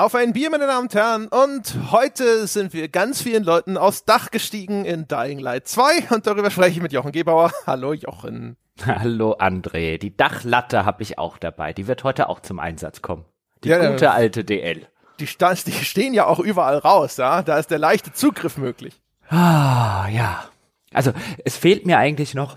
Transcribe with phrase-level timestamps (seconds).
[0.00, 1.28] Auf ein Bier, meine Damen und Herren.
[1.28, 6.14] Und heute sind wir ganz vielen Leuten aufs Dach gestiegen in Dying Light 2.
[6.14, 7.52] Und darüber spreche ich mit Jochen Gebauer.
[7.66, 8.56] Hallo Jochen.
[8.86, 9.98] Hallo André.
[9.98, 11.74] Die Dachlatte habe ich auch dabei.
[11.74, 13.26] Die wird heute auch zum Einsatz kommen.
[13.62, 14.86] Die ja, gute alte DL.
[15.20, 15.26] Die,
[15.66, 17.42] die stehen ja auch überall raus, ja.
[17.42, 19.02] Da ist der leichte Zugriff möglich.
[19.28, 20.48] Ah, ja.
[20.94, 21.12] Also
[21.44, 22.56] es fehlt mir eigentlich noch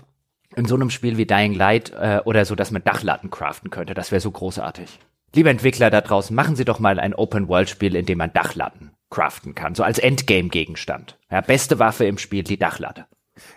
[0.56, 3.92] in so einem Spiel wie Dying Light äh, oder so, dass man Dachlatten craften könnte.
[3.92, 4.98] Das wäre so großartig.
[5.34, 9.54] Liebe Entwickler da draußen, machen Sie doch mal ein Open-World-Spiel, in dem man Dachlatten craften
[9.54, 11.18] kann, so als Endgame-Gegenstand.
[11.30, 13.06] Ja, beste Waffe im Spiel, die Dachlatte.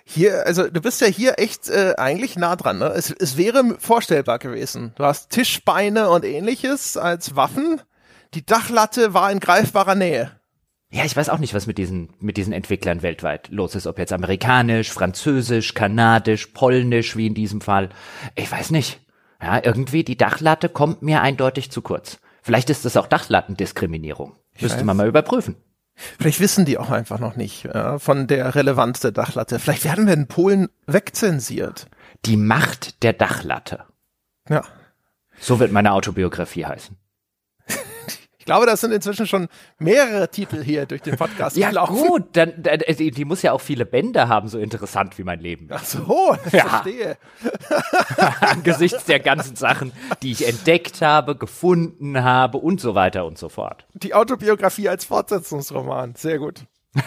[0.03, 2.79] Hier, also du bist ja hier echt äh, eigentlich nah dran.
[2.79, 2.85] Ne?
[2.87, 4.93] Es, es wäre vorstellbar gewesen.
[4.95, 7.81] Du hast Tischbeine und ähnliches als Waffen.
[8.33, 10.31] Die Dachlatte war in greifbarer Nähe.
[10.89, 13.87] Ja, ich weiß auch nicht, was mit diesen, mit diesen Entwicklern weltweit los ist.
[13.87, 17.89] Ob jetzt amerikanisch, französisch, kanadisch, polnisch, wie in diesem Fall.
[18.35, 18.99] Ich weiß nicht.
[19.41, 22.19] Ja, irgendwie die Dachlatte kommt mir eindeutig zu kurz.
[22.41, 24.35] Vielleicht ist das auch Dachlatten-Diskriminierung.
[24.59, 25.55] Müsste man mal überprüfen.
[25.95, 29.59] Vielleicht wissen die auch einfach noch nicht äh, von der Relevanz der Dachlatte.
[29.59, 31.87] Vielleicht werden wir in Polen wegzensiert.
[32.25, 33.85] Die Macht der Dachlatte.
[34.47, 34.63] Ja.
[35.39, 36.97] So wird meine Autobiografie heißen
[38.47, 41.95] glaube, das sind inzwischen schon mehrere Titel hier durch den Podcast ja, gelaufen.
[41.95, 45.39] gut, dann, dann die, die, muss ja auch viele Bände haben, so interessant wie mein
[45.39, 45.67] Leben.
[45.69, 46.67] Ach so, ja.
[46.67, 47.17] verstehe.
[48.41, 49.91] Angesichts der ganzen Sachen,
[50.23, 53.85] die ich entdeckt habe, gefunden habe und so weiter und so fort.
[53.93, 56.61] Die Autobiografie als Fortsetzungsroman, sehr gut.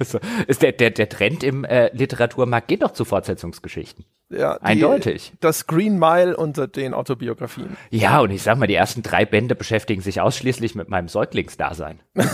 [0.00, 4.04] so, ist der, der, der Trend im äh, Literaturmarkt geht doch zu Fortsetzungsgeschichten.
[4.30, 5.32] Ja, die, eindeutig.
[5.40, 7.78] Das Green Mile unter den Autobiografien.
[7.90, 12.00] Ja, und ich sag mal, die ersten drei Bände beschäftigen sich ausschließlich mit meinem Säuglingsdasein.
[12.14, 12.24] ja,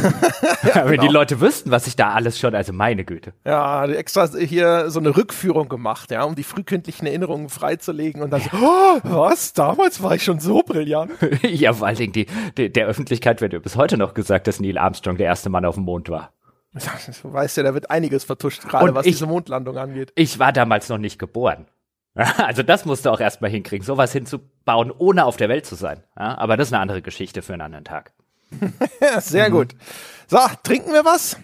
[0.74, 1.02] Wenn genau.
[1.02, 3.32] die Leute wüssten, was ich da alles schon, also meine Güte.
[3.44, 8.40] Ja, extra hier so eine Rückführung gemacht, ja, um die frühkindlichen Erinnerungen freizulegen und dann
[8.40, 8.48] ja.
[8.50, 9.52] so, oh, was?
[9.52, 11.12] Damals war ich schon so brillant.
[11.42, 12.26] ja, vor allen Dingen die,
[12.58, 15.76] die, der Öffentlichkeit wird bis heute noch gesagt, dass Neil Armstrong der erste Mann auf
[15.76, 16.32] dem Mond war.
[17.22, 20.12] Du weißt ja, da wird einiges vertuscht, gerade was ich, diese Mondlandung angeht.
[20.16, 21.66] Ich war damals noch nicht geboren.
[22.38, 26.02] Also das musst du auch erstmal hinkriegen, sowas hinzubauen, ohne auf der Welt zu sein.
[26.18, 28.12] Ja, aber das ist eine andere Geschichte für einen anderen Tag.
[29.18, 29.52] Sehr mhm.
[29.52, 29.74] gut.
[30.28, 31.36] So, trinken wir was?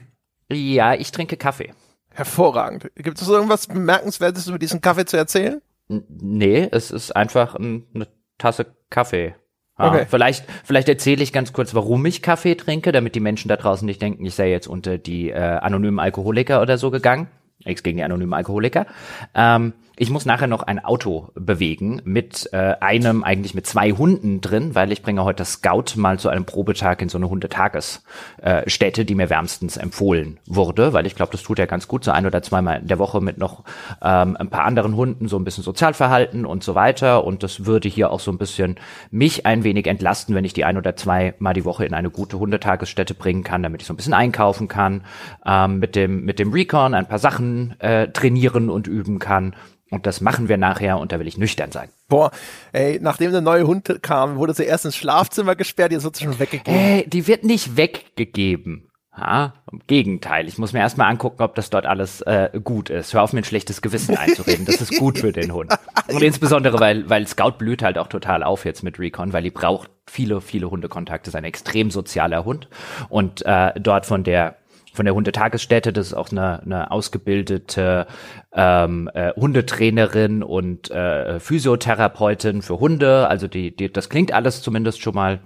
[0.50, 1.72] Ja, ich trinke Kaffee.
[2.12, 2.90] Hervorragend.
[2.96, 5.60] Gibt es irgendwas Bemerkenswertes über diesen Kaffee zu erzählen?
[5.88, 9.34] N nee, es ist einfach ein, eine Tasse Kaffee.
[9.78, 10.06] Ja, okay.
[10.08, 13.86] Vielleicht, vielleicht erzähle ich ganz kurz, warum ich Kaffee trinke, damit die Menschen da draußen
[13.86, 17.28] nicht denken, ich sei jetzt unter die äh, anonymen Alkoholiker oder so gegangen.
[17.64, 18.86] Nichts gegen die anonymen Alkoholiker.
[19.34, 24.40] Ähm, ich muss nachher noch ein Auto bewegen mit äh, einem, eigentlich mit zwei Hunden
[24.40, 29.04] drin, weil ich bringe heute Scout mal zu einem Probetag in so eine Hundetagesstätte, äh,
[29.04, 32.24] die mir wärmstens empfohlen wurde, weil ich glaube, das tut ja ganz gut, so ein
[32.24, 33.64] oder zweimal in der Woche mit noch
[34.00, 37.22] ähm, ein paar anderen Hunden, so ein bisschen Sozialverhalten und so weiter.
[37.24, 38.76] Und das würde hier auch so ein bisschen
[39.10, 42.08] mich ein wenig entlasten, wenn ich die ein oder zwei Mal die Woche in eine
[42.08, 45.04] gute Hundetagesstätte bringen kann, damit ich so ein bisschen einkaufen kann,
[45.44, 49.54] ähm, mit dem mit dem Recon ein paar Sachen äh, trainieren und üben kann
[49.90, 51.90] und das machen wir nachher und da will ich nüchtern sein.
[52.08, 52.30] Boah,
[52.72, 56.24] ey, nachdem der neue Hund kam, wurde sie erst ins Schlafzimmer gesperrt, jetzt wird sie
[56.24, 56.80] schon weggegeben.
[56.80, 58.90] Ey, die wird nicht weggegeben.
[59.16, 63.12] Ja, im Gegenteil, ich muss mir erstmal angucken, ob das dort alles äh, gut ist.
[63.12, 64.64] Hör auf, mir ein schlechtes Gewissen einzureden.
[64.64, 65.74] Das ist gut für den Hund.
[66.08, 69.50] Und insbesondere, weil, weil Scout blüht halt auch total auf jetzt mit Recon, weil die
[69.50, 71.28] braucht viele, viele Hundekontakte.
[71.28, 72.68] Ist ein extrem sozialer Hund.
[73.08, 74.56] Und äh, dort von der
[74.92, 75.92] von der Hundetagesstätte.
[75.92, 78.06] Das ist auch eine, eine ausgebildete
[78.52, 83.28] ähm, äh, Hundetrainerin und äh, Physiotherapeutin für Hunde.
[83.28, 85.40] Also die, die, das klingt alles zumindest schon mal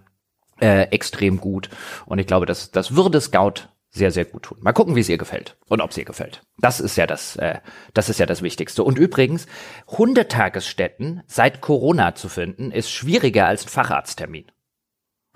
[0.60, 1.68] äh, extrem gut.
[2.06, 4.58] Und ich glaube, das, das würde Scout sehr, sehr gut tun.
[4.60, 6.42] Mal gucken, wie es ihr gefällt und ob es ihr gefällt.
[6.58, 7.60] Das ist ja das, äh,
[7.94, 8.82] das ist ja das Wichtigste.
[8.82, 9.46] Und übrigens,
[9.86, 14.46] Hundetagesstätten seit Corona zu finden, ist schwieriger als ein Facharzttermin.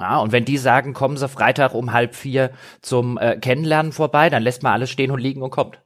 [0.00, 2.50] Ja, und wenn die sagen, kommen Sie Freitag um halb vier
[2.82, 5.80] zum äh, Kennenlernen vorbei, dann lässt man alles stehen und liegen und kommt.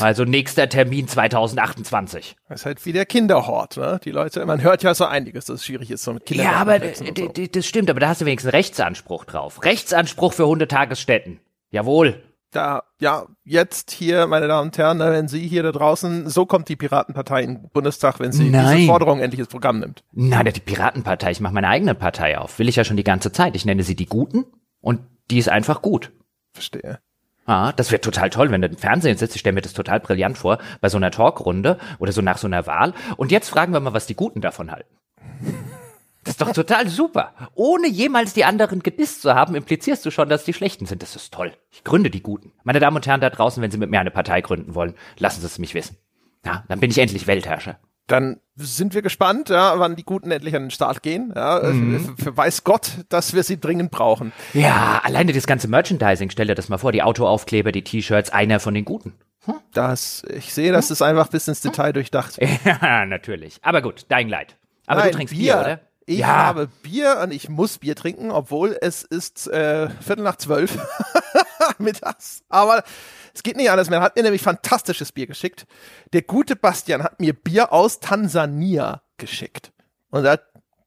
[0.00, 2.36] Also nächster Termin 2028.
[2.48, 3.98] Das ist halt wie der Kinderhort, ne?
[4.04, 6.46] Die Leute, man hört ja so einiges, dass es schwierig ist, so mit Kindern.
[6.46, 7.04] Ja, aber so.
[7.04, 9.64] das stimmt, aber da hast du wenigstens Rechtsanspruch drauf.
[9.64, 11.40] Rechtsanspruch für Hundetagesstätten.
[11.70, 12.22] Jawohl
[12.52, 16.68] da, ja, jetzt hier, meine Damen und Herren, wenn Sie hier da draußen, so kommt
[16.68, 18.76] die Piratenpartei in den Bundestag, wenn sie Nein.
[18.76, 20.04] diese Forderung endlich ins Programm nimmt.
[20.12, 22.58] Nein, die Piratenpartei, ich mache meine eigene Partei auf.
[22.58, 23.56] Will ich ja schon die ganze Zeit.
[23.56, 24.44] Ich nenne sie die Guten
[24.80, 25.00] und
[25.30, 26.12] die ist einfach gut.
[26.52, 27.00] Verstehe.
[27.44, 29.36] Ah, das wäre total toll, wenn du im Fernsehen sitzt.
[29.36, 32.48] Ich stelle mir das total brillant vor, bei so einer Talkrunde oder so nach so
[32.48, 32.92] einer Wahl.
[33.16, 34.96] Und jetzt fragen wir mal, was die Guten davon halten.
[36.26, 37.32] Das ist doch total super.
[37.54, 41.00] Ohne jemals die anderen gedisst zu haben, implizierst du schon, dass die Schlechten sind.
[41.02, 41.52] Das ist toll.
[41.70, 42.52] Ich gründe die Guten.
[42.64, 45.40] Meine Damen und Herren da draußen, wenn Sie mit mir eine Partei gründen wollen, lassen
[45.40, 45.96] Sie es mich wissen.
[46.44, 47.78] Ja, dann bin ich endlich Weltherrscher.
[48.08, 51.32] Dann sind wir gespannt, ja, wann die Guten endlich an den Start gehen.
[51.34, 52.16] Ja, mhm.
[52.16, 54.32] für, weiß Gott, dass wir sie dringend brauchen.
[54.52, 58.58] Ja, alleine das ganze Merchandising, stell dir das mal vor, die Autoaufkleber, die T-Shirts, einer
[58.58, 59.14] von den Guten.
[59.44, 59.54] Hm?
[59.72, 60.92] Das, ich sehe, das hm?
[60.94, 62.38] ist einfach bis ins Detail durchdacht.
[62.64, 63.58] Ja, natürlich.
[63.62, 64.56] Aber gut, dein Leid.
[64.86, 65.80] Aber Nein, du trinkst Bier, Bier oder?
[66.08, 66.28] Ich ja.
[66.28, 70.78] habe Bier und ich muss Bier trinken, obwohl es ist äh, Viertel nach zwölf
[71.78, 72.44] mittags.
[72.48, 72.84] Aber
[73.34, 73.88] es geht nicht anders.
[73.88, 75.66] Er hat mir nämlich fantastisches Bier geschickt.
[76.12, 79.72] Der gute Bastian hat mir Bier aus Tansania geschickt.
[80.10, 80.38] Und da,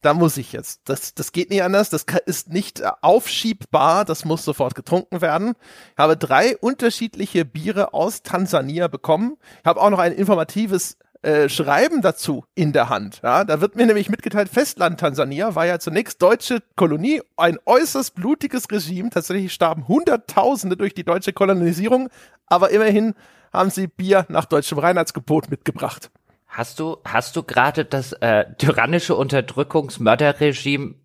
[0.01, 0.83] da muss ich jetzt.
[0.85, 1.89] Das, das geht nicht anders.
[1.89, 4.05] Das ist nicht aufschiebbar.
[4.05, 5.55] Das muss sofort getrunken werden.
[5.91, 9.35] Ich habe drei unterschiedliche Biere aus Tansania bekommen.
[9.59, 13.19] Ich habe auch noch ein informatives äh, Schreiben dazu in der Hand.
[13.23, 18.15] Ja, da wird mir nämlich mitgeteilt, Festland Tansania war ja zunächst deutsche Kolonie, ein äußerst
[18.15, 19.09] blutiges Regime.
[19.09, 22.09] Tatsächlich starben Hunderttausende durch die deutsche Kolonisierung,
[22.47, 23.15] aber immerhin
[23.51, 26.09] haben sie Bier nach deutschem Reinheitsgebot mitgebracht.
[26.47, 30.95] Hast du, hast du gerade das äh, tyrannische Unterdrückungsmörderregime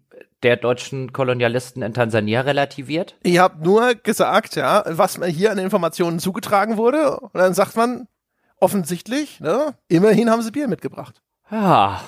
[0.44, 3.16] der deutschen Kolonialisten in Tansania relativiert?
[3.22, 7.18] Ich habe nur gesagt, ja, was mir hier an Informationen zugetragen wurde.
[7.18, 8.06] Und dann sagt man,
[8.60, 9.74] offensichtlich, ne?
[9.88, 11.22] Immerhin haben sie Bier mitgebracht.
[11.50, 12.00] Ja.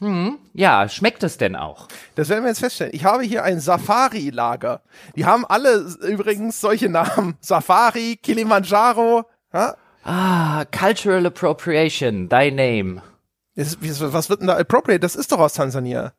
[0.00, 1.88] Hm, ja, schmeckt es denn auch?
[2.14, 2.92] Das werden wir jetzt feststellen.
[2.94, 4.82] Ich habe hier ein Safari-Lager.
[5.16, 7.36] Die haben alle übrigens solche Namen.
[7.40, 9.24] Safari, Kilimanjaro.
[9.52, 9.74] Ja?
[10.04, 13.02] Ah, Cultural Appropriation, thy name.
[13.56, 15.00] was wird denn da appropriate?
[15.00, 16.12] Das ist doch aus Tansania.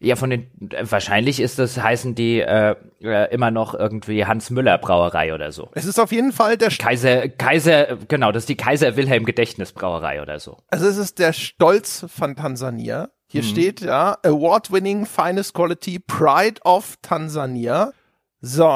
[0.00, 0.50] Ja, von den
[0.82, 5.70] wahrscheinlich ist das heißen die äh, äh, immer noch irgendwie Hans Müller Brauerei oder so.
[5.74, 10.20] Es ist auf jeden Fall der Kaiser Kaiser genau, das ist die Kaiser Wilhelm Gedächtnisbrauerei
[10.20, 10.58] oder so.
[10.68, 13.10] Also es ist der Stolz von Tansania.
[13.28, 13.46] Hier mhm.
[13.46, 17.92] steht ja Award-winning finest quality Pride of Tansania.
[18.40, 18.66] So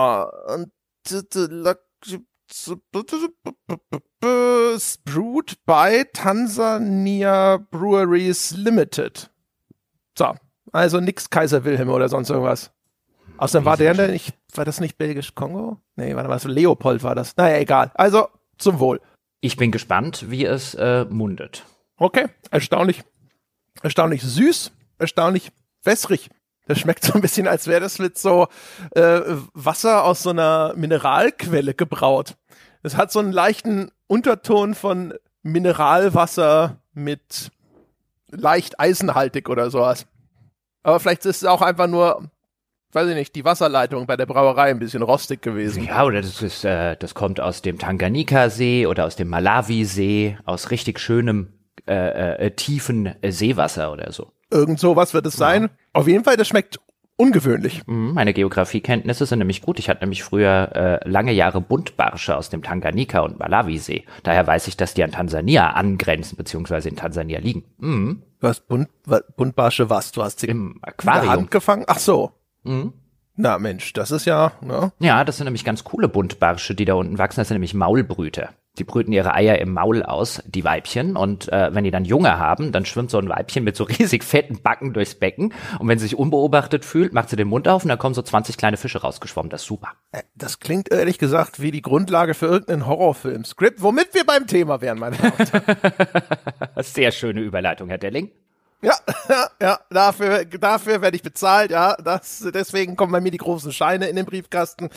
[0.46, 0.72] und
[5.04, 9.30] brewed by Tansania Breweries Limited.
[10.16, 10.34] So,
[10.72, 12.72] also nix Kaiser Wilhelm oder sonst irgendwas.
[13.36, 15.78] Außerdem war der denn nicht, war das nicht Belgisch-Kongo?
[15.96, 17.36] Nee, warte mal, so Leopold war das.
[17.36, 17.92] Naja, egal.
[17.94, 18.28] Also,
[18.58, 19.00] zum Wohl.
[19.40, 21.64] Ich bin gespannt, wie es äh, mundet.
[21.96, 23.04] Okay, erstaunlich.
[23.82, 25.52] Erstaunlich süß, erstaunlich
[25.84, 26.30] wässrig.
[26.66, 28.48] Das schmeckt so ein bisschen, als wäre das mit so
[28.90, 29.20] äh,
[29.54, 32.36] Wasser aus so einer Mineralquelle gebraut.
[32.82, 37.50] Es hat so einen leichten Unterton von Mineralwasser mit
[38.30, 40.06] leicht eisenhaltig oder sowas.
[40.88, 42.30] Aber vielleicht ist es auch einfach nur,
[42.92, 45.84] weiß ich nicht, die Wasserleitung bei der Brauerei ein bisschen rostig gewesen.
[45.84, 50.70] Ja, oder das ist, äh, das kommt aus dem Tanganika-See oder aus dem Malawi-See, aus
[50.70, 51.52] richtig schönem,
[51.86, 54.32] äh, äh, tiefen Seewasser oder so.
[54.50, 55.64] Irgend sowas wird es sein.
[55.64, 55.68] Ja.
[55.92, 56.78] Auf jeden Fall, das schmeckt
[57.18, 57.86] ungewöhnlich.
[57.86, 59.78] Mhm, meine Geografiekenntnisse sind nämlich gut.
[59.78, 64.04] Ich hatte nämlich früher äh, lange Jahre Buntbarsche aus dem Tanganika und Malawisee.
[64.22, 67.64] Daher weiß ich, dass die an Tansania angrenzen, beziehungsweise in Tansania liegen.
[67.78, 68.22] Mhm.
[68.40, 68.88] Was Bunt,
[69.36, 70.12] Buntbarsche was?
[70.12, 71.84] Du hast sie im Aquarium in Hand gefangen?
[71.88, 72.32] Ach so.
[72.62, 72.92] Mhm.
[73.40, 74.92] Na Mensch, das ist ja, ne?
[74.98, 77.40] Ja, das sind nämlich ganz coole Buntbarsche, die da unten wachsen.
[77.40, 78.50] Das sind nämlich Maulbrüter.
[78.78, 81.16] Die brüten ihre Eier im Maul aus, die Weibchen.
[81.16, 84.24] Und äh, wenn die dann Junge haben, dann schwimmt so ein Weibchen mit so riesig
[84.24, 85.52] fetten Backen durchs Becken.
[85.78, 88.22] Und wenn sie sich unbeobachtet fühlt, macht sie den Mund auf und dann kommen so
[88.22, 89.50] 20 kleine Fische rausgeschwommen.
[89.50, 89.92] Das ist super.
[90.12, 94.80] Äh, das klingt ehrlich gesagt wie die Grundlage für irgendeinen Horrorfilm-Skript, womit wir beim Thema
[94.80, 95.76] wären, meine Damen und Herren.
[96.82, 98.30] Sehr schöne Überleitung, Herr Delling.
[98.80, 98.94] Ja,
[99.28, 101.96] ja, ja, dafür, dafür werde ich bezahlt, ja.
[101.96, 104.90] Das, deswegen kommen bei mir die großen Scheine in den Briefkasten.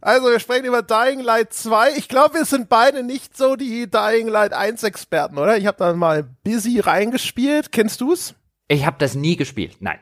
[0.00, 1.92] Also, wir sprechen über Dying Light 2.
[1.96, 5.56] Ich glaube, wir sind beide nicht so die Dying Light 1 Experten, oder?
[5.56, 7.72] Ich habe da mal busy reingespielt.
[7.72, 8.34] Kennst du's?
[8.68, 9.98] Ich habe das nie gespielt, nein.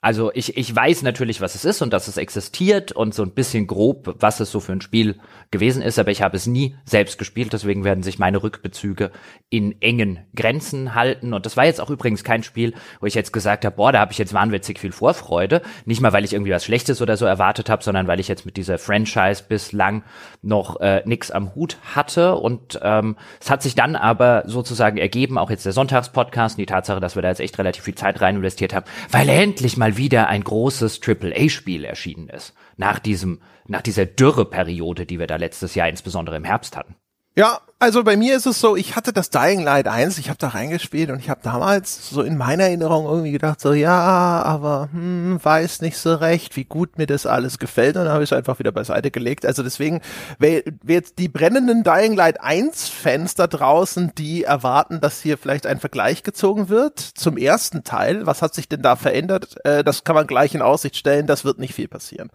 [0.00, 3.32] Also ich, ich weiß natürlich, was es ist und dass es existiert und so ein
[3.32, 5.18] bisschen grob, was es so für ein Spiel
[5.50, 9.10] gewesen ist, aber ich habe es nie selbst gespielt, deswegen werden sich meine Rückbezüge
[9.50, 11.32] in engen Grenzen halten.
[11.32, 13.98] Und das war jetzt auch übrigens kein Spiel, wo ich jetzt gesagt habe, boah, da
[13.98, 15.62] habe ich jetzt wahnwitzig viel Vorfreude.
[15.84, 18.46] Nicht mal, weil ich irgendwie was Schlechtes oder so erwartet habe, sondern weil ich jetzt
[18.46, 20.04] mit dieser Franchise bislang
[20.42, 22.36] noch äh, nix am Hut hatte.
[22.36, 26.66] Und ähm, es hat sich dann aber sozusagen ergeben, auch jetzt der Sonntagspodcast und die
[26.66, 29.87] Tatsache, dass wir da jetzt echt relativ viel Zeit rein investiert haben, weil endlich mal
[29.96, 32.54] wieder ein großes AAA-Spiel erschienen ist.
[32.76, 36.96] Nach diesem, nach dieser Dürreperiode, die wir da letztes Jahr insbesondere im Herbst hatten.
[37.36, 40.38] Ja, also bei mir ist es so, ich hatte das Dying Light 1, ich habe
[40.40, 44.88] da reingespielt und ich habe damals so in meiner Erinnerung irgendwie gedacht, so ja, aber
[44.90, 48.32] hm, weiß nicht so recht, wie gut mir das alles gefällt und dann habe ich
[48.32, 49.46] es einfach wieder beiseite gelegt.
[49.46, 50.00] Also deswegen,
[50.40, 55.38] wer, wer jetzt die brennenden Dying Light 1 Fans da draußen, die erwarten, dass hier
[55.38, 59.84] vielleicht ein Vergleich gezogen wird zum ersten Teil, was hat sich denn da verändert, äh,
[59.84, 62.30] das kann man gleich in Aussicht stellen, das wird nicht viel passieren.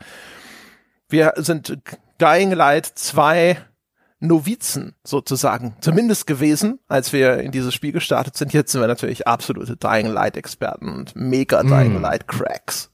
[1.10, 1.78] Wir sind
[2.22, 3.58] Dying Light 2
[4.24, 8.54] Novizen sozusagen, zumindest gewesen, als wir in dieses Spiel gestartet sind.
[8.54, 12.02] Jetzt sind wir natürlich absolute Dying Light Experten und mega Dying mm.
[12.02, 12.90] Light Cracks.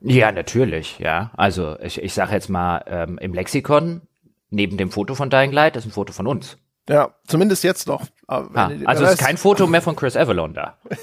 [0.00, 1.30] Ja, natürlich, ja.
[1.36, 4.02] Also ich, ich sage jetzt mal, ähm, im Lexikon,
[4.50, 6.58] neben dem Foto von Dying Light, ist ein Foto von uns.
[6.88, 8.02] Ja, zumindest jetzt noch.
[8.26, 10.78] Ah, also ist kein Foto mehr von Chris Avalon da.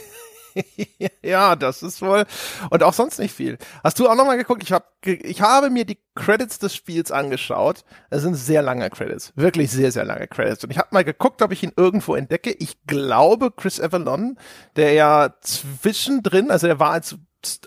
[1.24, 2.26] ja, das ist wohl.
[2.70, 3.58] Und auch sonst nicht viel.
[3.84, 4.64] Hast du auch nochmal geguckt?
[4.64, 7.84] Ich, hab, ich habe mir die Credits des Spiels angeschaut.
[8.10, 9.34] Es sind sehr lange Credits.
[9.36, 10.64] Wirklich sehr, sehr lange Credits.
[10.64, 12.52] Und ich habe mal geguckt, ob ich ihn irgendwo entdecke.
[12.52, 14.38] Ich glaube, Chris Avalon,
[14.76, 17.18] der ja zwischendrin, also er war als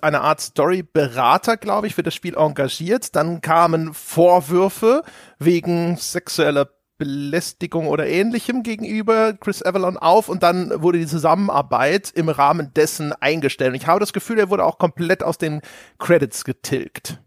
[0.02, 3.16] eine Art Story-Berater, glaube ich, für das Spiel engagiert.
[3.16, 5.02] Dann kamen Vorwürfe
[5.38, 6.68] wegen sexueller
[7.02, 13.12] Belästigung oder ähnlichem gegenüber Chris Avalon auf und dann wurde die Zusammenarbeit im Rahmen dessen
[13.12, 13.70] eingestellt.
[13.70, 15.62] Und ich habe das Gefühl, er wurde auch komplett aus den
[15.98, 17.18] Credits getilgt.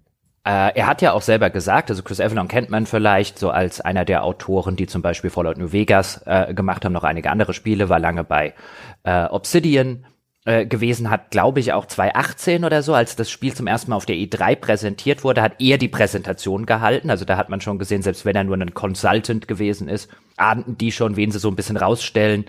[0.45, 3.81] Äh, er hat ja auch selber gesagt, also Chris Avalon kennt man vielleicht so als
[3.81, 7.53] einer der Autoren, die zum Beispiel Fallout New Vegas äh, gemacht haben, noch einige andere
[7.53, 8.53] Spiele, war lange bei
[9.03, 10.05] äh, Obsidian
[10.45, 13.97] äh, gewesen hat, glaube ich, auch 2018 oder so, als das Spiel zum ersten Mal
[13.97, 17.09] auf der E3 präsentiert wurde, hat er die Präsentation gehalten.
[17.09, 20.77] Also da hat man schon gesehen, selbst wenn er nur ein Consultant gewesen ist, ahnten
[20.77, 22.45] die schon, wen sie so ein bisschen rausstellen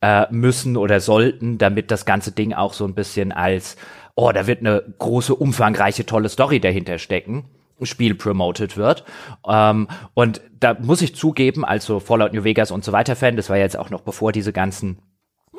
[0.00, 3.76] äh, müssen oder sollten, damit das ganze Ding auch so ein bisschen als,
[4.14, 7.46] oh, da wird eine große, umfangreiche, tolle Story dahinter stecken.
[7.82, 9.04] Spiel promoted wird.
[9.48, 13.48] Ähm, und da muss ich zugeben, also Fallout New Vegas und so weiter Fan, das
[13.48, 14.98] war jetzt auch noch bevor diese ganzen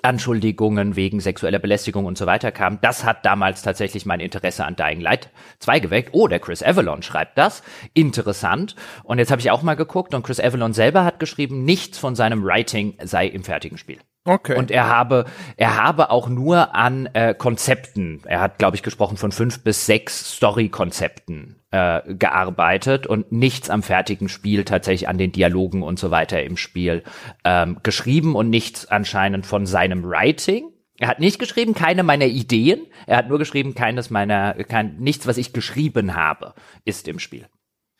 [0.03, 2.79] Anschuldigungen wegen sexueller Belästigung und so weiter kamen.
[2.81, 5.29] Das hat damals tatsächlich mein Interesse an Dying Light
[5.59, 6.09] 2 geweckt.
[6.13, 7.63] Oh, der Chris Avalon schreibt das.
[7.93, 8.75] Interessant.
[9.03, 12.15] Und jetzt habe ich auch mal geguckt und Chris Avalon selber hat geschrieben, nichts von
[12.15, 13.99] seinem Writing sei im fertigen Spiel.
[14.23, 14.55] Okay.
[14.55, 15.25] Und er habe,
[15.57, 19.87] er habe auch nur an äh, Konzepten, er hat, glaube ich, gesprochen von fünf bis
[19.87, 26.11] sechs Story-Konzepten äh, gearbeitet und nichts am fertigen Spiel, tatsächlich an den Dialogen und so
[26.11, 27.03] weiter im Spiel
[27.43, 30.71] ähm, geschrieben und nichts anscheinend von seinem Writing.
[30.99, 32.85] Er hat nicht geschrieben, keine meiner Ideen.
[33.07, 36.53] Er hat nur geschrieben, keines meiner, kein, nichts, was ich geschrieben habe,
[36.85, 37.47] ist im Spiel.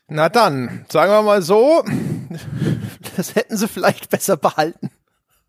[0.07, 1.83] Na dann, sagen wir mal so,
[3.15, 4.91] das hätten sie vielleicht besser behalten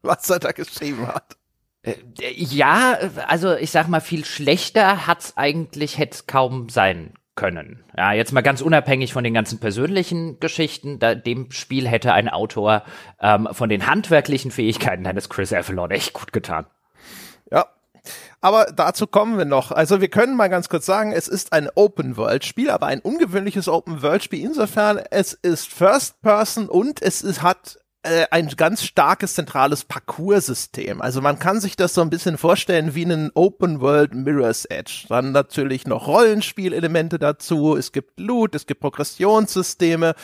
[0.03, 1.37] was er da geschrieben hat.
[1.83, 7.83] Äh, ja, also ich sag mal, viel schlechter hat's eigentlich, hätte kaum sein können.
[7.97, 12.29] Ja, jetzt mal ganz unabhängig von den ganzen persönlichen Geschichten, da, dem Spiel hätte ein
[12.29, 12.85] Autor
[13.21, 16.67] ähm, von den handwerklichen Fähigkeiten eines Chris Avalon echt gut getan.
[17.51, 17.67] Ja,
[18.41, 19.73] aber dazu kommen wir noch.
[19.73, 24.45] Also wir können mal ganz kurz sagen, es ist ein Open-World-Spiel, aber ein ungewöhnliches Open-World-Spiel
[24.45, 31.01] insofern, es ist First-Person und es ist, hat äh, ein ganz starkes zentrales Parcours-System.
[31.01, 35.07] Also man kann sich das so ein bisschen vorstellen wie einen Open World Mirror's Edge.
[35.09, 37.77] Dann natürlich noch Rollenspielelemente dazu.
[37.77, 40.15] Es gibt Loot, es gibt Progressionssysteme.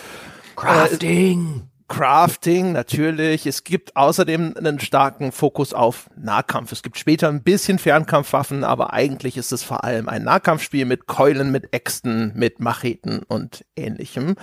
[0.56, 1.62] Crafting.
[1.64, 3.46] Äh, Crafting, natürlich.
[3.46, 6.70] Es gibt außerdem einen starken Fokus auf Nahkampf.
[6.70, 11.06] Es gibt später ein bisschen Fernkampfwaffen, aber eigentlich ist es vor allem ein Nahkampfspiel mit
[11.06, 14.34] Keulen, mit Äxten, mit Macheten und ähnlichem.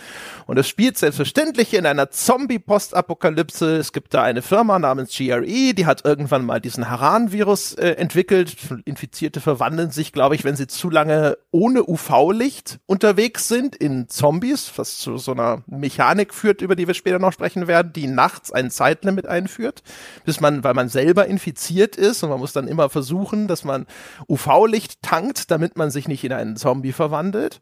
[0.47, 3.77] Und es spielt selbstverständlich in einer Zombie-Postapokalypse.
[3.77, 8.57] Es gibt da eine Firma namens GRE, die hat irgendwann mal diesen Haran-Virus äh, entwickelt.
[8.85, 14.71] Infizierte verwandeln sich, glaube ich, wenn sie zu lange ohne UV-Licht unterwegs sind in Zombies,
[14.77, 18.51] was zu so einer Mechanik führt, über die wir später noch sprechen werden, die nachts
[18.51, 19.83] ein Zeitlimit einführt,
[20.23, 23.85] bis man, weil man selber infiziert ist und man muss dann immer versuchen, dass man
[24.29, 27.59] UV-Licht tankt, damit man sich nicht in einen Zombie verwandelt.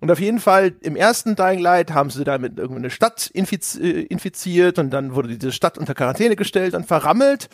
[0.00, 4.02] Und auf jeden Fall im ersten Dying Light haben sie damit irgendeine Stadt infiz äh,
[4.02, 7.48] infiziert und dann wurde diese Stadt unter Quarantäne gestellt und verrammelt.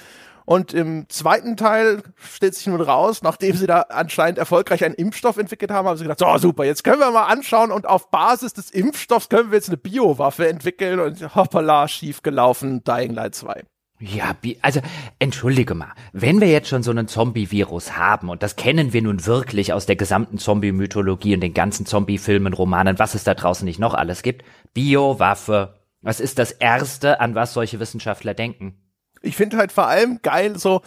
[0.48, 5.36] Und im zweiten Teil stellt sich nun raus, nachdem sie da anscheinend erfolgreich einen Impfstoff
[5.36, 8.54] entwickelt haben, haben sie gedacht, so super, jetzt können wir mal anschauen und auf Basis
[8.54, 13.62] des Impfstoffs können wir jetzt eine Biowaffe entwickeln und hoppala, schief gelaufen, Dying Light 2.
[14.00, 14.80] Ja, also
[15.18, 19.26] entschuldige mal, wenn wir jetzt schon so einen Zombie-Virus haben und das kennen wir nun
[19.26, 23.80] wirklich aus der gesamten Zombie-Mythologie und den ganzen Zombie-Filmen, Romanen, was es da draußen nicht
[23.80, 28.87] noch alles gibt, Biowaffe, was ist das Erste, an was solche Wissenschaftler denken?
[29.22, 30.82] Ich finde halt vor allem geil so,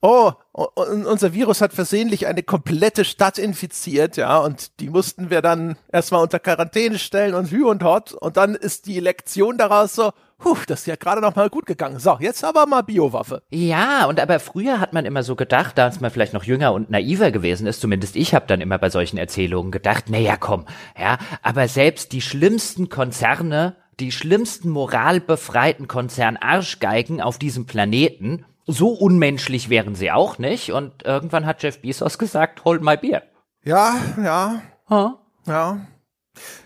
[0.00, 5.76] oh, unser Virus hat versehentlich eine komplette Stadt infiziert, ja, und die mussten wir dann
[5.90, 8.12] erstmal unter Quarantäne stellen und hü und hot.
[8.12, 10.12] Und dann ist die Lektion daraus so,
[10.44, 11.98] Puh, das ist ja gerade noch mal gut gegangen.
[11.98, 13.42] So, jetzt aber mal Biowaffe.
[13.50, 16.90] Ja, und aber früher hat man immer so gedacht, da man vielleicht noch jünger und
[16.90, 20.66] naiver gewesen ist, zumindest ich habe dann immer bei solchen Erzählungen gedacht, naja, komm,
[20.98, 28.44] ja, aber selbst die schlimmsten Konzerne die schlimmsten moralbefreiten Konzern-Arschgeigen auf diesem Planeten.
[28.66, 30.72] So unmenschlich wären sie auch nicht.
[30.72, 33.22] Und irgendwann hat Jeff Bezos gesagt, hold my beer.
[33.64, 34.62] Ja, ja.
[34.88, 35.12] Huh?
[35.46, 35.86] Ja.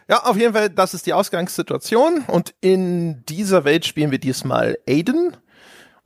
[0.09, 2.25] Ja, auf jeden Fall, das ist die Ausgangssituation.
[2.27, 5.37] Und in dieser Welt spielen wir diesmal Aiden.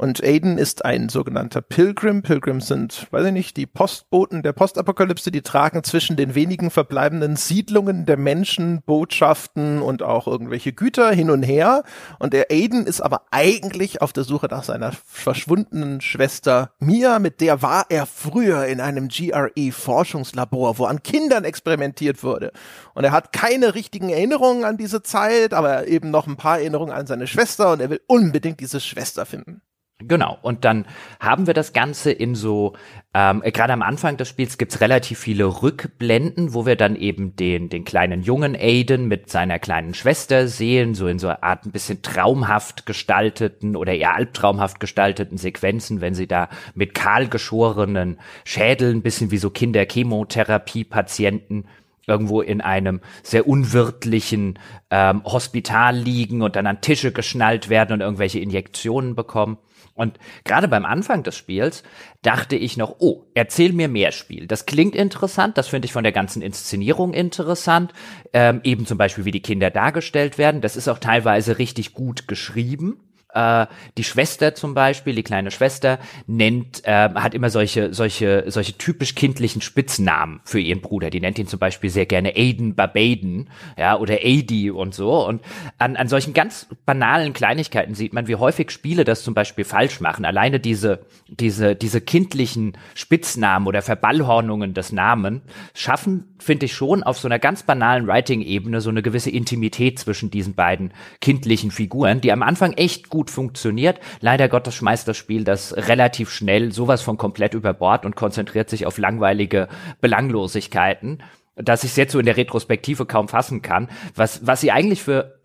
[0.02, 2.23] Und Aiden ist ein sogenannter Pilgrim.
[2.23, 7.37] Pilgrims sind, weiß ich nicht, die Postboten der Postapokalypse, die tragen zwischen den wenigen verbleibenden
[7.37, 11.85] Siedlungen der Menschen Botschaften und auch irgendwelche Güter hin und her.
[12.18, 17.40] Und der Aiden ist aber eigentlich auf der Suche nach seiner verschwundenen Schwester Mia, mit
[17.40, 22.50] der war er früher in einem GRE-Forschungslabor, wo an Kindern experimentiert wurde.
[22.94, 26.92] Und er hat keine richtigen Erinnerungen an diese Zeit, aber eben noch ein paar Erinnerungen
[26.92, 29.62] an seine Schwester und er will unbedingt diese Schwester finden.
[30.09, 30.87] Genau, und dann
[31.21, 32.75] haben wir das Ganze in so,
[33.14, 37.68] ähm, gerade am Anfang des Spiels gibt's relativ viele Rückblenden, wo wir dann eben den,
[37.68, 41.73] den kleinen jungen Aiden mit seiner kleinen Schwester sehen, so in so einer Art ein
[41.73, 49.02] bisschen traumhaft gestalteten oder eher albtraumhaft gestalteten Sequenzen, wenn sie da mit kahl geschorenen Schädeln,
[49.02, 51.66] bisschen wie so Kinderchemotherapie-Patienten
[52.06, 54.59] irgendwo in einem sehr unwirtlichen
[54.90, 59.59] ähm, Hospital liegen und dann an Tische geschnallt werden und irgendwelche Injektionen bekommen.
[59.94, 61.82] Und gerade beim Anfang des Spiels
[62.22, 64.46] dachte ich noch, oh, erzähl mir mehr Spiel.
[64.46, 67.92] Das klingt interessant, das finde ich von der ganzen Inszenierung interessant.
[68.32, 70.61] Ähm, eben zum Beispiel, wie die Kinder dargestellt werden.
[70.61, 73.00] Das ist auch teilweise richtig gut geschrieben.
[73.34, 78.76] Äh, die Schwester zum Beispiel, die kleine Schwester, nennt, äh, hat immer solche, solche, solche
[78.76, 81.10] typisch kindlichen Spitznamen für ihren Bruder.
[81.10, 83.48] Die nennt ihn zum Beispiel sehr gerne Aiden Barbaden,
[83.78, 85.26] ja, oder Adi und so.
[85.26, 85.42] Und
[85.78, 90.00] an, an solchen ganz banalen Kleinigkeiten sieht man, wie häufig Spiele das zum Beispiel falsch
[90.00, 90.24] machen.
[90.24, 95.42] Alleine diese, diese, diese kindlichen Spitznamen oder Verballhornungen des Namen
[95.74, 100.30] schaffen, finde ich schon, auf so einer ganz banalen Writing-Ebene so eine gewisse Intimität zwischen
[100.30, 104.00] diesen beiden kindlichen Figuren, die am Anfang echt gut funktioniert.
[104.20, 108.68] Leider Gottes schmeißt das Spiel das relativ schnell sowas von komplett über Bord und konzentriert
[108.68, 109.68] sich auf langweilige
[110.00, 111.22] Belanglosigkeiten,
[111.56, 113.88] dass ich es jetzt so in der Retrospektive kaum fassen kann.
[114.14, 115.40] Was, was sie eigentlich für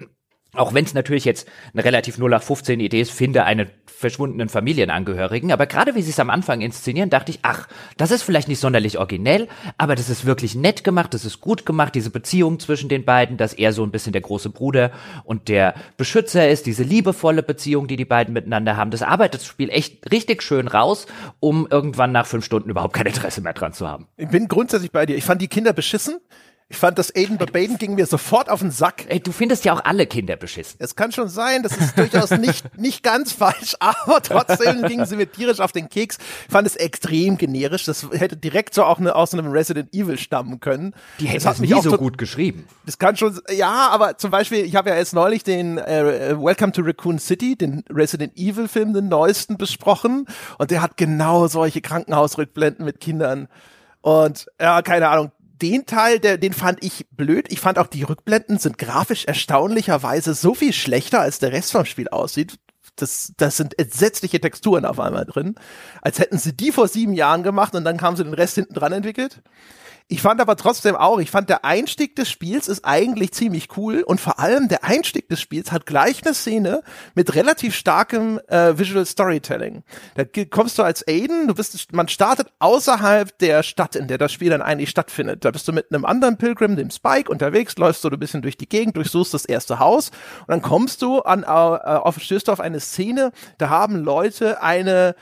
[0.58, 5.52] auch wenn es natürlich jetzt eine relativ 0815 Idee ist, finde einen verschwundenen Familienangehörigen.
[5.52, 8.60] Aber gerade wie sie es am Anfang inszenieren, dachte ich, ach, das ist vielleicht nicht
[8.60, 9.48] sonderlich originell,
[9.78, 13.38] aber das ist wirklich nett gemacht, das ist gut gemacht, diese Beziehung zwischen den beiden,
[13.38, 14.92] dass er so ein bisschen der große Bruder
[15.24, 18.92] und der Beschützer ist, diese liebevolle Beziehung, die die beiden miteinander haben.
[18.92, 21.08] Das arbeitet das Spiel echt richtig schön raus,
[21.40, 24.08] um irgendwann nach fünf Stunden überhaupt kein Interesse mehr dran zu haben.
[24.18, 25.16] Ich bin grundsätzlich bei dir.
[25.16, 26.20] Ich fand die Kinder beschissen.
[26.70, 29.06] Ich fand, das Aiden Baden ging mir sofort auf den Sack.
[29.08, 30.76] Ey, du findest ja auch alle Kinder beschissen.
[30.80, 35.16] Es kann schon sein, das ist durchaus nicht, nicht ganz falsch, aber trotzdem gingen sie
[35.16, 36.18] mir tierisch auf den Keks.
[36.46, 37.86] Ich fand es extrem generisch.
[37.86, 40.94] Das hätte direkt so auch eine, aus einem Resident Evil stammen können.
[41.22, 42.68] Die hätten es nie so gut geschrieben.
[42.86, 46.74] Das kann schon, ja, aber zum Beispiel, ich habe ja jetzt neulich den äh, Welcome
[46.74, 50.26] to Raccoon City, den Resident Evil Film, den neuesten besprochen
[50.58, 53.48] und der hat genau solche Krankenhausrückblenden mit Kindern.
[54.02, 57.52] Und ja, keine Ahnung, den Teil, der, den fand ich blöd.
[57.52, 61.86] Ich fand auch die Rückblenden sind grafisch erstaunlicherweise so viel schlechter, als der Rest vom
[61.86, 62.58] Spiel aussieht.
[62.96, 65.56] Das, das sind entsetzliche Texturen auf einmal drin.
[66.02, 68.74] Als hätten sie die vor sieben Jahren gemacht und dann haben sie den Rest hinten
[68.74, 69.42] dran entwickelt.
[70.10, 74.04] Ich fand aber trotzdem auch, ich fand der Einstieg des Spiels ist eigentlich ziemlich cool
[74.04, 76.82] und vor allem der Einstieg des Spiels hat gleich eine Szene
[77.14, 79.84] mit relativ starkem äh, Visual Storytelling.
[80.16, 84.32] Da kommst du als Aiden, du bist, man startet außerhalb der Stadt, in der das
[84.32, 85.44] Spiel dann eigentlich stattfindet.
[85.44, 88.56] Da bist du mit einem anderen Pilgrim, dem Spike, unterwegs, läufst du ein bisschen durch
[88.56, 92.54] die Gegend, durchsuchst das erste Haus und dann kommst du an, äh, auf, stößt du
[92.54, 95.16] auf eine Szene, da haben Leute eine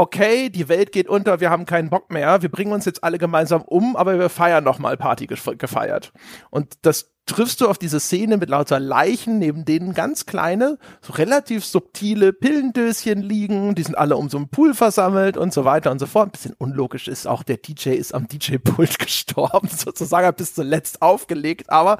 [0.00, 3.18] okay, die Welt geht unter, wir haben keinen Bock mehr, wir bringen uns jetzt alle
[3.18, 6.14] gemeinsam um, aber wir feiern nochmal Party gefeiert.
[6.48, 11.12] Und das triffst du auf diese Szene mit lauter Leichen, neben denen ganz kleine, so
[11.12, 15.90] relativ subtile Pillendöschen liegen, die sind alle um so einen Pool versammelt und so weiter
[15.90, 16.28] und so fort.
[16.28, 21.68] Ein bisschen unlogisch ist auch, der DJ ist am DJ-Pult gestorben, sozusagen, bis zuletzt aufgelegt,
[21.68, 21.98] aber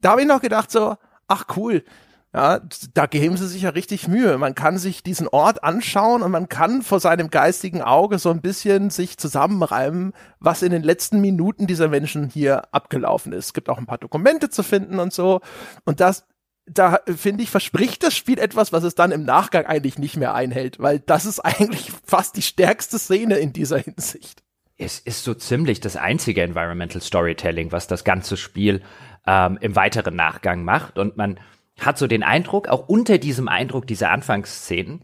[0.00, 0.96] da habe ich noch gedacht so,
[1.28, 1.84] ach cool,
[2.32, 2.60] ja,
[2.94, 4.38] da geben sie sich ja richtig Mühe.
[4.38, 8.40] Man kann sich diesen Ort anschauen und man kann vor seinem geistigen Auge so ein
[8.40, 13.46] bisschen sich zusammenreimen, was in den letzten Minuten dieser Menschen hier abgelaufen ist.
[13.46, 15.40] Es gibt auch ein paar Dokumente zu finden und so.
[15.84, 16.24] Und das,
[16.66, 20.32] da finde ich, verspricht das Spiel etwas, was es dann im Nachgang eigentlich nicht mehr
[20.32, 24.44] einhält, weil das ist eigentlich fast die stärkste Szene in dieser Hinsicht.
[24.78, 28.82] Es ist so ziemlich das einzige Environmental Storytelling, was das ganze Spiel
[29.26, 31.40] ähm, im weiteren Nachgang macht und man
[31.80, 35.02] hat so den Eindruck, auch unter diesem Eindruck dieser Anfangsszenen,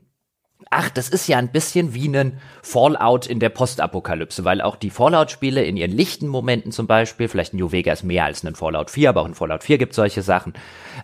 [0.70, 4.90] ach, das ist ja ein bisschen wie ein Fallout in der Postapokalypse, weil auch die
[4.90, 9.10] Fallout-Spiele in ihren lichten Momenten zum Beispiel, vielleicht New Vegas mehr als ein Fallout 4,
[9.10, 10.54] aber auch in Fallout 4 gibt solche Sachen.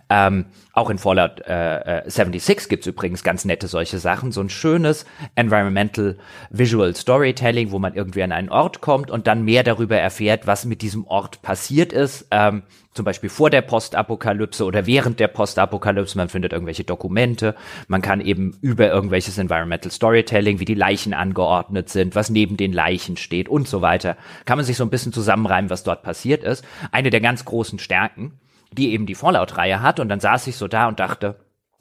[0.09, 4.31] Ähm, auch in Fallout äh, 76 gibt's übrigens ganz nette solche Sachen.
[4.31, 6.17] So ein schönes Environmental
[6.49, 10.65] Visual Storytelling, wo man irgendwie an einen Ort kommt und dann mehr darüber erfährt, was
[10.65, 12.27] mit diesem Ort passiert ist.
[12.31, 16.17] Ähm, zum Beispiel vor der Postapokalypse oder während der Postapokalypse.
[16.17, 17.55] Man findet irgendwelche Dokumente.
[17.87, 19.52] Man kann eben über irgendwelches Environmental
[19.91, 24.57] Storytelling, wie die Leichen angeordnet sind, was neben den Leichen steht und so weiter, kann
[24.57, 26.65] man sich so ein bisschen zusammenreimen, was dort passiert ist.
[26.91, 28.39] Eine der ganz großen Stärken,
[28.71, 29.99] die eben die Fallout-Reihe hat.
[29.99, 31.35] Und dann saß ich so da und dachte,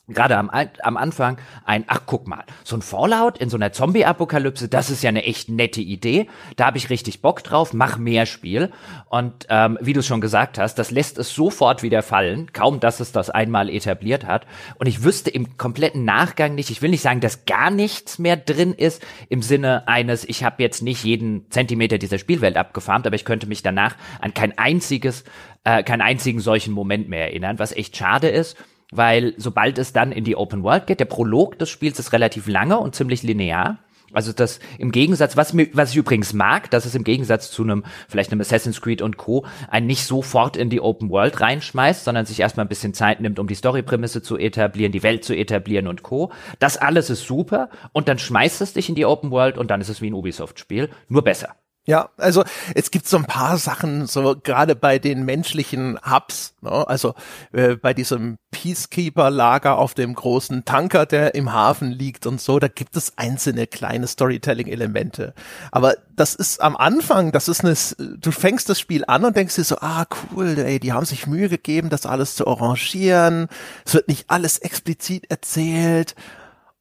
[0.09, 4.69] gerade am, am Anfang ein, ach guck mal, so ein Fallout in so einer Zombie-Apokalypse,
[4.69, 6.29] das ist ja eine echt nette Idee.
[6.57, 8.73] Da habe ich richtig Bock drauf, mach mehr Spiel.
[9.09, 12.99] Und ähm, wie du schon gesagt hast, das lässt es sofort wieder fallen, kaum dass
[12.99, 14.47] es das einmal etabliert hat.
[14.77, 18.37] Und ich wüsste im kompletten Nachgang nicht, ich will nicht sagen, dass gar nichts mehr
[18.37, 23.15] drin ist, im Sinne eines, ich habe jetzt nicht jeden Zentimeter dieser Spielwelt abgefarmt, aber
[23.15, 25.23] ich könnte mich danach an kein einziges,
[25.63, 28.57] äh, keinen einzigen solchen Moment mehr erinnern, was echt schade ist
[28.93, 32.47] weil sobald es dann in die Open World geht, der Prolog des Spiels ist relativ
[32.47, 33.79] lange und ziemlich linear.
[34.13, 37.63] Also das im Gegensatz, was, mir, was ich übrigens mag, dass es im Gegensatz zu
[37.63, 39.47] einem, vielleicht einem Assassin's Creed und Co.
[39.71, 43.39] einen nicht sofort in die Open World reinschmeißt, sondern sich erstmal ein bisschen Zeit nimmt,
[43.39, 46.31] um die Storyprämisse zu etablieren, die Welt zu etablieren und Co.
[46.59, 49.81] Das alles ist super und dann schmeißt es dich in die Open World und dann
[49.81, 51.57] ist es wie ein Ubisoft-Spiel, nur besser.
[51.85, 52.45] Ja, also
[52.77, 56.87] es gibt so ein paar Sachen, so gerade bei den menschlichen Hubs, ne?
[56.87, 57.15] also
[57.53, 62.69] äh, bei diesem Peacekeeper-Lager auf dem großen Tanker, der im Hafen liegt und so, da
[62.69, 65.35] gibt es einzelne kleine Storytelling-Elemente.
[65.73, 67.75] Aber das ist am Anfang, das ist eine,
[68.17, 71.27] du fängst das Spiel an und denkst dir so, ah cool, ey, die haben sich
[71.27, 73.49] Mühe gegeben, das alles zu arrangieren.
[73.85, 76.15] Es wird nicht alles explizit erzählt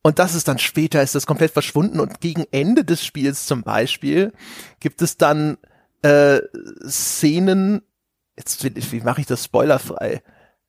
[0.03, 3.63] und das ist dann später, ist das komplett verschwunden und gegen Ende des Spiels zum
[3.63, 4.33] Beispiel
[4.79, 5.57] gibt es dann
[6.01, 6.39] äh,
[6.87, 7.81] Szenen,
[8.37, 10.23] jetzt wie mache ich das spoilerfrei?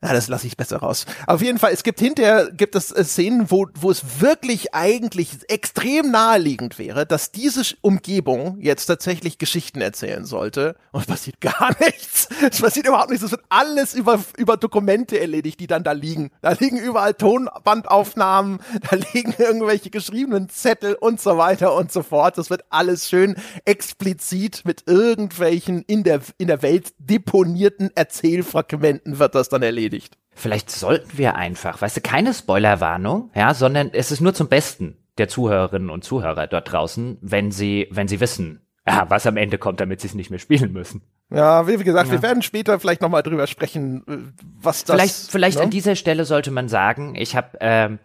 [0.04, 1.06] Ja, das lasse ich besser raus.
[1.28, 5.28] Auf jeden Fall, es gibt hinterher, gibt es äh, Szenen, wo, wo es wirklich eigentlich
[5.48, 10.74] extrem naheliegend wäre, dass diese Umgebung jetzt tatsächlich Geschichten erzählen sollte.
[10.90, 12.28] Und es passiert gar nichts.
[12.50, 13.24] Es passiert überhaupt nichts.
[13.24, 16.30] Es wird alles über, über Dokumente erledigt, die dann da liegen.
[16.40, 18.58] Da liegen überall Tonbandaufnahmen,
[18.90, 22.38] da liegen irgendwelche geschriebenen Zettel und so weiter und so fort.
[22.38, 29.36] Das wird alles schön explizit mit irgendwelchen in der, in der Welt deponierten Erzählfragmenten wird
[29.36, 30.18] das dann erledigt erledigt.
[30.34, 34.96] Vielleicht sollten wir einfach, weißt du, keine Spoilerwarnung, ja, sondern es ist nur zum Besten
[35.18, 39.58] der Zuhörerinnen und Zuhörer dort draußen, wenn sie, wenn sie wissen, ja, was am Ende
[39.58, 41.02] kommt, damit sie es nicht mehr spielen müssen.
[41.34, 42.12] Ja, wie gesagt, ja.
[42.12, 44.96] wir werden später vielleicht nochmal drüber sprechen, äh, was das.
[44.96, 45.64] Vielleicht, vielleicht ne?
[45.64, 47.98] an dieser Stelle sollte man sagen, ich habe, ähm,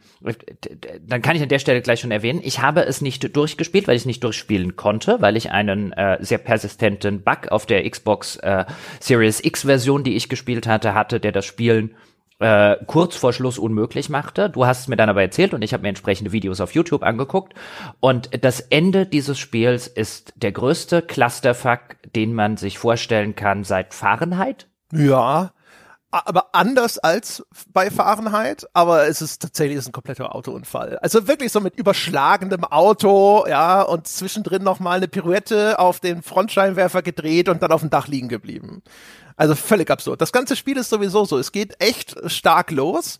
[1.05, 3.95] dann kann ich an der Stelle gleich schon erwähnen, ich habe es nicht durchgespielt, weil
[3.95, 8.37] ich es nicht durchspielen konnte, weil ich einen äh, sehr persistenten Bug auf der Xbox
[8.37, 8.65] äh,
[8.99, 11.95] Series X Version, die ich gespielt hatte, hatte, der das Spielen
[12.39, 14.49] äh, kurz vor Schluss unmöglich machte.
[14.49, 17.03] Du hast es mir dann aber erzählt und ich habe mir entsprechende Videos auf YouTube
[17.03, 17.53] angeguckt.
[17.99, 23.93] Und das Ende dieses Spiels ist der größte Clusterfuck, den man sich vorstellen kann seit
[23.93, 24.67] Fahrenheit.
[24.91, 25.51] Ja,
[26.11, 30.97] aber anders als bei Fahrenheit, aber es ist tatsächlich ein kompletter Autounfall.
[30.99, 36.21] Also wirklich so mit überschlagendem Auto, ja, und zwischendrin noch mal eine Pirouette auf den
[36.21, 38.83] Frontscheinwerfer gedreht und dann auf dem Dach liegen geblieben.
[39.37, 40.19] Also völlig absurd.
[40.19, 41.37] Das ganze Spiel ist sowieso so.
[41.37, 43.19] Es geht echt stark los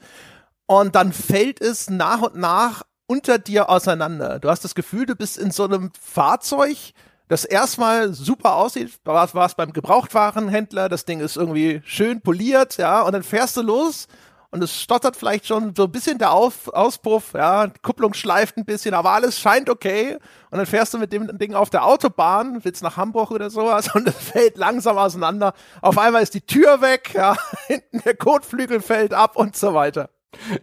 [0.66, 4.40] und dann fällt es nach und nach unter dir auseinander.
[4.40, 6.78] Du hast das Gefühl, du bist in so einem Fahrzeug,
[7.30, 9.00] das erstmal super aussieht.
[9.04, 13.62] Du warst beim Gebrauchtwarenhändler, das Ding ist irgendwie schön poliert, ja, und dann fährst du
[13.62, 14.08] los
[14.58, 18.58] und es stottert vielleicht schon so ein bisschen der Auf Auspuff, ja, die Kupplung schleift
[18.58, 20.18] ein bisschen, aber alles scheint okay.
[20.50, 23.90] Und dann fährst du mit dem Ding auf der Autobahn, willst nach Hamburg oder sowas
[23.96, 25.54] und es fällt langsam auseinander.
[25.82, 27.36] Auf einmal ist die Tür weg, ja,
[27.68, 30.10] hinten der Kotflügel fällt ab und so weiter.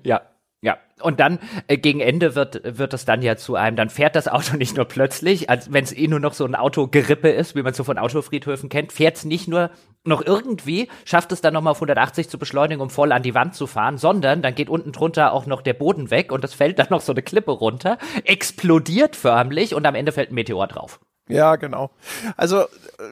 [0.03, 0.23] Ja,
[0.65, 4.17] ja, und dann äh, gegen Ende wird wird es dann ja zu einem, dann fährt
[4.17, 7.55] das Auto nicht nur plötzlich, als wenn es eh nur noch so ein Autogerippe ist,
[7.55, 9.71] wie man so von Autofriedhöfen kennt, fährt es nicht nur
[10.05, 13.55] noch irgendwie, schafft es dann nochmal auf 180 zu beschleunigen, um voll an die Wand
[13.55, 16.79] zu fahren, sondern dann geht unten drunter auch noch der Boden weg und es fällt
[16.79, 20.99] dann noch so eine Klippe runter, explodiert förmlich und am Ende fällt ein Meteor drauf.
[21.29, 21.91] Ja, genau.
[22.37, 22.65] Also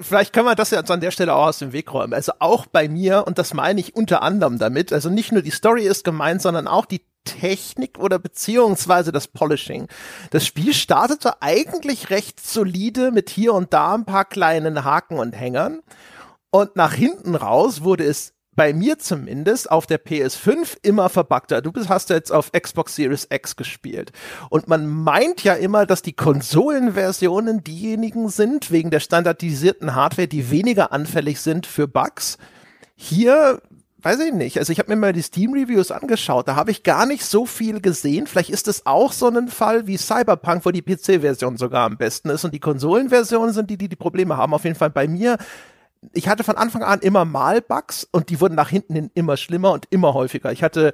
[0.02, 2.12] vielleicht können wir das jetzt an der Stelle auch aus dem Weg räumen.
[2.12, 5.50] Also auch bei mir, und das meine ich unter anderem damit, also nicht nur die
[5.50, 9.88] Story ist gemeint, sondern auch die Technik oder beziehungsweise das Polishing.
[10.30, 15.32] Das Spiel startete eigentlich recht solide mit hier und da ein paar kleinen Haken und
[15.32, 15.80] Hängern.
[16.50, 21.62] Und nach hinten raus wurde es bei mir zumindest auf der PS5 immer verbuggter.
[21.62, 24.12] Du hast jetzt auf Xbox Series X gespielt.
[24.50, 30.50] Und man meint ja immer, dass die Konsolenversionen diejenigen sind, wegen der standardisierten Hardware, die
[30.50, 32.37] weniger anfällig sind für Bugs.
[32.94, 33.62] Hier
[34.02, 34.58] weiß ich nicht.
[34.58, 37.80] Also ich habe mir mal die Steam-Reviews angeschaut, da habe ich gar nicht so viel
[37.80, 38.26] gesehen.
[38.26, 42.30] Vielleicht ist es auch so ein Fall wie Cyberpunk, wo die PC-Version sogar am besten
[42.30, 44.54] ist und die Konsolenversionen sind die, die die Probleme haben.
[44.54, 45.38] Auf jeden Fall bei mir
[46.12, 49.36] ich hatte von Anfang an immer mal Bugs und die wurden nach hinten hin immer
[49.36, 50.50] schlimmer und immer häufiger.
[50.50, 50.92] Ich hatte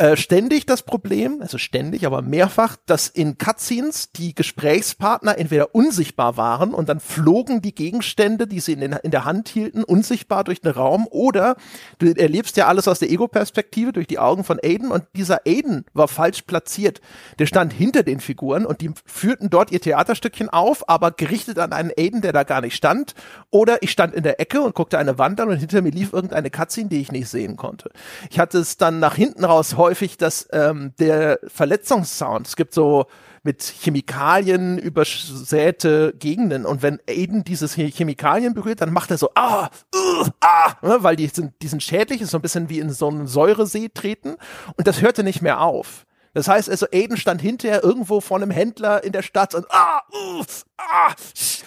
[0.00, 6.38] äh, ständig das Problem, also ständig, aber mehrfach, dass in Cutscenes die Gesprächspartner entweder unsichtbar
[6.38, 10.42] waren und dann flogen die Gegenstände, die sie in, den, in der Hand hielten, unsichtbar
[10.44, 11.56] durch den Raum oder
[11.98, 15.84] du erlebst ja alles aus der Ego-Perspektive durch die Augen von Aiden und dieser Aiden
[15.92, 17.02] war falsch platziert.
[17.38, 21.74] Der stand hinter den Figuren und die führten dort ihr Theaterstückchen auf, aber gerichtet an
[21.74, 23.14] einen Aiden, der da gar nicht stand
[23.50, 26.14] oder ich stand in der Ecke und guckte eine Wand an und hinter mir lief
[26.14, 27.90] irgendeine Cutscene, die ich nicht sehen konnte.
[28.30, 33.06] Ich hatte es dann nach hinten raus häufig, dass ähm, der Verletzungssound, es gibt so
[33.42, 39.68] mit Chemikalien übersäte Gegenden und wenn Aiden dieses Chemikalien berührt, dann macht er so ah,
[39.92, 42.90] uh, ah, ne, weil die sind, die sind schädlich, ist so ein bisschen wie in
[42.90, 44.36] so einen Säuresee treten
[44.76, 46.06] und das hörte nicht mehr auf.
[46.34, 50.02] Das heißt also, Aiden stand hinterher irgendwo vor einem Händler in der Stadt und ah,
[50.12, 50.44] uh,
[50.76, 51.14] ah,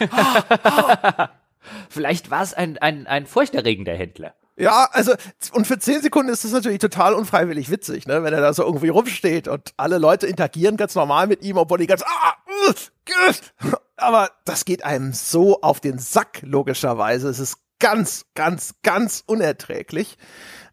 [0.10, 1.30] ah, ah.
[1.90, 4.36] Vielleicht war es ein, ein, ein furchterregender Händler.
[4.56, 5.14] Ja, also,
[5.54, 8.64] und für zehn Sekunden ist das natürlich total unfreiwillig witzig, ne, wenn er da so
[8.64, 12.34] irgendwie rumsteht und alle Leute interagieren ganz normal mit ihm, obwohl die ganz, ah,
[12.68, 17.30] uh, uh, aber das geht einem so auf den Sack, logischerweise.
[17.30, 20.18] Es ist ganz, ganz, ganz unerträglich.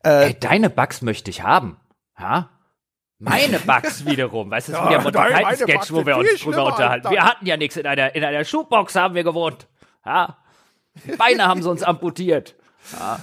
[0.05, 1.79] Äh, Ey, deine Bugs möchte ich haben.
[2.19, 2.51] Ha?
[3.19, 6.67] Meine Bugs wiederum, weißt du, das ist ja, wieder ein Sketch, wo wir uns drüber
[6.67, 7.11] unterhalten.
[7.11, 9.69] Wir hatten ja nichts in einer, in einer Schuhbox haben wir gewohnt.
[10.05, 10.37] Ja?
[11.17, 12.55] Beine haben sie uns amputiert.
[12.93, 13.21] Ja?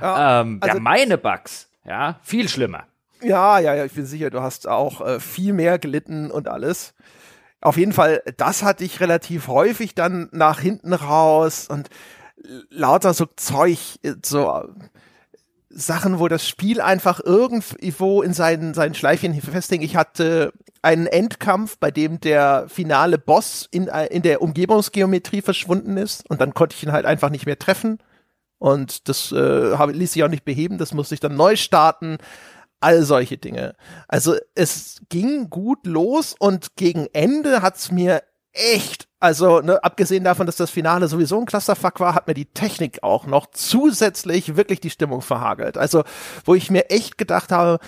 [0.00, 2.84] Ja, ähm, also, ja, meine Bugs, ja, viel schlimmer.
[3.20, 6.94] Ja, ja, ja, ich bin sicher, du hast auch äh, viel mehr gelitten und alles.
[7.60, 11.88] Auf jeden Fall, das hatte ich relativ häufig dann nach hinten raus und
[12.70, 14.62] lauter so Zeug, so
[15.70, 19.82] Sachen, wo das Spiel einfach irgendwo in seinen, seinen Schleifchen festhing.
[19.82, 26.28] Ich hatte einen Endkampf, bei dem der finale Boss in, in der Umgebungsgeometrie verschwunden ist
[26.30, 27.98] und dann konnte ich ihn halt einfach nicht mehr treffen.
[28.58, 32.18] Und das äh, ließ sich auch nicht beheben, das musste ich dann neu starten.
[32.80, 33.74] All solche Dinge.
[34.06, 40.46] Also es ging gut los und gegen Ende hat's mir echt, also ne, abgesehen davon,
[40.46, 44.80] dass das Finale sowieso ein Clusterfuck war, hat mir die Technik auch noch zusätzlich wirklich
[44.80, 45.76] die Stimmung verhagelt.
[45.76, 46.04] Also
[46.44, 47.78] wo ich mir echt gedacht habe,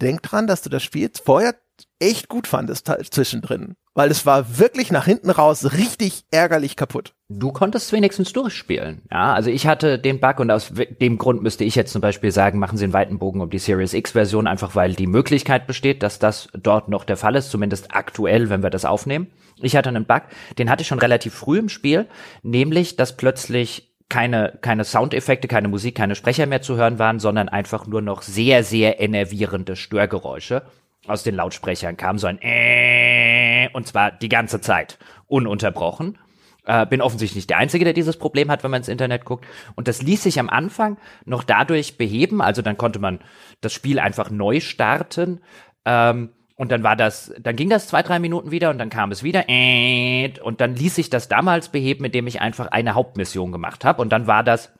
[0.00, 1.54] denk dran, dass du das Spiel vorher
[1.98, 7.12] echt gut fandest zwischendrin weil es war wirklich nach hinten raus richtig ärgerlich kaputt.
[7.28, 9.02] Du konntest wenigstens durchspielen.
[9.10, 12.30] Ja, also ich hatte den Bug und aus dem Grund müsste ich jetzt zum Beispiel
[12.30, 15.66] sagen, machen Sie einen weiten Bogen um die Series X Version, einfach weil die Möglichkeit
[15.66, 19.28] besteht, dass das dort noch der Fall ist, zumindest aktuell, wenn wir das aufnehmen.
[19.60, 20.22] Ich hatte einen Bug,
[20.58, 22.06] den hatte ich schon relativ früh im Spiel,
[22.42, 27.48] nämlich, dass plötzlich keine, keine Soundeffekte, keine Musik, keine Sprecher mehr zu hören waren, sondern
[27.48, 30.62] einfach nur noch sehr, sehr enervierende Störgeräusche
[31.06, 36.18] aus den Lautsprechern kam so ein äh, und zwar die ganze Zeit, ununterbrochen.
[36.66, 39.46] Äh, bin offensichtlich nicht der Einzige, der dieses Problem hat, wenn man ins Internet guckt.
[39.76, 42.42] Und das ließ sich am Anfang noch dadurch beheben.
[42.42, 43.20] Also dann konnte man
[43.60, 45.40] das Spiel einfach neu starten.
[45.84, 49.10] Ähm, und dann war das, dann ging das zwei, drei Minuten wieder und dann kam
[49.10, 49.44] es wieder.
[49.48, 54.02] Äh, und dann ließ sich das damals beheben, indem ich einfach eine Hauptmission gemacht habe.
[54.02, 54.70] Und dann war das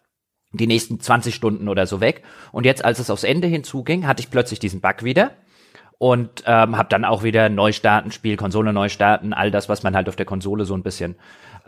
[0.52, 2.22] die nächsten 20 Stunden oder so weg.
[2.52, 5.30] Und jetzt, als es aufs Ende hinzuging, hatte ich plötzlich diesen Bug wieder
[6.00, 9.94] und ähm, habe dann auch wieder Neustarten, Spiel, Konsole neu starten, all das, was man
[9.94, 11.14] halt auf der Konsole so ein bisschen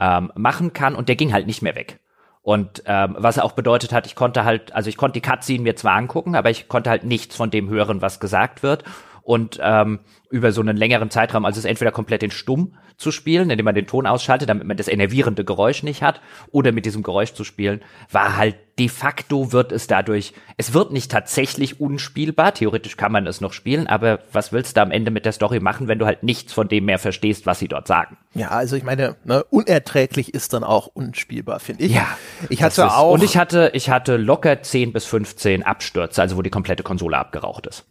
[0.01, 0.95] ähm, machen kann.
[0.95, 2.01] Und der ging halt nicht mehr weg.
[2.41, 5.77] Und ähm, was auch bedeutet hat, ich konnte halt, also ich konnte die Cutscene mir
[5.77, 8.85] zwar angucken, aber ich konnte halt nichts von dem hören, was gesagt wird.
[9.23, 13.51] Und ähm, über so einen längeren Zeitraum, also es entweder komplett in Stumm zu spielen,
[13.51, 17.03] indem man den Ton ausschaltet, damit man das enervierende Geräusch nicht hat, oder mit diesem
[17.03, 22.55] Geräusch zu spielen, war halt de facto wird es dadurch, es wird nicht tatsächlich unspielbar,
[22.55, 25.61] theoretisch kann man es noch spielen, aber was willst du am Ende mit der Story
[25.61, 28.17] machen, wenn du halt nichts von dem mehr verstehst, was sie dort sagen?
[28.35, 31.95] Ja, also ich meine, ne, unerträglich ist dann auch unspielbar, finde ich.
[31.95, 32.07] Ja.
[32.49, 33.13] Ich hatte auch.
[33.13, 37.19] Und ich hatte, ich hatte locker 10 bis 15 Abstürze, also wo die komplette Konsole
[37.19, 37.85] abgeraucht ist.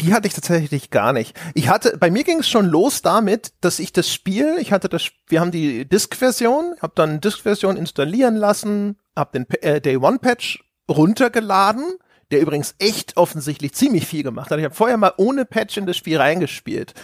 [0.00, 1.38] Die hatte ich tatsächlich gar nicht.
[1.54, 4.88] Ich hatte, bei mir ging es schon los damit, dass ich das Spiel, ich hatte
[4.88, 10.18] das, wir haben die Disk-Version, habe dann Disk-Version installieren lassen, habe den äh, Day One
[10.18, 11.84] Patch runtergeladen,
[12.30, 14.58] der übrigens echt offensichtlich ziemlich viel gemacht hat.
[14.58, 16.94] Ich habe vorher mal ohne Patch in das Spiel reingespielt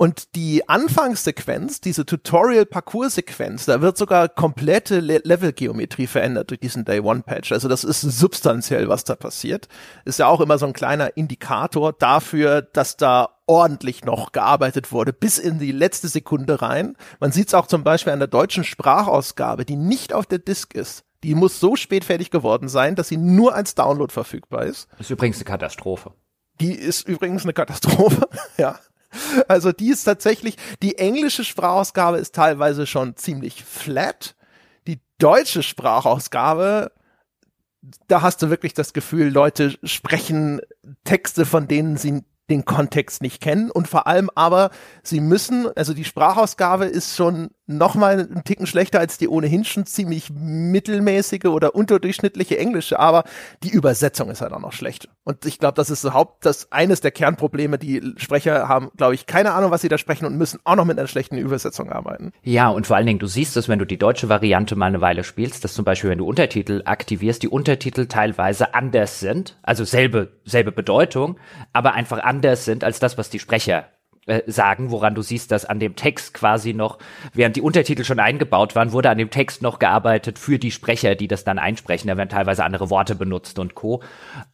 [0.00, 7.52] Und die Anfangssequenz, diese Tutorial-Parcours-Sequenz, da wird sogar komplette Le Level-Geometrie verändert durch diesen Day-One-Patch.
[7.52, 9.68] Also das ist substanziell, was da passiert.
[10.06, 15.12] Ist ja auch immer so ein kleiner Indikator dafür, dass da ordentlich noch gearbeitet wurde,
[15.12, 16.96] bis in die letzte Sekunde rein.
[17.18, 20.72] Man sieht es auch zum Beispiel an der deutschen Sprachausgabe, die nicht auf der Disk
[20.72, 21.04] ist.
[21.24, 24.88] Die muss so spät fertig geworden sein, dass sie nur als Download verfügbar ist.
[24.92, 26.14] Das ist übrigens eine Katastrophe.
[26.58, 28.78] Die ist übrigens eine Katastrophe, ja.
[29.48, 34.36] Also die ist tatsächlich, die englische Sprachausgabe ist teilweise schon ziemlich flat.
[34.86, 36.92] Die deutsche Sprachausgabe,
[38.08, 40.60] da hast du wirklich das Gefühl, Leute sprechen
[41.04, 44.70] Texte, von denen sie den Kontext nicht kennen und vor allem aber,
[45.02, 49.86] sie müssen, also die Sprachausgabe ist schon nochmal einen Ticken schlechter als die ohnehin schon
[49.86, 53.24] ziemlich mittelmäßige oder unterdurchschnittliche Englische, aber
[53.62, 55.08] die Übersetzung ist halt auch noch schlecht.
[55.24, 57.78] Und ich glaube, das ist überhaupt das eines der Kernprobleme.
[57.78, 60.84] Die Sprecher haben, glaube ich, keine Ahnung, was sie da sprechen und müssen auch noch
[60.84, 62.32] mit einer schlechten Übersetzung arbeiten.
[62.42, 65.00] Ja, und vor allen Dingen, du siehst es, wenn du die deutsche Variante mal eine
[65.00, 69.84] Weile spielst, dass zum Beispiel, wenn du Untertitel aktivierst, die Untertitel teilweise anders sind, also
[69.84, 71.38] selbe, selbe Bedeutung,
[71.72, 73.86] aber einfach anders sind als das, was die Sprecher
[74.26, 76.98] äh, sagen, woran du siehst, dass an dem Text quasi noch,
[77.32, 81.14] während die Untertitel schon eingebaut waren, wurde an dem Text noch gearbeitet für die Sprecher,
[81.14, 82.08] die das dann einsprechen.
[82.08, 84.02] Da werden teilweise andere Worte benutzt und Co.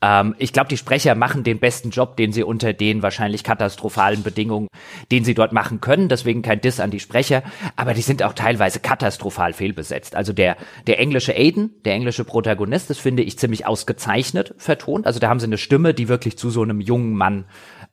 [0.01, 4.23] Ähm, ich glaube, die Sprecher machen den besten Job, den sie unter den wahrscheinlich katastrophalen
[4.23, 4.69] Bedingungen,
[5.11, 6.09] den sie dort machen können.
[6.09, 7.43] Deswegen kein Diss an die Sprecher,
[7.75, 10.15] aber die sind auch teilweise katastrophal fehlbesetzt.
[10.15, 15.07] Also der, der englische Aiden, der englische Protagonist, das finde ich ziemlich ausgezeichnet vertont.
[15.07, 17.47] Also da haben sie eine Stimme, die wirklich zu so einem jungen Mann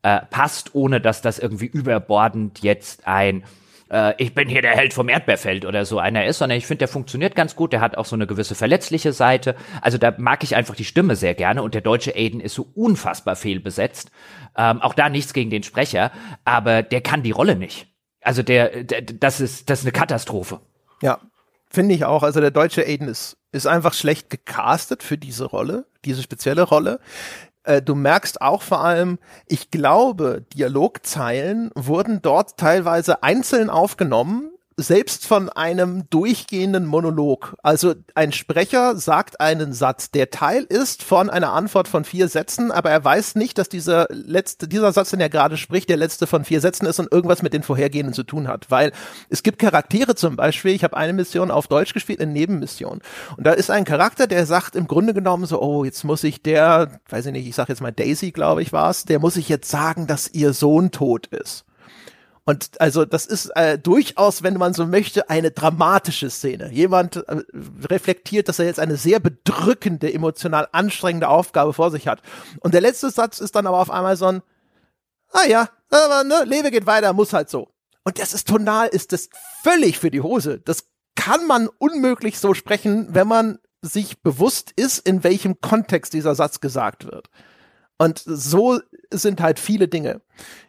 [0.03, 3.43] äh, passt, ohne dass das irgendwie überbordend jetzt ein
[3.93, 6.79] äh, ich bin hier der Held vom Erdbeerfeld oder so einer ist, sondern ich finde,
[6.79, 9.55] der funktioniert ganz gut, der hat auch so eine gewisse verletzliche Seite.
[9.81, 12.67] Also da mag ich einfach die Stimme sehr gerne und der deutsche Aiden ist so
[12.75, 14.11] unfassbar fehlbesetzt.
[14.57, 16.11] Ähm, auch da nichts gegen den Sprecher,
[16.43, 17.87] aber der kann die Rolle nicht.
[18.21, 20.61] Also der, der das ist das ist eine Katastrophe.
[21.01, 21.19] Ja,
[21.69, 22.23] finde ich auch.
[22.23, 26.99] Also der deutsche Aiden ist ist einfach schlecht gecastet für diese Rolle, diese spezielle Rolle.
[27.63, 35.27] Äh, du merkst auch vor allem, ich glaube, Dialogzeilen wurden dort teilweise einzeln aufgenommen selbst
[35.27, 37.55] von einem durchgehenden Monolog.
[37.61, 42.71] Also ein Sprecher sagt einen Satz, der Teil ist von einer Antwort von vier Sätzen,
[42.71, 46.27] aber er weiß nicht, dass dieser letzte, dieser Satz, den er gerade spricht, der letzte
[46.27, 48.69] von vier Sätzen ist und irgendwas mit den vorhergehenden zu tun hat.
[48.69, 48.91] Weil
[49.29, 53.01] es gibt Charaktere zum Beispiel, ich habe eine Mission auf Deutsch gespielt, eine Nebenmission.
[53.37, 56.41] Und da ist ein Charakter, der sagt im Grunde genommen so, oh, jetzt muss ich
[56.41, 59.49] der, weiß ich nicht, ich sag jetzt mal Daisy, glaube ich, war's, der muss ich
[59.49, 61.65] jetzt sagen, dass ihr Sohn tot ist.
[62.45, 66.71] Und also das ist äh, durchaus, wenn man so möchte, eine dramatische Szene.
[66.71, 67.41] Jemand äh,
[67.89, 72.21] reflektiert, dass er jetzt eine sehr bedrückende, emotional anstrengende Aufgabe vor sich hat.
[72.59, 74.41] Und der letzte Satz ist dann aber auf einmal so ein,
[75.31, 77.69] ah ja, aber ne, Lebe geht weiter, muss halt so.
[78.03, 79.29] Und das ist tonal, ist das
[79.61, 80.59] völlig für die Hose.
[80.59, 86.35] Das kann man unmöglich so sprechen, wenn man sich bewusst ist, in welchem Kontext dieser
[86.35, 87.29] Satz gesagt wird.
[87.97, 88.79] Und so
[89.11, 90.21] sind halt viele Dinge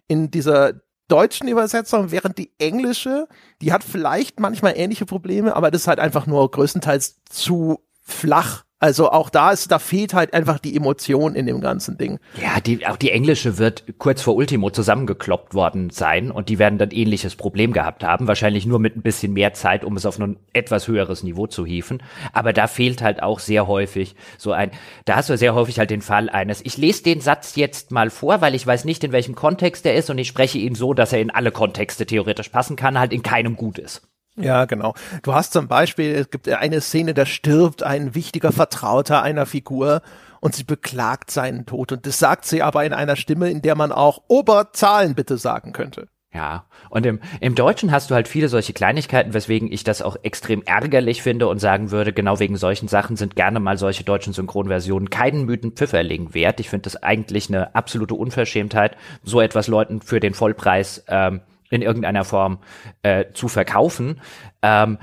[0.06, 3.28] in dieser deutschen Übersetzung, während die englische,
[3.60, 8.64] die hat vielleicht manchmal ähnliche Probleme, aber das ist halt einfach nur größtenteils zu flach
[8.80, 12.18] also auch da ist, da fehlt halt einfach die Emotion in dem ganzen Ding.
[12.40, 16.78] Ja, die, auch die englische wird kurz vor Ultimo zusammengekloppt worden sein und die werden
[16.78, 18.28] dann ähnliches Problem gehabt haben.
[18.28, 21.64] Wahrscheinlich nur mit ein bisschen mehr Zeit, um es auf ein etwas höheres Niveau zu
[21.64, 22.02] hieven.
[22.32, 24.70] Aber da fehlt halt auch sehr häufig so ein,
[25.06, 28.10] da hast du sehr häufig halt den Fall eines, ich lese den Satz jetzt mal
[28.10, 30.94] vor, weil ich weiß nicht, in welchem Kontext er ist und ich spreche ihn so,
[30.94, 34.02] dass er in alle Kontexte theoretisch passen kann, halt in keinem gut ist.
[34.36, 34.94] Ja, genau.
[35.22, 40.02] Du hast zum Beispiel, es gibt eine Szene, da stirbt ein wichtiger Vertrauter einer Figur
[40.40, 41.92] und sie beklagt seinen Tod.
[41.92, 45.72] Und das sagt sie aber in einer Stimme, in der man auch Oberzahlen bitte sagen
[45.72, 46.08] könnte.
[46.34, 50.16] Ja, und im, im Deutschen hast du halt viele solche Kleinigkeiten, weswegen ich das auch
[50.24, 54.32] extrem ärgerlich finde und sagen würde, genau wegen solchen Sachen sind gerne mal solche deutschen
[54.32, 56.58] Synchronversionen keinen müden Pfifferling wert.
[56.58, 61.40] Ich finde das eigentlich eine absolute Unverschämtheit, so etwas Leuten für den Vollpreis ähm,
[61.70, 62.58] in irgendeiner Form
[63.02, 64.20] äh, zu verkaufen.
[64.62, 64.98] Ähm,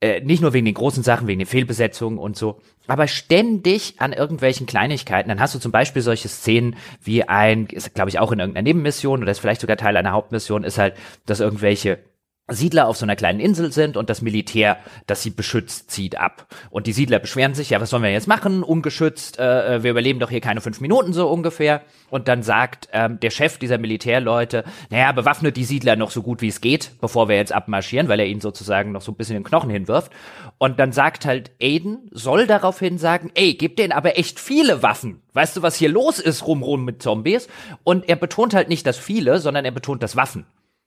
[0.00, 4.12] äh, nicht nur wegen den großen Sachen, wegen den Fehlbesetzungen und so, aber ständig an
[4.12, 5.30] irgendwelchen Kleinigkeiten.
[5.30, 8.64] Dann hast du zum Beispiel solche Szenen wie ein, ist glaube ich auch in irgendeiner
[8.64, 11.98] Nebenmission oder ist vielleicht sogar Teil einer Hauptmission, ist halt, dass irgendwelche
[12.46, 14.76] Siedler auf so einer kleinen Insel sind und das Militär,
[15.06, 16.46] das sie beschützt, zieht ab.
[16.68, 18.62] Und die Siedler beschweren sich, ja, was sollen wir jetzt machen?
[18.62, 21.80] Ungeschützt, äh, äh, wir überleben doch hier keine fünf Minuten so ungefähr.
[22.10, 26.42] Und dann sagt ähm, der Chef dieser Militärleute, naja, bewaffnet die Siedler noch so gut
[26.42, 29.36] wie es geht, bevor wir jetzt abmarschieren, weil er ihnen sozusagen noch so ein bisschen
[29.36, 30.12] den Knochen hinwirft.
[30.58, 35.22] Und dann sagt halt Aiden, soll daraufhin sagen, ey, gib denen aber echt viele Waffen.
[35.32, 37.48] Weißt du, was hier los ist rum rum mit Zombies?
[37.84, 40.44] Und er betont halt nicht das viele, sondern er betont das Waffen.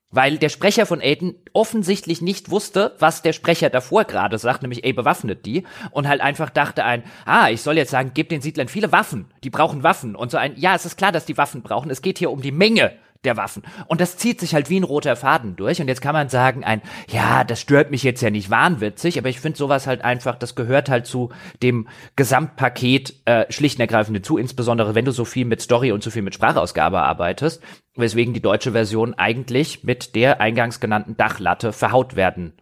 [0.10, 4.86] Weil der Sprecher von Aiden offensichtlich nicht wusste, was der Sprecher davor gerade sagt, nämlich,
[4.86, 5.64] ey, bewaffnet die.
[5.92, 9.26] Und halt einfach dachte ein, ah, ich soll jetzt sagen, gib den Siedlern viele Waffen.
[9.44, 10.16] Die brauchen Waffen.
[10.16, 11.92] Und so ein, ja, es ist klar, dass die Waffen brauchen.
[11.92, 12.94] Es geht hier um die Menge
[13.24, 13.64] der Waffen.
[13.88, 15.82] Und das zieht sich halt wie ein roter Faden durch.
[15.82, 19.30] Und jetzt kann man sagen, ein, ja, das stört mich jetzt ja nicht wahnwitzig, aber
[19.30, 21.30] ich finde sowas halt einfach, das gehört halt zu
[21.62, 26.04] dem Gesamtpaket äh, schlicht und ergreifend zu, insbesondere wenn du so viel mit Story und
[26.04, 27.62] so viel mit Sprachausgabe arbeitest,
[27.96, 32.54] weswegen die deutsche Version eigentlich mit der eingangs genannten Dachlatte verhaut werden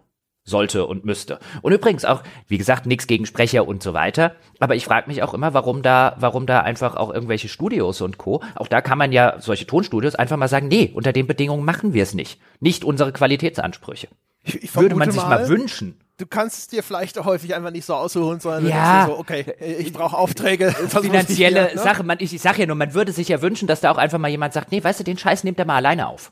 [0.45, 1.39] sollte und müsste.
[1.63, 4.35] Und übrigens auch, wie gesagt, nichts gegen Sprecher und so weiter.
[4.59, 8.19] Aber ich frage mich auch immer, warum da, warum da einfach auch irgendwelche Studios und
[8.19, 8.43] Co.
[8.53, 11.93] Auch da kann man ja solche Tonstudios einfach mal sagen, nee, unter den Bedingungen machen
[11.93, 12.39] wir es nicht.
[12.59, 14.07] Nicht unsere Qualitätsansprüche.
[14.43, 17.53] Ich, ich Würde man sich mal, mal wünschen du kannst es dir vielleicht auch häufig
[17.55, 20.71] einfach nicht so ausholen, sondern ja, so, okay, ich brauche Aufträge.
[20.71, 21.81] Finanzielle hier, ne?
[21.81, 23.97] Sache, man, ich, ich sag ja nur, man würde sich ja wünschen, dass da auch
[23.97, 26.31] einfach mal jemand sagt, nee, weißt du, den Scheiß nimmt er mal alleine auf.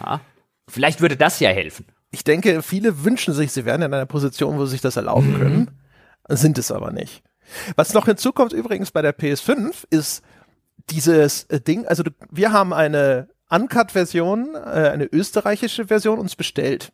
[0.00, 0.20] Ja?
[0.68, 1.84] Vielleicht würde das ja helfen
[2.14, 5.32] ich denke, viele wünschen sich, sie wären in einer Position, wo sie sich das erlauben
[5.32, 5.38] mhm.
[5.38, 5.70] können,
[6.28, 7.22] sind es aber nicht.
[7.76, 10.22] Was noch hinzukommt übrigens bei der PS5 ist
[10.90, 16.92] dieses äh, Ding, also wir haben eine Uncut-Version, äh, eine österreichische Version uns bestellt.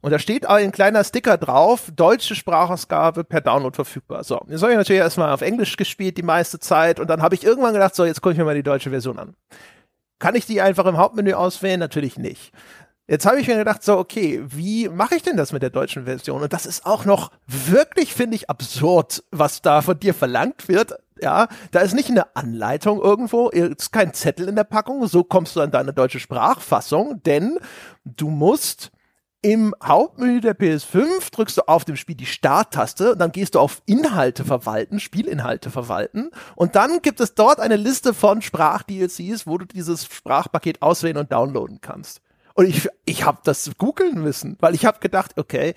[0.00, 4.22] Und da steht ein kleiner Sticker drauf, deutsche Sprachausgabe per Download verfügbar.
[4.22, 7.34] So, jetzt habe ich natürlich erstmal auf Englisch gespielt die meiste Zeit und dann habe
[7.34, 9.34] ich irgendwann gedacht, so, jetzt gucke ich mir mal die deutsche Version an.
[10.20, 11.80] Kann ich die einfach im Hauptmenü auswählen?
[11.80, 12.52] Natürlich nicht.
[13.10, 16.04] Jetzt habe ich mir gedacht, so, okay, wie mache ich denn das mit der deutschen
[16.04, 16.42] Version?
[16.42, 20.92] Und das ist auch noch wirklich, finde ich, absurd, was da von dir verlangt wird.
[21.18, 25.56] Ja, da ist nicht eine Anleitung irgendwo, ist kein Zettel in der Packung, so kommst
[25.56, 27.58] du an deine deutsche Sprachfassung, denn
[28.04, 28.92] du musst
[29.40, 33.60] im Hauptmenü der PS5 drückst du auf dem Spiel die Starttaste und dann gehst du
[33.60, 39.56] auf Inhalte verwalten, Spielinhalte verwalten und dann gibt es dort eine Liste von Sprach-DLCs, wo
[39.56, 42.20] du dieses Sprachpaket auswählen und downloaden kannst.
[42.58, 45.74] Und ich, ich habe das googeln müssen, weil ich habe gedacht, okay,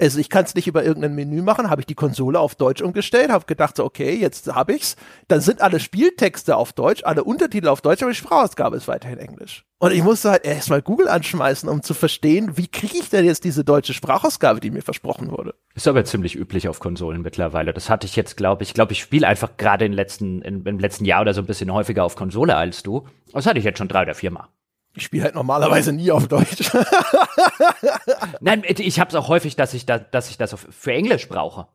[0.00, 2.80] also ich kann es nicht über irgendein Menü machen, habe ich die Konsole auf Deutsch
[2.80, 4.96] umgestellt, habe gedacht, so, okay, jetzt habe ich's.
[5.28, 9.18] Dann sind alle Spieltexte auf Deutsch, alle Untertitel auf Deutsch, aber die Sprachausgabe ist weiterhin
[9.18, 9.66] Englisch.
[9.78, 13.44] Und ich musste halt erstmal Google anschmeißen, um zu verstehen, wie kriege ich denn jetzt
[13.44, 15.54] diese deutsche Sprachausgabe, die mir versprochen wurde.
[15.74, 17.74] Ist aber ziemlich üblich auf Konsolen mittlerweile.
[17.74, 20.64] Das hatte ich jetzt, glaube ich, ich glaube, ich spiele einfach gerade im letzten, in,
[20.64, 23.06] im letzten Jahr oder so ein bisschen häufiger auf Konsole als du.
[23.34, 24.48] Das hatte ich jetzt schon drei oder vier Mal.
[24.94, 26.70] Ich spiele halt normalerweise nie auf Deutsch.
[28.40, 31.66] Nein, ich habe es auch häufig, dass ich, da, dass ich das für Englisch brauche.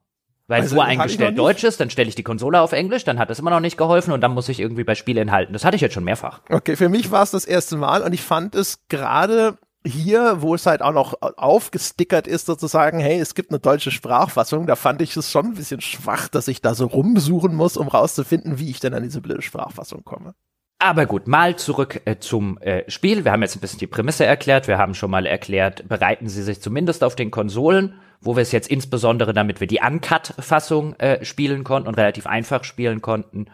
[0.48, 3.40] Weil also, voreingestellt Deutsch ist, dann stelle ich die Konsole auf Englisch, dann hat das
[3.40, 5.52] immer noch nicht geholfen und dann muss ich irgendwie bei Spielinhalten.
[5.52, 6.42] Das hatte ich jetzt schon mehrfach.
[6.50, 10.56] Okay, für mich war es das erste Mal und ich fand es gerade hier, wo
[10.56, 15.02] es halt auch noch aufgestickert ist, sozusagen, hey, es gibt eine deutsche Sprachfassung, da fand
[15.02, 18.70] ich es schon ein bisschen schwach, dass ich da so rumsuchen muss, um rauszufinden, wie
[18.70, 20.34] ich denn an diese blöde Sprachfassung komme.
[20.80, 23.26] Aber gut, mal zurück äh, zum äh, Spiel.
[23.26, 24.68] Wir haben jetzt ein bisschen die Prämisse erklärt.
[24.68, 28.52] Wir haben schon mal erklärt, bereiten Sie sich zumindest auf den Konsolen, wo wir es
[28.52, 33.48] jetzt insbesondere, damit wir die Uncut-Fassung äh, spielen konnten und relativ einfach spielen konnten,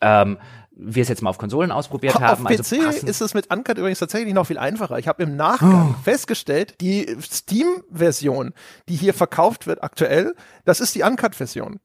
[0.00, 0.38] ähm,
[0.70, 2.46] wir es jetzt mal auf Konsolen ausprobiert auf haben.
[2.46, 4.98] Auf PC also ist es mit Uncut übrigens tatsächlich noch viel einfacher.
[4.98, 6.02] Ich habe im Nachgang oh.
[6.04, 8.54] festgestellt, die Steam-Version,
[8.88, 11.80] die hier verkauft wird aktuell, das ist die Uncut-Version.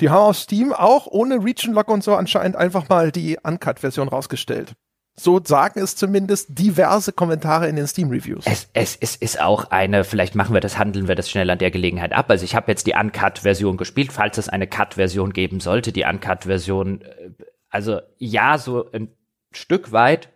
[0.00, 4.08] Die haben auf Steam auch ohne Region Lock und so anscheinend einfach mal die Uncut-Version
[4.08, 4.74] rausgestellt.
[5.18, 8.44] So sagen es zumindest diverse Kommentare in den Steam-Reviews.
[8.44, 11.58] Es, es, es ist auch eine, vielleicht machen wir das, handeln wir das schnell an
[11.58, 12.30] der Gelegenheit ab.
[12.30, 15.90] Also ich habe jetzt die Uncut-Version gespielt, falls es eine Cut-Version geben sollte.
[15.90, 17.30] Die Uncut-Version, äh,
[17.70, 19.08] also ja, so ein
[19.52, 20.28] Stück weit,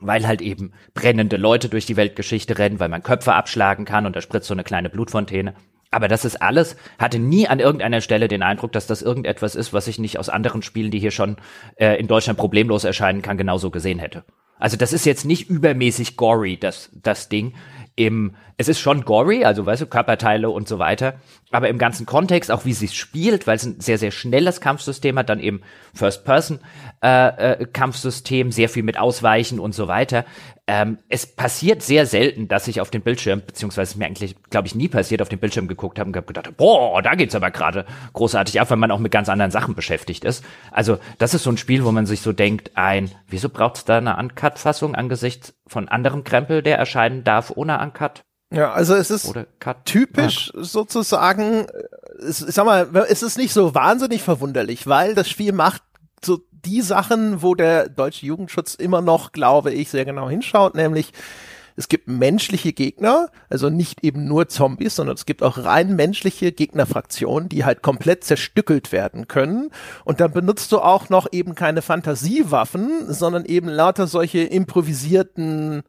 [0.00, 4.16] weil halt eben brennende Leute durch die Weltgeschichte rennen, weil man Köpfe abschlagen kann und
[4.16, 5.54] da spritzt so eine kleine Blutfontäne.
[5.90, 9.72] Aber das ist alles, hatte nie an irgendeiner Stelle den Eindruck, dass das irgendetwas ist,
[9.72, 11.36] was ich nicht aus anderen Spielen, die hier schon
[11.76, 14.24] äh, in Deutschland problemlos erscheinen kann, genauso gesehen hätte.
[14.58, 17.54] Also das ist jetzt nicht übermäßig gory, das, das Ding.
[17.96, 21.14] Im, es ist schon gory, also weißt du, Körperteile und so weiter,
[21.50, 24.60] aber im ganzen Kontext, auch wie sie es spielt, weil es ein sehr, sehr schnelles
[24.60, 25.60] Kampfsystem hat, dann eben
[25.94, 30.26] First-Person-Kampfsystem, äh, äh, sehr viel mit Ausweichen und so weiter.
[30.66, 34.74] Ähm, es passiert sehr selten, dass ich auf den Bildschirm, beziehungsweise mir eigentlich, glaube ich,
[34.74, 38.60] nie passiert, auf den Bildschirm geguckt habe und gedacht, boah, da geht's aber gerade großartig
[38.60, 40.44] ab, weil man auch mit ganz anderen Sachen beschäftigt ist.
[40.70, 43.96] Also das ist so ein Spiel, wo man sich so denkt, ein, wieso braucht's da
[43.96, 48.20] eine Uncut-Fassung angesichts von anderem Krempel, der erscheinen darf ohne Uncut?
[48.50, 49.32] Ja, also es ist
[49.84, 50.64] typisch ja.
[50.64, 51.66] sozusagen,
[52.26, 55.82] ich sag mal, es ist nicht so wahnsinnig verwunderlich, weil das Spiel macht
[56.24, 61.12] so die Sachen, wo der deutsche Jugendschutz immer noch, glaube ich, sehr genau hinschaut, nämlich
[61.78, 66.50] es gibt menschliche Gegner, also nicht eben nur Zombies, sondern es gibt auch rein menschliche
[66.50, 69.70] Gegnerfraktionen, die halt komplett zerstückelt werden können.
[70.04, 75.84] Und dann benutzt du auch noch eben keine Fantasiewaffen, sondern eben lauter solche improvisierten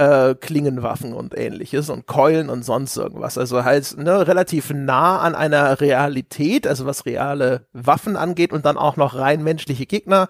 [0.00, 3.36] äh, Klingenwaffen und ähnliches und Keulen und sonst irgendwas.
[3.36, 8.78] Also halt ne, relativ nah an einer Realität, also was reale Waffen angeht und dann
[8.78, 10.28] auch noch rein menschliche Gegner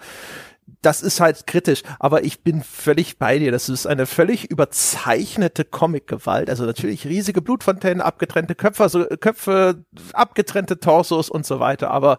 [0.83, 3.51] das ist halt kritisch, aber ich bin völlig bei dir.
[3.51, 6.49] Das ist eine völlig überzeichnete Comic-Gewalt.
[6.49, 11.91] Also natürlich riesige Blutfontänen, abgetrennte Köpfe, also Köpfe, abgetrennte Torsos und so weiter.
[11.91, 12.19] Aber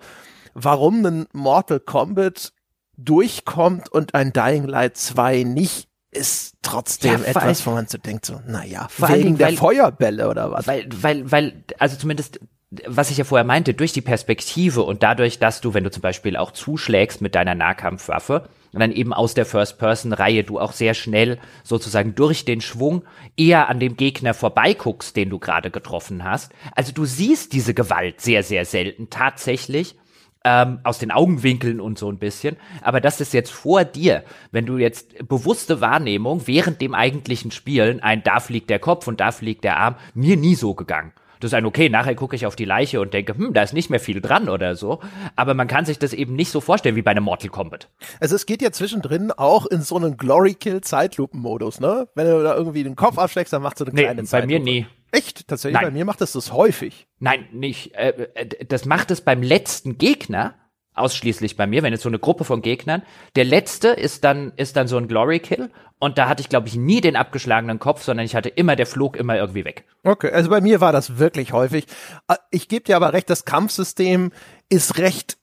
[0.54, 2.52] warum ein Mortal Kombat
[2.98, 8.26] durchkommt und ein Dying Light 2 nicht, ist trotzdem ja, etwas, wo man so denkt,
[8.26, 10.68] so, naja, wegen der weil, Feuerbälle oder was?
[10.68, 12.40] Weil, weil, weil, also zumindest
[12.88, 16.02] was ich ja vorher meinte, durch die Perspektive und dadurch, dass du, wenn du zum
[16.02, 20.94] Beispiel auch zuschlägst mit deiner Nahkampfwaffe, und dann eben aus der First-Person-Reihe du auch sehr
[20.94, 23.04] schnell sozusagen durch den Schwung
[23.36, 26.54] eher an dem Gegner vorbeiguckst, den du gerade getroffen hast.
[26.76, 29.96] Also du siehst diese Gewalt sehr, sehr selten tatsächlich.
[30.44, 32.58] Ähm, aus den Augenwinkeln und so ein bisschen.
[32.82, 38.00] Aber das ist jetzt vor dir, wenn du jetzt bewusste Wahrnehmung während dem eigentlichen Spielen,
[38.00, 41.14] ein da fliegt der Kopf und da fliegt der Arm, mir nie so gegangen.
[41.42, 43.74] Das ist ein okay, nachher gucke ich auf die Leiche und denke, hm, da ist
[43.74, 45.00] nicht mehr viel dran oder so.
[45.36, 47.90] Aber man kann sich das eben nicht so vorstellen wie bei einem Mortal Kombat.
[48.20, 52.08] Also es geht ja zwischendrin auch in so einen Glory-Kill-Zeitlupen-Modus, ne?
[52.14, 54.54] Wenn du da irgendwie den Kopf abschlägst, dann macht so eine nee, kleine Zeitlupe.
[54.54, 54.86] bei mir nie.
[55.12, 55.48] Echt?
[55.48, 55.90] Tatsächlich, Nein.
[55.90, 57.08] bei mir macht das das häufig.
[57.20, 57.96] Nein, nicht.
[57.96, 60.56] Äh, äh das macht es beim letzten Gegner,
[60.94, 63.04] ausschließlich bei mir, wenn jetzt so eine Gruppe von Gegnern.
[63.36, 66.68] Der letzte ist dann, ist dann so ein Glory Kill und da hatte ich, glaube
[66.68, 69.86] ich, nie den abgeschlagenen Kopf, sondern ich hatte immer, der flog immer irgendwie weg.
[70.04, 71.86] Okay, also bei mir war das wirklich häufig.
[72.28, 74.32] Äh, ich gebe dir aber recht, das Kampfsystem
[74.70, 75.38] ist recht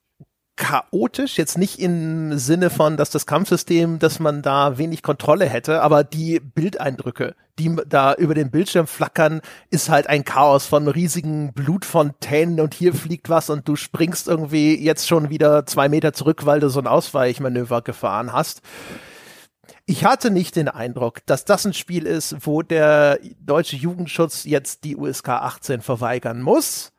[0.57, 5.83] chaotisch, jetzt nicht im Sinne von, dass das Kampfsystem, dass man da wenig Kontrolle hätte,
[5.83, 9.41] aber die Bildeindrücke, die da über den Bildschirm flackern,
[9.71, 14.79] ist halt ein Chaos von riesigen Blutfontänen und hier fliegt was und du springst irgendwie
[14.83, 18.63] jetzt schon wieder zwei Meter zurück, weil du so ein Ausweichmanöver gefahren hast.
[19.87, 24.85] Ich hatte nicht den Eindruck, dass das ein Spiel ist, wo der deutsche Jugendschutz jetzt
[24.85, 26.93] die USK 18 verweigern muss.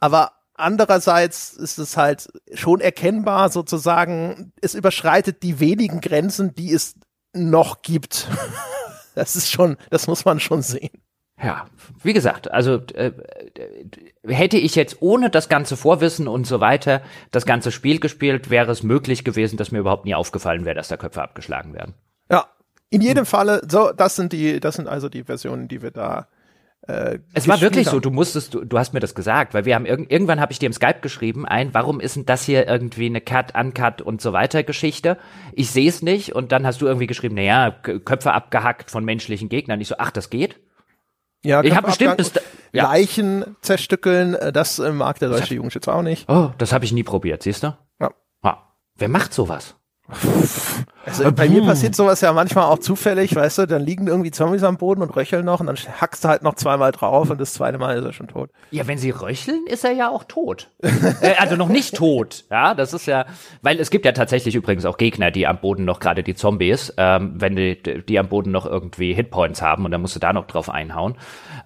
[0.00, 6.94] Aber andererseits ist es halt schon erkennbar sozusagen, es überschreitet die wenigen Grenzen, die es
[7.32, 8.28] noch gibt.
[9.14, 11.02] Das ist schon, das muss man schon sehen.
[11.42, 11.66] Ja,
[12.02, 13.12] wie gesagt, also äh,
[14.24, 17.02] hätte ich jetzt ohne das ganze Vorwissen und so weiter
[17.32, 20.88] das ganze Spiel gespielt, wäre es möglich gewesen, dass mir überhaupt nie aufgefallen wäre, dass
[20.88, 21.94] da Köpfe abgeschlagen werden.
[22.30, 22.46] Ja,
[22.90, 26.28] in jedem Falle, so, das sind die, das sind also die Versionen, die wir da
[26.88, 29.76] äh, es war wirklich so, du musstest, du, du hast mir das gesagt, weil wir
[29.76, 32.66] haben irg irgendwann habe ich dir im Skype geschrieben, ein, warum ist denn das hier
[32.66, 35.16] irgendwie eine Cut, Uncut und so weiter Geschichte?
[35.52, 39.48] Ich sehe es nicht und dann hast du irgendwie geschrieben, naja, Köpfe abgehackt von menschlichen
[39.48, 39.80] Gegnern.
[39.80, 40.58] Ich so, ach, das geht?
[41.44, 42.32] Ja, ich habe bestimmt bis
[42.72, 42.84] ja.
[42.84, 46.28] Leichen zerstückeln, äh, das mag der deutsche Jugendschutz auch nicht.
[46.28, 47.76] Oh, das habe ich nie probiert, siehst du?
[48.00, 48.10] Ja.
[48.42, 48.74] ja.
[48.96, 49.76] Wer macht sowas?
[51.04, 54.62] Also bei mir passiert sowas ja manchmal auch zufällig, weißt du, dann liegen irgendwie Zombies
[54.62, 57.54] am Boden und röcheln noch und dann hackst du halt noch zweimal drauf und das
[57.54, 58.50] zweite Mal ist er schon tot.
[58.70, 60.68] Ja, wenn sie röcheln, ist er ja auch tot.
[61.20, 63.26] äh, also noch nicht tot, ja, das ist ja,
[63.62, 66.94] weil es gibt ja tatsächlich übrigens auch Gegner, die am Boden noch gerade die Zombies,
[66.96, 70.32] ähm, wenn die, die am Boden noch irgendwie Hitpoints haben und dann musst du da
[70.32, 71.16] noch drauf einhauen.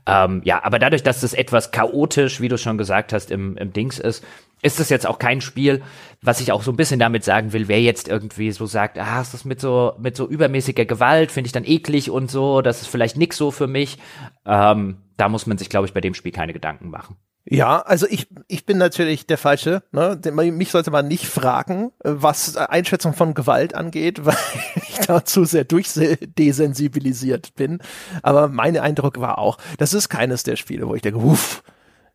[0.07, 3.73] Ähm, ja, aber dadurch, dass das etwas chaotisch, wie du schon gesagt hast, im, im
[3.73, 4.25] Dings ist,
[4.63, 5.83] ist das jetzt auch kein Spiel,
[6.23, 9.21] was ich auch so ein bisschen damit sagen will, wer jetzt irgendwie so sagt, ah,
[9.21, 12.83] ist das mit so, mit so übermäßiger Gewalt, finde ich dann eklig und so, das
[12.83, 13.99] ist vielleicht nix so für mich.
[14.45, 17.17] Ähm, da muss man sich, glaube ich, bei dem Spiel keine Gedanken machen.
[17.49, 19.85] Ja, also ich, ich bin natürlich der Falsche.
[19.93, 20.19] Ne?
[20.53, 24.37] Mich sollte man nicht fragen, was Einschätzung von Gewalt angeht, weil
[24.75, 27.79] ich dazu sehr durchdesensibilisiert bin.
[28.23, 31.63] Aber mein Eindruck war auch, das ist keines der Spiele, wo ich denke, uff,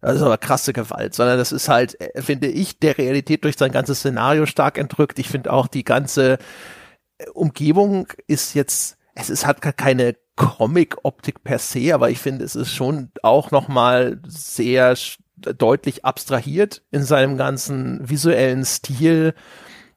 [0.02, 3.58] das ist aber krasse Gewalt, sondern das ist halt, äh, finde ich, der Realität durch
[3.58, 5.20] sein ganzes Szenario stark entrückt.
[5.20, 6.39] Ich finde auch die ganze
[7.18, 12.56] äh, Umgebung ist jetzt, es ist hat keine Comic-Optik per se, aber ich finde, es
[12.56, 14.95] ist schon auch nochmal sehr
[15.36, 19.34] deutlich abstrahiert in seinem ganzen visuellen Stil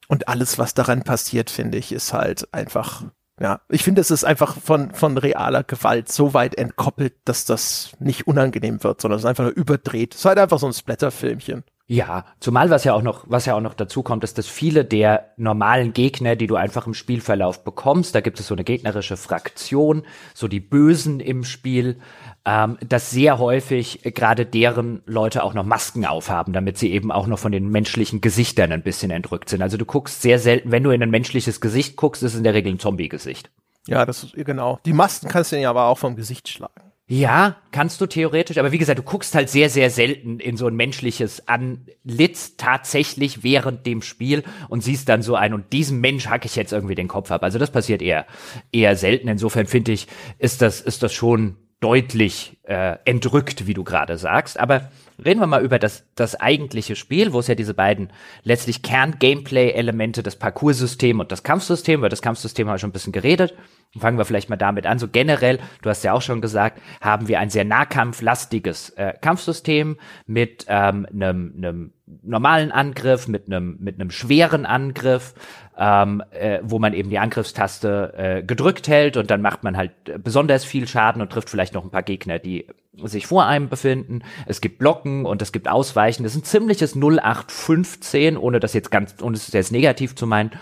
[0.08, 3.04] und alles, was daran passiert, finde ich, ist halt einfach
[3.44, 7.92] ja, ich finde, es ist einfach von, von realer Gewalt so weit entkoppelt, dass das
[7.98, 10.14] nicht unangenehm wird, sondern es einfach nur überdreht.
[10.14, 11.62] Es ist halt einfach so ein Splatterfilmchen.
[11.86, 14.86] Ja, zumal was ja auch noch, was ja auch noch dazu kommt, ist, dass viele
[14.86, 19.18] der normalen Gegner, die du einfach im Spielverlauf bekommst, da gibt es so eine gegnerische
[19.18, 21.98] Fraktion, so die Bösen im Spiel,
[22.46, 27.26] ähm, dass sehr häufig gerade deren Leute auch noch Masken aufhaben, damit sie eben auch
[27.26, 29.62] noch von den menschlichen Gesichtern ein bisschen entrückt sind.
[29.62, 32.44] Also du guckst sehr selten, wenn du in ein menschliches Gesicht guckst, ist es in
[32.44, 33.50] der Regel ein Zombie-Gesicht.
[33.86, 34.78] Ja, das ist genau.
[34.84, 36.72] Die Masken kannst du ja aber auch vom Gesicht schlagen.
[37.06, 40.66] Ja, kannst du theoretisch, aber wie gesagt, du guckst halt sehr, sehr selten in so
[40.66, 46.28] ein menschliches Anlitz tatsächlich während dem Spiel und siehst dann so ein und diesem Mensch
[46.28, 47.42] hacke ich jetzt irgendwie den Kopf ab.
[47.42, 48.24] Also das passiert eher,
[48.72, 49.28] eher selten.
[49.28, 54.58] Insofern finde ich, ist das, ist das schon deutlich äh, entrückt, wie du gerade sagst.
[54.58, 54.88] Aber
[55.22, 58.10] reden wir mal über das, das eigentliche Spiel, wo es ja diese beiden
[58.42, 63.12] letztlich Kern-Gameplay-Elemente, das Parcoursystem und das Kampfsystem, weil das Kampfsystem haben wir schon ein bisschen
[63.12, 63.52] geredet.
[63.98, 64.98] Fangen wir vielleicht mal damit an.
[64.98, 69.98] So generell, du hast ja auch schon gesagt, haben wir ein sehr nahkampflastiges äh, Kampfsystem
[70.26, 75.34] mit ähm, einem, einem normalen Angriff, mit einem mit einem schweren Angriff,
[75.78, 79.92] ähm, äh, wo man eben die Angriffstaste äh, gedrückt hält und dann macht man halt
[80.22, 82.66] besonders viel Schaden und trifft vielleicht noch ein paar Gegner, die
[83.02, 84.22] sich vor einem befinden.
[84.46, 86.22] Es gibt Blocken und es gibt Ausweichen.
[86.22, 90.52] Das ist ein ziemliches 0815, ohne das jetzt ganz, ohne es jetzt negativ zu meinen,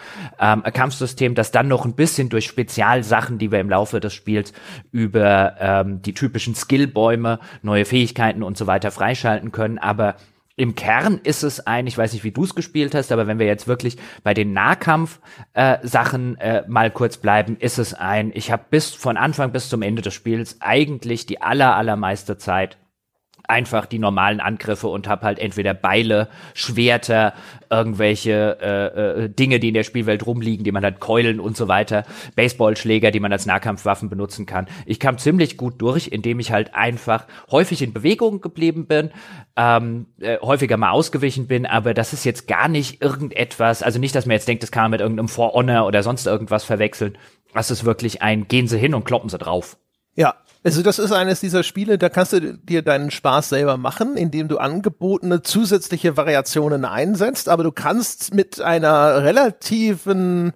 [0.40, 4.54] ähm, Kampfsystem, das dann noch ein bisschen durch Spezialsachen, die wir im Laufe des Spiels
[4.92, 10.16] über ähm, die typischen Skillbäume, neue Fähigkeiten und so weiter freischalten können, aber
[10.56, 13.38] im Kern ist es ein, ich weiß nicht, wie du es gespielt hast, aber wenn
[13.38, 18.50] wir jetzt wirklich bei den Nahkampf-Sachen äh, äh, mal kurz bleiben, ist es ein, ich
[18.50, 22.76] habe bis von Anfang bis zum Ende des Spiels eigentlich die aller, allermeiste Zeit
[23.48, 27.34] einfach die normalen Angriffe und habe halt entweder Beile, Schwerter,
[27.70, 31.68] irgendwelche äh, äh, Dinge, die in der Spielwelt rumliegen, die man hat, Keulen und so
[31.68, 32.04] weiter,
[32.36, 34.66] Baseballschläger, die man als Nahkampfwaffen benutzen kann.
[34.86, 39.10] Ich kam ziemlich gut durch, indem ich halt einfach häufig in Bewegung geblieben bin,
[39.56, 44.14] ähm, äh, häufiger mal ausgewichen bin, aber das ist jetzt gar nicht irgendetwas, also nicht,
[44.14, 47.16] dass man jetzt denkt, das kann man mit irgendeinem For Honor oder sonst irgendwas verwechseln.
[47.54, 49.76] Das ist wirklich ein, gehen sie hin und kloppen sie drauf.
[50.14, 50.34] Ja,
[50.64, 54.48] also das ist eines dieser Spiele, da kannst du dir deinen Spaß selber machen, indem
[54.48, 60.52] du angebotene zusätzliche Variationen einsetzt, aber du kannst mit einer relativen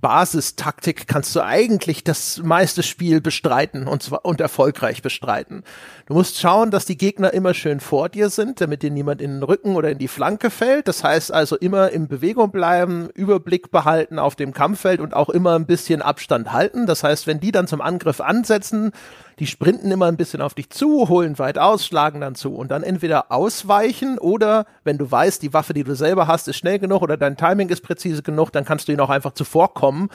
[0.00, 5.64] Basistaktik kannst du eigentlich das meiste Spiel bestreiten und zwar und erfolgreich bestreiten.
[6.06, 9.34] Du musst schauen, dass die Gegner immer schön vor dir sind, damit dir niemand in
[9.34, 10.88] den Rücken oder in die Flanke fällt.
[10.88, 15.54] Das heißt also immer in Bewegung bleiben, Überblick behalten auf dem Kampffeld und auch immer
[15.54, 16.86] ein bisschen Abstand halten.
[16.86, 18.92] Das heißt, wenn die dann zum Angriff ansetzen,
[19.38, 22.70] die sprinten immer ein bisschen auf dich zu, holen weit aus, schlagen dann zu und
[22.70, 26.78] dann entweder ausweichen oder wenn du weißt, die Waffe, die du selber hast, ist schnell
[26.78, 30.08] genug oder dein Timing ist präzise genug, dann kannst du ihnen auch einfach zuvorkommen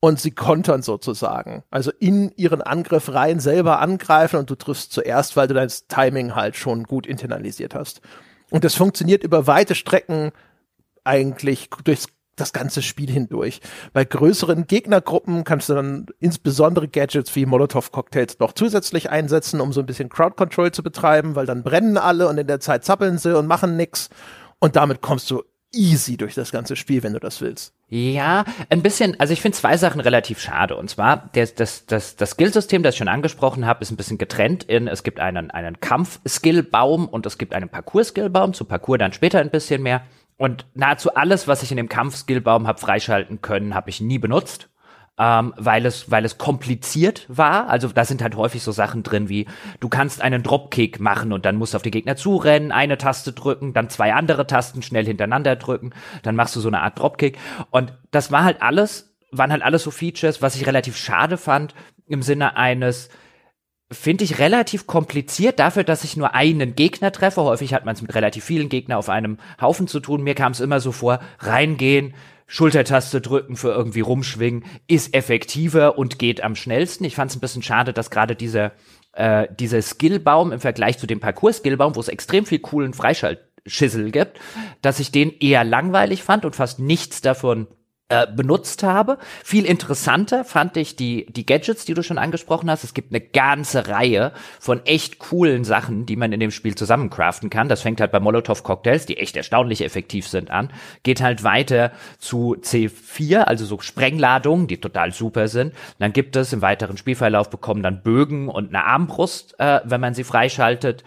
[0.00, 1.62] und sie kontern sozusagen.
[1.70, 6.34] Also in ihren Angriff rein selber angreifen und du triffst zuerst, weil du dein Timing
[6.34, 8.00] halt schon gut internalisiert hast.
[8.50, 10.32] Und das funktioniert über weite Strecken
[11.04, 13.60] eigentlich durchs das ganze Spiel hindurch.
[13.92, 19.80] Bei größeren Gegnergruppen kannst du dann insbesondere Gadgets wie Molotov-Cocktails noch zusätzlich einsetzen, um so
[19.80, 23.36] ein bisschen Crowd-Control zu betreiben, weil dann brennen alle und in der Zeit zappeln sie
[23.36, 24.10] und machen nix.
[24.58, 25.42] Und damit kommst du
[25.74, 27.74] easy durch das ganze Spiel, wenn du das willst.
[27.88, 30.76] Ja, ein bisschen, also ich finde zwei Sachen relativ schade.
[30.76, 34.18] Und zwar, das, das, das, das Skillsystem, das ich schon angesprochen habe, ist ein bisschen
[34.18, 39.12] getrennt in, es gibt einen, einen Kampf-Skill-Baum und es gibt einen Parcours-Skill-Baum, zu Parcours dann
[39.12, 40.02] später ein bisschen mehr.
[40.36, 44.68] Und nahezu alles, was ich in dem Kampf-Skillbaum habe freischalten können, habe ich nie benutzt.
[45.16, 47.68] Ähm, weil es weil es kompliziert war.
[47.68, 49.46] Also da sind halt häufig so Sachen drin wie
[49.78, 53.32] du kannst einen Dropkick machen und dann musst du auf die Gegner zurennen, eine Taste
[53.32, 55.92] drücken, dann zwei andere Tasten schnell hintereinander drücken,
[56.24, 57.38] dann machst du so eine Art Dropkick
[57.70, 61.74] und das war halt alles waren halt alles so Features, was ich relativ schade fand
[62.06, 63.08] im Sinne eines
[63.94, 67.42] finde ich relativ kompliziert dafür, dass ich nur einen Gegner treffe.
[67.42, 70.22] Häufig hat man es mit relativ vielen Gegnern auf einem Haufen zu tun.
[70.22, 72.14] Mir kam es immer so vor, reingehen,
[72.46, 77.04] Schultertaste drücken für irgendwie rumschwingen, ist effektiver und geht am schnellsten.
[77.04, 78.72] Ich fand es ein bisschen schade, dass gerade dieser,
[79.12, 84.38] äh, dieser Skillbaum im Vergleich zu dem Parcours-Skillbaum, wo es extrem viel coolen Freischaltschissel gibt,
[84.82, 87.66] dass ich den eher langweilig fand und fast nichts davon
[88.14, 89.18] äh, benutzt habe.
[89.42, 92.84] Viel interessanter fand ich die, die Gadgets, die du schon angesprochen hast.
[92.84, 97.50] Es gibt eine ganze Reihe von echt coolen Sachen, die man in dem Spiel zusammencraften
[97.50, 97.68] kann.
[97.68, 100.70] Das fängt halt bei Molotov-Cocktails, die echt erstaunlich effektiv sind, an.
[101.02, 105.74] Geht halt weiter zu C4, also so Sprengladungen, die total super sind.
[105.98, 110.14] dann gibt es im weiteren Spielverlauf bekommen dann Bögen und eine Armbrust, äh, wenn man
[110.14, 111.02] sie freischaltet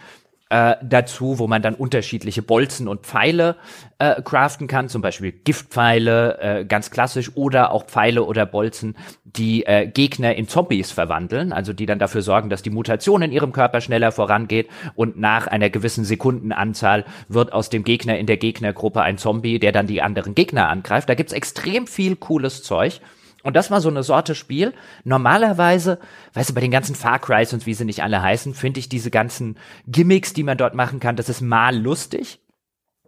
[0.50, 3.56] äh, dazu, wo man dann unterschiedliche Bolzen und Pfeile
[3.98, 9.66] äh, craften kann, zum Beispiel Giftpfeile, äh, ganz klassisch, oder auch Pfeile oder Bolzen, die
[9.66, 13.52] äh, Gegner in Zombies verwandeln, also die dann dafür sorgen, dass die Mutation in ihrem
[13.52, 19.02] Körper schneller vorangeht und nach einer gewissen Sekundenanzahl wird aus dem Gegner in der Gegnergruppe
[19.02, 21.08] ein Zombie, der dann die anderen Gegner angreift.
[21.08, 23.00] Da gibt's extrem viel cooles Zeug.
[23.48, 24.74] Und das war so eine Sorte Spiel.
[25.04, 25.98] Normalerweise,
[26.34, 28.90] weißt du, bei den ganzen Far Crys und wie sie nicht alle heißen, finde ich
[28.90, 32.40] diese ganzen Gimmicks, die man dort machen kann, das ist mal lustig.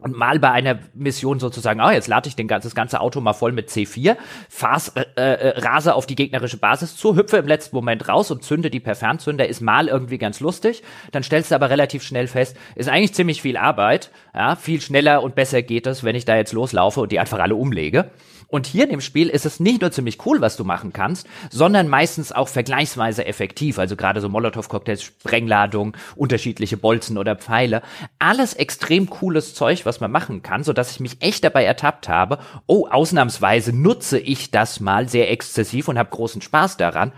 [0.03, 3.33] und mal bei einer Mission sozusagen, ah, jetzt lade ich den, das ganze Auto mal
[3.33, 4.17] voll mit C4,
[4.49, 8.43] fahr's, äh, äh, rase auf die gegnerische Basis zu, hüpfe im letzten Moment raus und
[8.43, 10.83] zünde die per Fernzünder, ist mal irgendwie ganz lustig,
[11.13, 15.23] dann stellst du aber relativ schnell fest, ist eigentlich ziemlich viel Arbeit, ja, viel schneller
[15.23, 18.11] und besser geht es, wenn ich da jetzt loslaufe und die einfach alle umlege.
[18.51, 21.27] Und hier in dem Spiel ist es nicht nur ziemlich cool, was du machen kannst,
[21.51, 23.79] sondern meistens auch vergleichsweise effektiv.
[23.79, 27.83] Also gerade so Molotow-Cocktails, Sprengladung, unterschiedliche Bolzen oder Pfeile.
[28.19, 32.09] Alles extrem cooles Zeug, was man machen kann, so dass ich mich echt dabei ertappt
[32.09, 32.39] habe.
[32.67, 37.13] Oh, ausnahmsweise nutze ich das mal sehr exzessiv und habe großen Spaß daran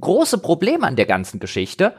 [0.00, 1.92] große Probleme an der ganzen Geschichte.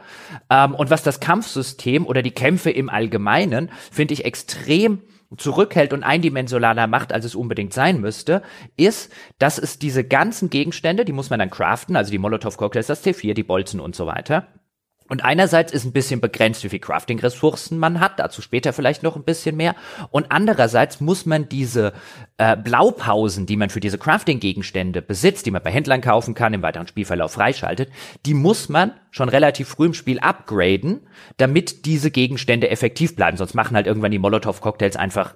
[0.48, 5.02] Ähm, und was das Kampfsystem oder die Kämpfe im Allgemeinen, finde ich extrem
[5.36, 8.42] zurückhält und eindimensionaler macht, als es unbedingt sein müsste,
[8.76, 13.04] ist, dass es diese ganzen Gegenstände, die muss man dann craften, also die Molotow-Cocktails, das
[13.04, 14.48] T4, die Bolzen und so weiter,
[15.10, 19.16] und einerseits ist ein bisschen begrenzt, wie viel Crafting-Ressourcen man hat, dazu später vielleicht noch
[19.16, 19.74] ein bisschen mehr.
[20.12, 21.92] Und andererseits muss man diese
[22.38, 26.62] äh, Blaupausen, die man für diese Crafting-Gegenstände besitzt, die man bei Händlern kaufen kann, im
[26.62, 27.90] weiteren Spielverlauf freischaltet,
[28.24, 31.00] die muss man schon relativ früh im Spiel upgraden,
[31.38, 33.36] damit diese Gegenstände effektiv bleiben.
[33.36, 35.34] Sonst machen halt irgendwann die Molotow-Cocktails einfach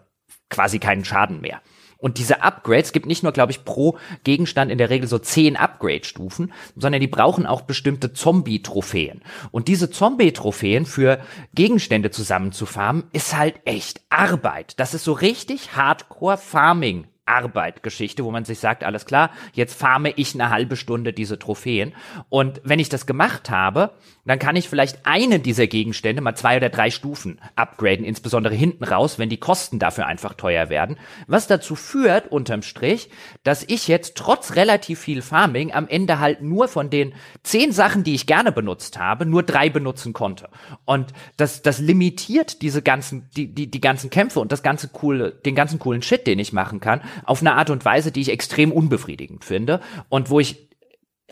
[0.51, 1.61] quasi keinen Schaden mehr.
[1.99, 5.57] Und diese Upgrades gibt nicht nur, glaube ich, pro Gegenstand in der Regel so zehn
[5.57, 9.23] Upgrade-Stufen, sondern die brauchen auch bestimmte Zombie-Trophäen.
[9.51, 11.19] Und diese Zombie-Trophäen für
[11.55, 14.79] Gegenstände zusammenzufarmen, ist halt echt Arbeit.
[14.79, 20.35] Das ist so richtig Hardcore-Farming Arbeit-Geschichte, wo man sich sagt, alles klar, jetzt farme ich
[20.35, 21.95] eine halbe Stunde diese Trophäen.
[22.29, 23.93] Und wenn ich das gemacht habe,
[24.25, 28.85] dann kann ich vielleicht einen dieser Gegenstände mal zwei oder drei Stufen upgraden, insbesondere hinten
[28.85, 30.97] raus, wenn die Kosten dafür einfach teuer werden.
[31.27, 33.11] Was dazu führt, unterm Strich,
[33.43, 38.05] dass ich jetzt trotz relativ viel Farming am Ende halt nur von den zehn Sachen,
[38.05, 40.49] die ich gerne benutzt habe, nur drei benutzen konnte.
[40.85, 45.33] Und das, das limitiert diese ganzen, die, die, die ganzen Kämpfe und das ganze coole,
[45.33, 48.31] den ganzen coolen Shit, den ich machen kann, auf eine Art und Weise, die ich
[48.31, 50.69] extrem unbefriedigend finde und wo ich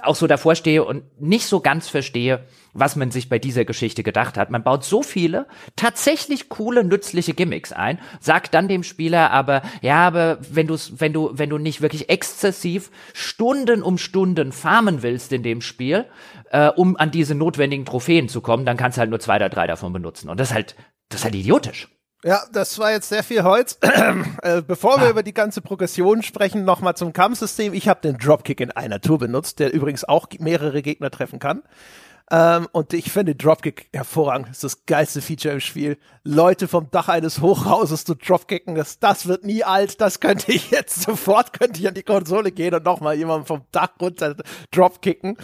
[0.02, 4.02] auch so davor stehe und nicht so ganz verstehe, was man sich bei dieser Geschichte
[4.02, 4.50] gedacht hat.
[4.50, 5.46] Man baut so viele
[5.76, 11.12] tatsächlich coole, nützliche Gimmicks ein, sagt dann dem Spieler aber, ja, aber wenn du, wenn
[11.12, 16.06] du, wenn du nicht wirklich exzessiv Stunden um Stunden farmen willst in dem Spiel,
[16.50, 19.48] äh, um an diese notwendigen Trophäen zu kommen, dann kannst du halt nur zwei oder
[19.48, 20.28] drei davon benutzen.
[20.28, 20.76] Und das ist halt,
[21.08, 21.88] das ist halt idiotisch.
[22.24, 23.78] Ja, das war jetzt sehr viel Holz.
[24.42, 25.10] äh, bevor wir ah.
[25.10, 27.74] über die ganze Progression sprechen, nochmal zum Kampfsystem.
[27.74, 31.62] Ich habe den Dropkick in einer Tour benutzt, der übrigens auch mehrere Gegner treffen kann.
[32.30, 34.48] Ähm, und ich finde Dropkick hervorragend.
[34.48, 35.98] Das ist das geilste Feature im Spiel.
[36.24, 40.00] Leute vom Dach eines Hochhauses zu Dropkicken, das, das wird nie alt.
[40.00, 43.62] Das könnte ich jetzt sofort, könnte ich an die Konsole gehen und nochmal jemanden vom
[43.72, 44.36] Dach runter
[44.70, 45.36] Dropkicken.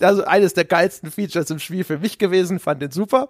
[0.00, 3.28] Also eines der geilsten Features im Spiel für mich gewesen, fand den super.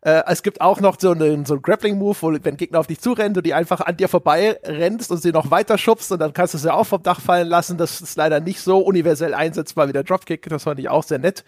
[0.00, 3.34] Äh, es gibt auch noch so einen, so Grappling-Move, wo wenn Gegner auf dich zurennen,
[3.34, 6.54] du die einfach an dir vorbei rennst und sie noch weiter schubst und dann kannst
[6.54, 7.78] du sie auch vom Dach fallen lassen.
[7.78, 10.48] Das ist leider nicht so universell einsetzbar wie der Dropkick.
[10.48, 11.44] Das fand ich auch sehr nett.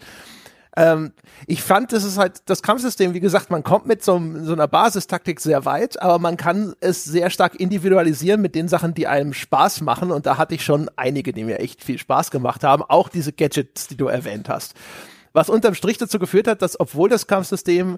[0.77, 1.11] Ähm,
[1.47, 4.67] ich fand, das ist halt das Kampfsystem, wie gesagt, man kommt mit so, so, einer
[4.67, 9.33] Basistaktik sehr weit, aber man kann es sehr stark individualisieren mit den Sachen, die einem
[9.33, 10.11] Spaß machen.
[10.11, 12.83] Und da hatte ich schon einige, die mir echt viel Spaß gemacht haben.
[12.83, 14.75] Auch diese Gadgets, die du erwähnt hast.
[15.33, 17.97] Was unterm Strich dazu geführt hat, dass obwohl das Kampfsystem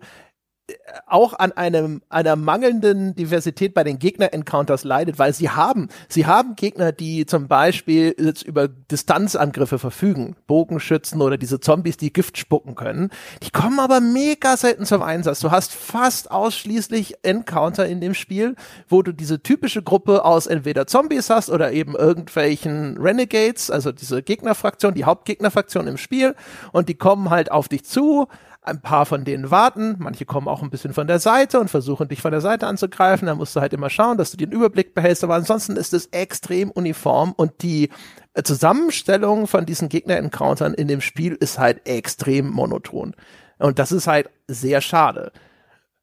[1.08, 6.56] auch an einem einer mangelnden Diversität bei den Gegner-Encounters leidet, weil sie haben, sie haben
[6.56, 12.76] Gegner, die zum Beispiel jetzt über Distanzangriffe verfügen, Bogenschützen oder diese Zombies, die Gift spucken
[12.76, 13.10] können.
[13.44, 15.42] Die kommen aber mega selten zum Einsatz.
[15.42, 18.56] Du hast fast ausschließlich Encounter in dem Spiel,
[18.88, 24.24] wo du diese typische Gruppe aus entweder Zombies hast oder eben irgendwelchen Renegades, also diese
[24.24, 26.36] Gegnerfraktion, die Hauptgegnerfraktion im Spiel,
[26.72, 28.28] und die kommen halt auf dich zu
[28.66, 32.08] ein paar von denen warten, manche kommen auch ein bisschen von der Seite und versuchen
[32.08, 33.28] dich von der Seite anzugreifen.
[33.28, 35.24] Da musst du halt immer schauen, dass du den Überblick behältst.
[35.24, 37.90] Aber ansonsten ist es extrem uniform und die
[38.34, 43.16] äh, Zusammenstellung von diesen Gegner-Encountern in dem Spiel ist halt extrem monoton.
[43.60, 45.32] Und das ist halt sehr schade.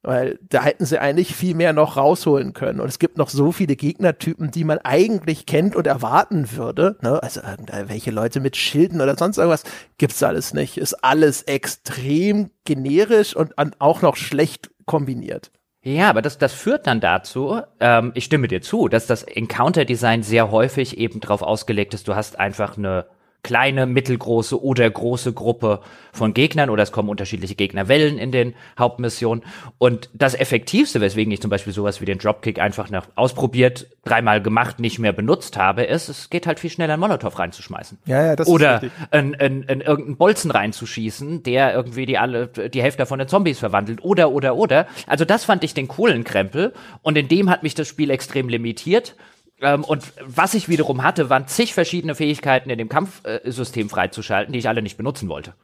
[0.02, 2.80] Weil da hätten sie eigentlich viel mehr noch rausholen können.
[2.80, 6.96] Und es gibt noch so viele Gegnertypen, die man eigentlich kennt und erwarten würde.
[7.02, 7.22] Ne?
[7.22, 9.64] Also irgendwelche Leute mit Schilden oder sonst irgendwas
[9.98, 10.78] gibt's alles nicht.
[10.78, 15.50] Ist alles extrem generisch und auch noch schlecht kombiniert.
[15.82, 20.22] Ja, aber das, das führt dann dazu, ähm, ich stimme dir zu, dass das Encounter-Design
[20.22, 23.06] sehr häufig eben darauf ausgelegt ist, du hast einfach eine
[23.42, 25.80] kleine, mittelgroße oder große Gruppe
[26.12, 29.44] von Gegnern oder es kommen unterschiedliche Gegnerwellen in den Hauptmissionen.
[29.78, 34.42] Und das Effektivste, weswegen ich zum Beispiel sowas wie den Dropkick einfach nach ausprobiert, dreimal
[34.42, 37.98] gemacht, nicht mehr benutzt habe, ist, es geht halt viel schneller einen Molotow reinzuschmeißen.
[38.06, 42.48] Ja, ja, das oder ist in, in, in irgendeinen Bolzen reinzuschießen, der irgendwie die alle,
[42.48, 44.02] die Hälfte davon in Zombies verwandelt.
[44.02, 44.86] Oder, oder, oder.
[45.06, 46.72] Also das fand ich den coolen Krempel.
[47.02, 49.14] Und in dem hat mich das Spiel extrem limitiert.
[49.60, 54.58] Ähm, und was ich wiederum hatte, waren zig verschiedene Fähigkeiten in dem Kampfsystem freizuschalten, die
[54.58, 55.54] ich alle nicht benutzen wollte.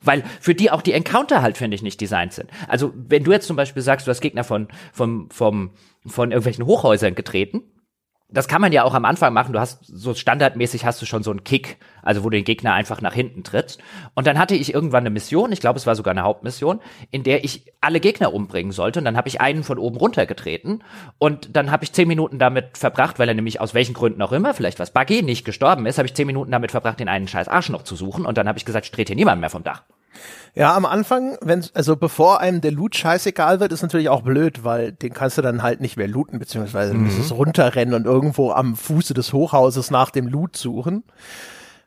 [0.00, 2.50] Weil für die auch die Encounter halt, finde ich, nicht designt sind.
[2.68, 5.70] Also, wenn du jetzt zum Beispiel sagst, du hast Gegner von, von, vom,
[6.04, 7.62] von irgendwelchen Hochhäusern getreten,
[8.28, 9.52] das kann man ja auch am Anfang machen.
[9.52, 12.74] Du hast so standardmäßig hast du schon so einen Kick, also wo du den Gegner
[12.74, 13.80] einfach nach hinten trittst.
[14.14, 16.80] Und dann hatte ich irgendwann eine Mission, ich glaube, es war sogar eine Hauptmission,
[17.10, 18.98] in der ich alle Gegner umbringen sollte.
[18.98, 20.84] Und dann habe ich einen von oben runtergetreten
[21.18, 24.32] und dann habe ich zehn Minuten damit verbracht, weil er nämlich aus welchen Gründen auch
[24.32, 27.28] immer, vielleicht was Buggy, nicht gestorben ist, habe ich zehn Minuten damit verbracht, den einen
[27.28, 28.26] scheiß Arsch noch zu suchen.
[28.26, 29.82] Und dann habe ich gesagt, ich trete hier niemand mehr vom Dach.
[30.54, 34.64] Ja, am Anfang, wenn also bevor einem der Loot scheißegal wird, ist natürlich auch blöd,
[34.64, 37.04] weil den kannst du dann halt nicht mehr looten, beziehungsweise mhm.
[37.04, 41.04] musst du runterrennen und irgendwo am Fuße des Hochhauses nach dem Loot suchen.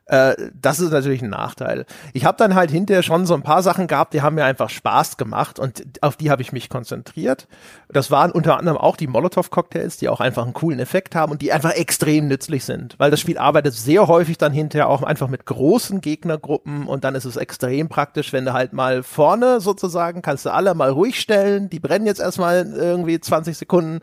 [0.06, 1.84] Äh, das ist natürlich ein Nachteil.
[2.12, 4.70] Ich habe dann halt hinterher schon so ein paar Sachen gehabt, die haben mir einfach
[4.70, 7.48] Spaß gemacht und auf die habe ich mich konzentriert.
[7.88, 11.42] Das waren unter anderem auch die Molotow-Cocktails, die auch einfach einen coolen Effekt haben und
[11.42, 15.28] die einfach extrem nützlich sind, weil das Spiel arbeitet sehr häufig dann hinterher auch einfach
[15.28, 20.22] mit großen Gegnergruppen und dann ist es extrem praktisch, wenn du halt mal vorne sozusagen
[20.22, 24.00] kannst du alle mal ruhig stellen, die brennen jetzt erstmal irgendwie 20 Sekunden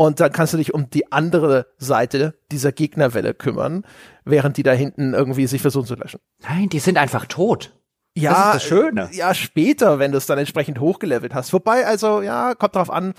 [0.00, 3.84] und dann kannst du dich um die andere Seite dieser Gegnerwelle kümmern,
[4.24, 6.20] während die da hinten irgendwie sich versuchen zu löschen.
[6.38, 7.74] Nein, die sind einfach tot.
[8.16, 9.10] Ja, das ist das Schöne.
[9.12, 11.52] Ja, später, wenn du es dann entsprechend hochgelevelt hast.
[11.52, 13.12] Wobei, also, ja, kommt drauf an.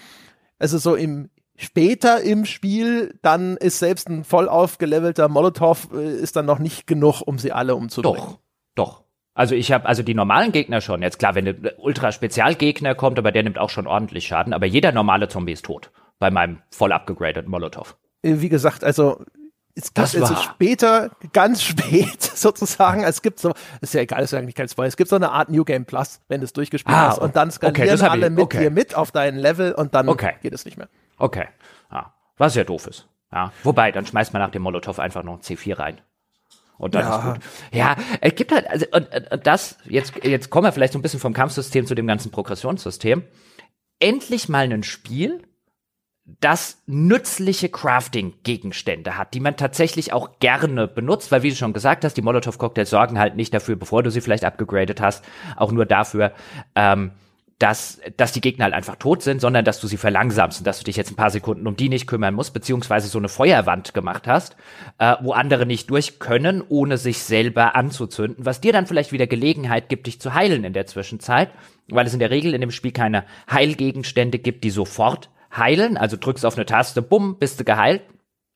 [0.57, 6.35] Also so im später im Spiel, dann ist selbst ein voll aufgelevelter Molotow äh, ist
[6.35, 8.17] dann noch nicht genug, um sie alle umzubringen.
[8.17, 8.39] Doch,
[8.73, 9.03] doch.
[9.35, 11.03] Also ich habe also die normalen Gegner schon.
[11.03, 14.51] Jetzt klar, wenn ein Ultra-Spezialgegner kommt, aber der nimmt auch schon ordentlich Schaden.
[14.51, 15.91] Aber jeder normale Zombie ist tot
[16.21, 17.97] bei meinem voll upgraded Molotow.
[18.21, 19.25] Äh, wie gesagt, also
[19.73, 24.39] es das also später, ganz spät sozusagen, es gibt so, ist ja egal, ist ja
[24.39, 26.95] eigentlich kein Spoiler, es gibt so eine Art New Game Plus, wenn du es durchgespielt
[26.95, 29.95] ah, hast und dann skalieren okay, alle ich, mit dir mit auf deinen Level und
[29.95, 30.35] dann okay.
[30.43, 30.89] geht es nicht mehr.
[31.17, 31.47] Okay,
[31.91, 32.13] ja.
[32.37, 33.07] was ja doof ist.
[33.33, 33.51] Ja.
[33.63, 36.01] Wobei, dann schmeißt man nach dem Molotow einfach noch ein C4 rein.
[36.77, 37.17] Und dann ja.
[37.17, 37.43] ist gut.
[37.71, 41.01] Ja, es gibt halt, also, und, und das, jetzt, jetzt kommen wir vielleicht so ein
[41.01, 43.23] bisschen vom Kampfsystem zu dem ganzen Progressionssystem.
[43.99, 45.41] Endlich mal ein Spiel,
[46.25, 52.05] das nützliche Crafting-Gegenstände hat, die man tatsächlich auch gerne benutzt, weil wie du schon gesagt
[52.05, 55.85] hast, die Molotov-Cocktails sorgen halt nicht dafür, bevor du sie vielleicht abgegradet hast, auch nur
[55.85, 56.31] dafür,
[56.75, 57.11] ähm,
[57.61, 60.79] dass, dass die Gegner halt einfach tot sind, sondern dass du sie verlangsamst und dass
[60.79, 63.93] du dich jetzt ein paar Sekunden um die nicht kümmern musst, beziehungsweise so eine Feuerwand
[63.93, 64.55] gemacht hast,
[64.97, 69.27] äh, wo andere nicht durch können, ohne sich selber anzuzünden, was dir dann vielleicht wieder
[69.27, 71.49] Gelegenheit gibt, dich zu heilen in der Zwischenzeit,
[71.87, 76.17] weil es in der Regel in dem Spiel keine Heilgegenstände gibt, die sofort heilen, also
[76.17, 78.01] drückst auf eine Taste, bumm, bist du geheilt,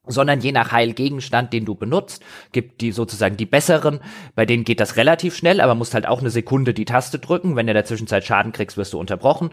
[0.07, 3.99] sondern je nach Heilgegenstand, den du benutzt, gibt die sozusagen die besseren,
[4.35, 7.55] bei denen geht das relativ schnell, aber musst halt auch eine Sekunde die Taste drücken,
[7.55, 9.51] wenn du in der Zwischenzeit Schaden kriegst, wirst du unterbrochen.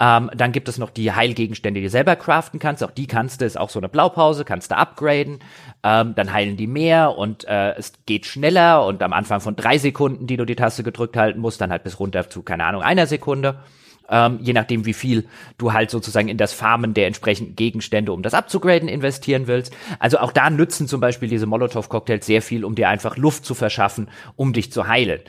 [0.00, 3.40] Ähm, dann gibt es noch die Heilgegenstände, die du selber craften kannst, auch die kannst
[3.40, 5.38] du, ist auch so eine Blaupause, kannst du upgraden,
[5.82, 8.86] ähm, dann heilen die mehr und äh, es geht schneller.
[8.86, 11.84] Und am Anfang von drei Sekunden, die du die Taste gedrückt halten musst, dann halt
[11.84, 13.60] bis runter zu, keine Ahnung, einer Sekunde
[14.08, 15.26] ähm, je nachdem, wie viel
[15.58, 19.74] du halt sozusagen in das Farmen der entsprechenden Gegenstände, um das abzugraden, investieren willst.
[19.98, 23.54] Also auch da nützen zum Beispiel diese Molotow-Cocktails sehr viel, um dir einfach Luft zu
[23.54, 25.20] verschaffen, um dich zu heilen.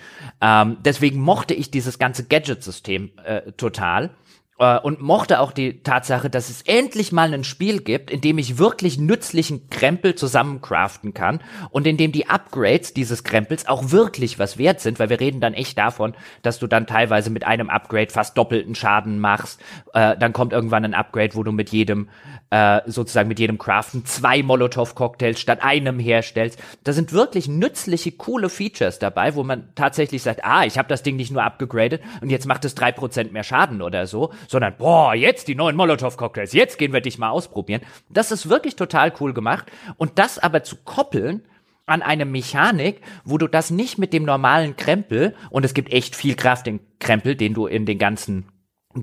[0.41, 4.11] Ähm, deswegen mochte ich dieses ganze Gadget-System äh, total
[4.59, 8.37] äh, und mochte auch die Tatsache, dass es endlich mal ein Spiel gibt, in dem
[8.37, 14.39] ich wirklich nützlichen Krempel zusammencraften kann und in dem die Upgrades dieses Krempels auch wirklich
[14.39, 17.69] was wert sind, weil wir reden dann echt davon, dass du dann teilweise mit einem
[17.69, 19.61] Upgrade fast doppelten Schaden machst.
[19.93, 22.09] Äh, dann kommt irgendwann ein Upgrade, wo du mit jedem
[22.55, 26.57] äh, sozusagen mit jedem Craften zwei Molotow-Cocktails statt einem herstellst.
[26.85, 31.03] Da sind wirklich nützliche, coole Features dabei, wo man tatsächlich sagt, ah, ich habe das
[31.03, 34.77] Ding nicht nur abgegradet und jetzt macht es drei Prozent mehr Schaden oder so, sondern
[34.77, 37.81] boah, jetzt die neuen Molotow-Cocktails, jetzt gehen wir dich mal ausprobieren.
[38.07, 39.69] Das ist wirklich total cool gemacht.
[39.97, 41.41] Und das aber zu koppeln
[41.85, 46.15] an eine Mechanik, wo du das nicht mit dem normalen Krempel, und es gibt echt
[46.15, 48.45] viel Kraft in Krempel, den du in den ganzen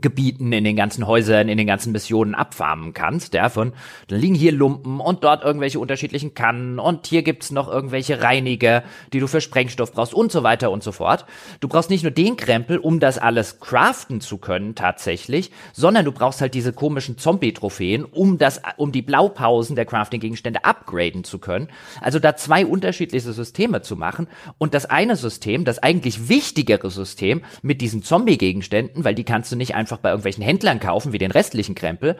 [0.00, 3.72] Gebieten, in den ganzen Häusern, in den ganzen Missionen abfarmen kannst, ja, von,
[4.08, 8.84] dann liegen hier Lumpen und dort irgendwelche unterschiedlichen Kannen und hier gibt's noch irgendwelche Reiniger,
[9.12, 11.26] die du für Sprengstoff brauchst und so weiter und so fort.
[11.60, 16.12] Du brauchst nicht nur den Krempel, um das alles craften zu können, tatsächlich, sondern du
[16.12, 21.68] brauchst halt diese komischen Zombie-Trophäen, um das, um die Blaupausen der Crafting-Gegenstände upgraden zu können.
[22.00, 24.26] Also da zwei unterschiedliche Systeme zu machen
[24.56, 29.56] und das eine System, das eigentlich wichtigere System mit diesen Zombie-Gegenständen, weil die kannst du
[29.56, 32.18] nicht einfach bei irgendwelchen Händlern kaufen, wie den restlichen Krempel,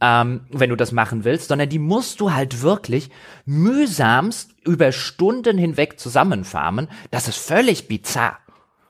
[0.00, 3.10] ähm, wenn du das machen willst, sondern die musst du halt wirklich
[3.44, 6.88] mühsamst über Stunden hinweg zusammenfarmen.
[7.10, 8.38] Das ist völlig bizarr.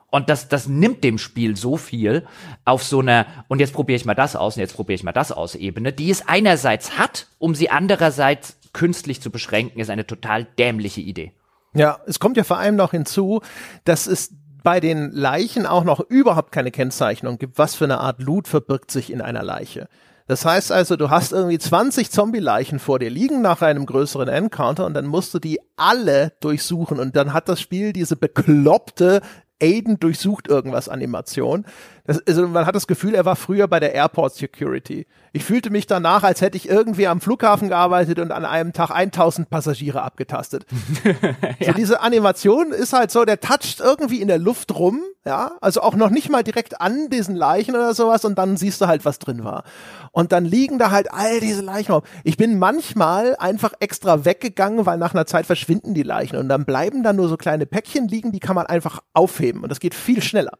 [0.09, 2.25] Und das, das nimmt dem Spiel so viel
[2.63, 5.11] auf so einer, und jetzt probiere ich mal das aus und jetzt probiere ich mal
[5.11, 10.07] das aus Ebene, die es einerseits hat, um sie andererseits künstlich zu beschränken, ist eine
[10.07, 11.33] total dämliche Idee.
[11.73, 13.41] Ja, es kommt ja vor allem noch hinzu,
[13.83, 14.33] dass es
[14.65, 18.89] bei den Leichen auch noch überhaupt keine Kennzeichnung gibt, was für eine Art Loot verbirgt
[18.89, 19.87] sich in einer Leiche.
[20.27, 24.87] Das heißt also, du hast irgendwie 20 Zombie-Leichen vor dir liegen nach einem größeren Encounter
[24.87, 29.21] und dann musst du die alle durchsuchen und dann hat das Spiel diese bekloppte
[29.61, 31.65] Aiden durchsucht irgendwas Animation.
[32.05, 35.07] Das, also man hat das Gefühl, er war früher bei der Airport Security.
[35.33, 38.91] Ich fühlte mich danach, als hätte ich irgendwie am Flughafen gearbeitet und an einem Tag
[38.91, 40.65] 1000 Passagiere abgetastet.
[41.59, 41.67] ja.
[41.67, 45.81] So diese Animation ist halt so, der toucht irgendwie in der Luft rum, ja, also
[45.81, 49.03] auch noch nicht mal direkt an diesen Leichen oder sowas und dann siehst du halt,
[49.03, 49.63] was drin war.
[50.11, 52.03] Und dann liegen da halt all diese Leichen rum.
[52.23, 56.65] Ich bin manchmal einfach extra weggegangen, weil nach einer Zeit verschwinden die Leichen und dann
[56.65, 59.95] bleiben da nur so kleine Päckchen liegen, die kann man einfach aufheben und das geht
[59.95, 60.57] viel schneller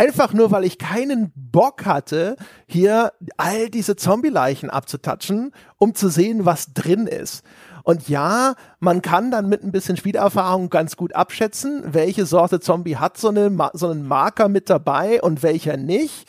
[0.00, 2.36] einfach nur, weil ich keinen Bock hatte,
[2.66, 7.44] hier all diese Zombie-Leichen abzutatschen, um zu sehen, was drin ist.
[7.84, 12.96] Und ja, man kann dann mit ein bisschen Spielerfahrung ganz gut abschätzen, welche Sorte Zombie
[12.96, 16.26] hat so, eine, so einen Marker mit dabei und welcher nicht.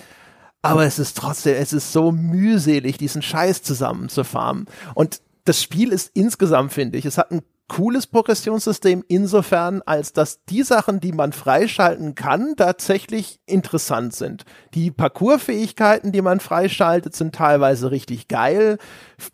[0.62, 4.66] Aber es ist trotzdem, es ist so mühselig, diesen Scheiß zusammenzufarmen.
[4.96, 7.42] Und das Spiel ist insgesamt, finde ich, es hat ein
[7.72, 14.44] cooles Progressionssystem insofern, als dass die Sachen, die man freischalten kann, tatsächlich interessant sind.
[14.74, 18.78] Die Parcoursfähigkeiten, die man freischaltet, sind teilweise richtig geil.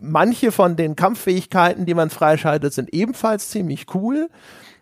[0.04, 4.30] Manche von den Kampffähigkeiten, die man freischaltet, sind ebenfalls ziemlich cool.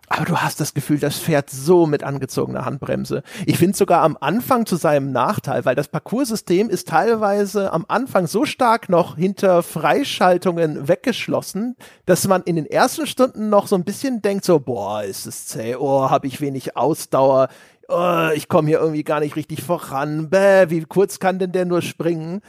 [0.07, 3.23] Aber du hast das Gefühl, das fährt so mit angezogener Handbremse.
[3.45, 8.27] Ich finde sogar am Anfang zu seinem Nachteil, weil das Parcoursystem ist teilweise am Anfang
[8.27, 11.75] so stark noch hinter Freischaltungen weggeschlossen,
[12.05, 15.47] dass man in den ersten Stunden noch so ein bisschen denkt, so, boah, ist es
[15.47, 17.49] zäh, oh, habe ich wenig Ausdauer,
[17.87, 21.65] oh, ich komme hier irgendwie gar nicht richtig voran, bäh, wie kurz kann denn der
[21.65, 22.41] nur springen?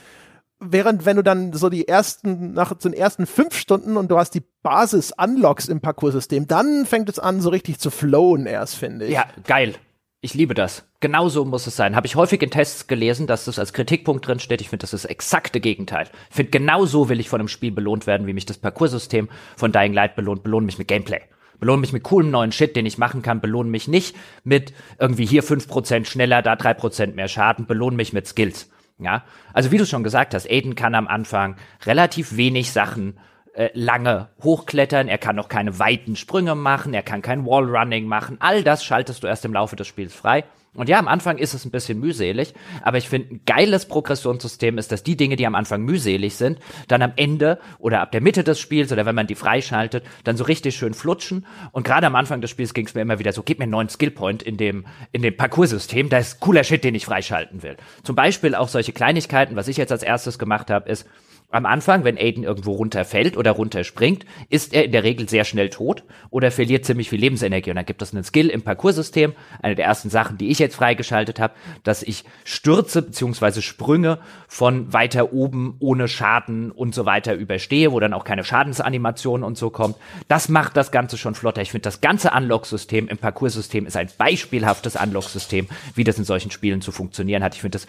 [0.58, 4.30] Während wenn du dann so die ersten, nach den ersten fünf Stunden und du hast
[4.30, 9.12] die Basis-Unlocks im Parcoursystem, dann fängt es an, so richtig zu flowen erst, finde ich.
[9.12, 9.74] Ja, geil.
[10.22, 10.88] Ich liebe das.
[11.00, 11.94] Genauso muss es sein.
[11.94, 14.60] Habe ich häufig in Tests gelesen, dass das als Kritikpunkt drin steht.
[14.60, 16.08] Ich finde, das ist das exakte Gegenteil.
[16.30, 19.28] Ich finde, genau so will ich von einem Spiel belohnt werden, wie mich das Parcoursystem
[19.56, 20.42] von Dying Light belohnt.
[20.42, 21.20] Belohnt mich mit Gameplay.
[21.60, 23.40] Belohnt mich mit coolem neuen Shit, den ich machen kann.
[23.40, 27.66] Belohnt mich nicht mit irgendwie hier fünf Prozent schneller, da drei Prozent mehr Schaden.
[27.66, 28.68] Belohnt mich mit Skills.
[28.98, 33.18] Ja, also wie du schon gesagt hast, Aiden kann am Anfang relativ wenig Sachen
[33.52, 38.36] äh, lange hochklettern, er kann noch keine weiten Sprünge machen, er kann kein Wallrunning machen.
[38.40, 40.44] All das schaltest du erst im Laufe des Spiels frei.
[40.76, 44.78] Und ja, am Anfang ist es ein bisschen mühselig, aber ich finde, ein geiles Progressionssystem
[44.78, 46.58] ist, dass die Dinge, die am Anfang mühselig sind,
[46.88, 50.36] dann am Ende oder ab der Mitte des Spiels oder wenn man die freischaltet, dann
[50.36, 51.46] so richtig schön flutschen.
[51.72, 53.72] Und gerade am Anfang des Spiels ging es mir immer wieder so, gib mir einen
[53.72, 57.76] neuen Skillpoint in dem, in dem Parcoursystem, da ist cooler Shit, den ich freischalten will.
[58.02, 61.06] Zum Beispiel auch solche Kleinigkeiten, was ich jetzt als erstes gemacht habe, ist,
[61.50, 65.70] am Anfang, wenn Aiden irgendwo runterfällt oder runterspringt, ist er in der Regel sehr schnell
[65.70, 67.70] tot oder verliert ziemlich viel Lebensenergie.
[67.70, 69.32] Und dann gibt es einen Skill im Parcoursystem.
[69.62, 73.60] Eine der ersten Sachen, die ich jetzt freigeschaltet habe, dass ich Stürze bzw.
[73.60, 74.18] Sprünge
[74.48, 79.56] von weiter oben ohne Schaden und so weiter überstehe, wo dann auch keine Schadensanimation und
[79.56, 79.96] so kommt.
[80.26, 81.62] Das macht das Ganze schon flotter.
[81.62, 86.50] Ich finde, das ganze Unlock-System im Parcoursystem ist ein beispielhaftes Unlock-System, wie das in solchen
[86.50, 87.54] Spielen zu funktionieren hat.
[87.54, 87.86] Ich finde das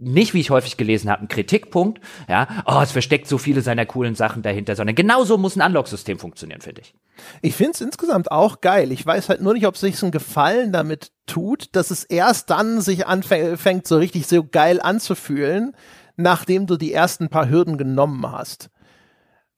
[0.00, 2.00] nicht, wie ich häufig gelesen habe, ein Kritikpunkt.
[2.28, 6.18] Ja, oh, es versteckt so viele seiner coolen Sachen dahinter, sondern genauso muss ein Unlock-System
[6.18, 6.94] funktionieren, finde ich.
[7.42, 8.90] Ich finde es insgesamt auch geil.
[8.90, 12.48] Ich weiß halt nur nicht, ob es sich einen Gefallen damit tut, dass es erst
[12.48, 15.76] dann sich anfängt, so richtig so geil anzufühlen,
[16.16, 18.70] nachdem du die ersten paar Hürden genommen hast.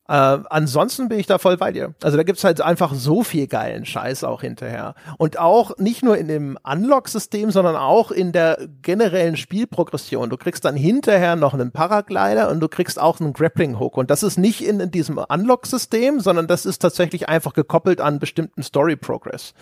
[0.08, 1.94] Äh, ansonsten bin ich da voll bei dir.
[2.02, 4.94] Also da gibt's halt einfach so viel geilen Scheiß auch hinterher.
[5.18, 10.30] Und auch nicht nur in dem Unlock-System, sondern auch in der generellen Spielprogression.
[10.30, 13.98] Du kriegst dann hinterher noch einen Paraglider und du kriegst auch einen Grappling-Hook.
[13.98, 18.18] Und das ist nicht in, in diesem Unlock-System, sondern das ist tatsächlich einfach gekoppelt an
[18.18, 19.52] bestimmten Story-Progress.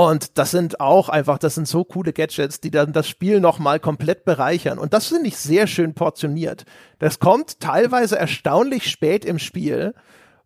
[0.00, 3.80] Und das sind auch einfach, das sind so coole Gadgets, die dann das Spiel nochmal
[3.80, 4.78] komplett bereichern.
[4.78, 6.66] Und das finde ich sehr schön portioniert.
[7.00, 9.94] Das kommt teilweise erstaunlich spät im Spiel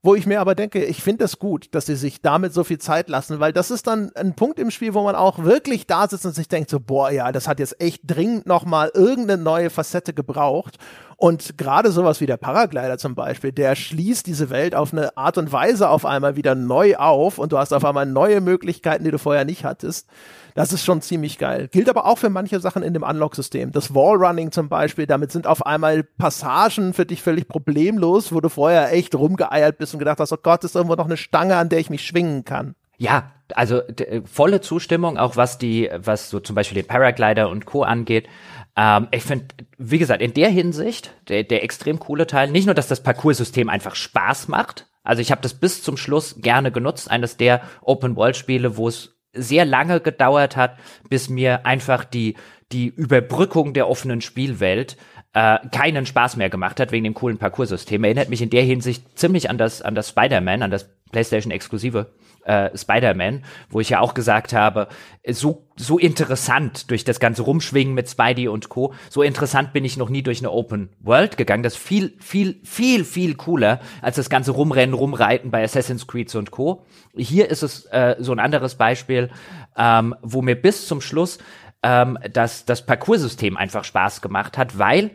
[0.04, 2.78] wo ich mir aber denke, ich finde das gut, dass sie sich damit so viel
[2.78, 6.08] Zeit lassen, weil das ist dann ein Punkt im Spiel, wo man auch wirklich da
[6.08, 9.70] sitzt und sich denkt so, boah, ja, das hat jetzt echt dringend nochmal irgendeine neue
[9.70, 10.76] Facette gebraucht.
[11.22, 15.38] Und gerade sowas wie der Paraglider zum Beispiel, der schließt diese Welt auf eine Art
[15.38, 19.12] und Weise auf einmal wieder neu auf und du hast auf einmal neue Möglichkeiten, die
[19.12, 20.08] du vorher nicht hattest.
[20.56, 21.68] Das ist schon ziemlich geil.
[21.70, 23.70] Gilt aber auch für manche Sachen in dem Unlock-System.
[23.70, 28.48] Das Wallrunning zum Beispiel, damit sind auf einmal Passagen für dich völlig problemlos, wo du
[28.48, 31.68] vorher echt rumgeeiert bist und gedacht hast, oh Gott, ist irgendwo noch eine Stange, an
[31.68, 32.74] der ich mich schwingen kann.
[32.98, 33.82] Ja, also
[34.24, 37.82] volle Zustimmung, auch was die, was so zum Beispiel den Paraglider und Co.
[37.82, 38.28] angeht.
[38.76, 39.46] Ähm, ich finde,
[39.78, 43.68] wie gesagt, in der Hinsicht der, der extrem coole Teil, nicht nur, dass das Parcoursystem
[43.68, 48.76] einfach Spaß macht, also ich habe das bis zum Schluss gerne genutzt, eines der Open-World-Spiele,
[48.76, 52.36] wo es sehr lange gedauert hat, bis mir einfach die,
[52.70, 54.96] die Überbrückung der offenen Spielwelt
[55.32, 58.04] äh, keinen Spaß mehr gemacht hat wegen dem coolen Parcoursystem.
[58.04, 62.12] Erinnert mich in der Hinsicht ziemlich an das, an das Spider-Man, an das PlayStation-exklusive
[62.44, 64.88] äh, Spider-Man, wo ich ja auch gesagt habe,
[65.28, 69.96] so, so interessant durch das ganze Rumschwingen mit Spidey und Co., so interessant bin ich
[69.96, 71.62] noch nie durch eine Open World gegangen.
[71.62, 76.34] Das ist viel, viel, viel, viel cooler als das ganze Rumrennen, Rumreiten bei Assassin's Creed
[76.34, 76.84] und Co.
[77.14, 79.30] Hier ist es äh, so ein anderes Beispiel,
[79.76, 81.38] ähm, wo mir bis zum Schluss
[81.82, 85.10] ähm, das, das Parcoursystem einfach Spaß gemacht hat, weil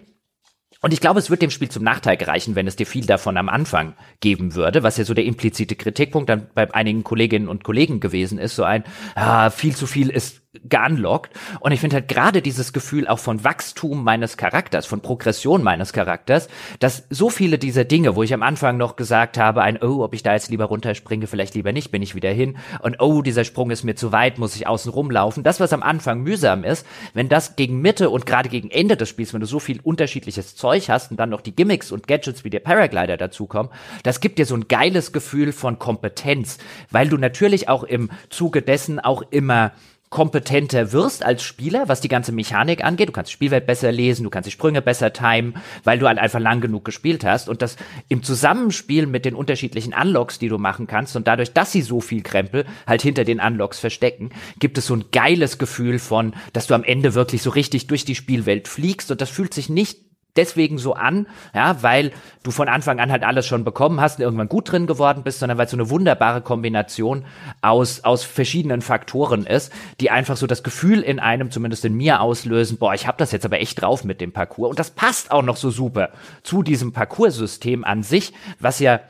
[0.82, 3.38] und ich glaube, es wird dem Spiel zum Nachteil gereichen, wenn es dir viel davon
[3.38, 7.64] am Anfang geben würde, was ja so der implizite Kritikpunkt dann bei einigen Kolleginnen und
[7.64, 8.84] Kollegen gewesen ist, so ein,
[9.16, 11.32] ah, viel zu viel ist geunlockt.
[11.60, 15.93] Und ich finde halt gerade dieses Gefühl auch von Wachstum meines Charakters, von Progression meines
[15.93, 16.49] Charakters,
[16.80, 20.14] dass so viele dieser Dinge, wo ich am Anfang noch gesagt habe, ein, oh, ob
[20.14, 22.58] ich da jetzt lieber runterspringe, vielleicht lieber nicht, bin ich wieder hin.
[22.82, 25.43] Und oh, dieser Sprung ist mir zu weit, muss ich außen rumlaufen.
[25.43, 29.10] Das, was am Anfang mühsam ist, wenn das gegen Mitte und gerade gegen Ende des
[29.10, 32.43] Spiels, wenn du so viel unterschiedliches Zeug hast und dann noch die Gimmicks und Gadgets
[32.43, 33.72] wie der Paraglider dazukommen,
[34.03, 36.58] das gibt dir so ein geiles Gefühl von Kompetenz,
[36.91, 39.72] weil du natürlich auch im Zuge dessen auch immer
[40.10, 43.10] kompetenter wirst als Spieler, was die ganze Mechanik angeht.
[43.10, 46.18] Du kannst die Spielwelt besser lesen, du kannst die Sprünge besser timen, weil du halt
[46.18, 47.49] einfach lang genug gespielt hast.
[47.49, 47.76] Und das
[48.08, 51.99] im Zusammenspiel mit den unterschiedlichen Unlocks, die du machen kannst und dadurch, dass sie so
[51.99, 54.30] viel Krempel halt hinter den Unlocks verstecken,
[54.60, 58.05] gibt es so ein geiles Gefühl von, dass du am Ende wirklich so richtig durch
[58.05, 60.07] die Spielwelt fliegst und das fühlt sich nicht
[60.38, 62.12] deswegen so an, ja, weil
[62.44, 65.40] du von Anfang an halt alles schon bekommen hast und irgendwann gut drin geworden bist,
[65.40, 67.26] sondern weil es so eine wunderbare Kombination
[67.62, 72.22] aus, aus verschiedenen Faktoren ist, die einfach so das Gefühl in einem, zumindest in mir
[72.22, 74.70] auslösen, boah, ich habe das jetzt aber echt drauf mit dem Parcours.
[74.70, 76.10] Und das passt auch noch so super
[76.44, 79.02] zu diesem Parcoursystem an sich, was ja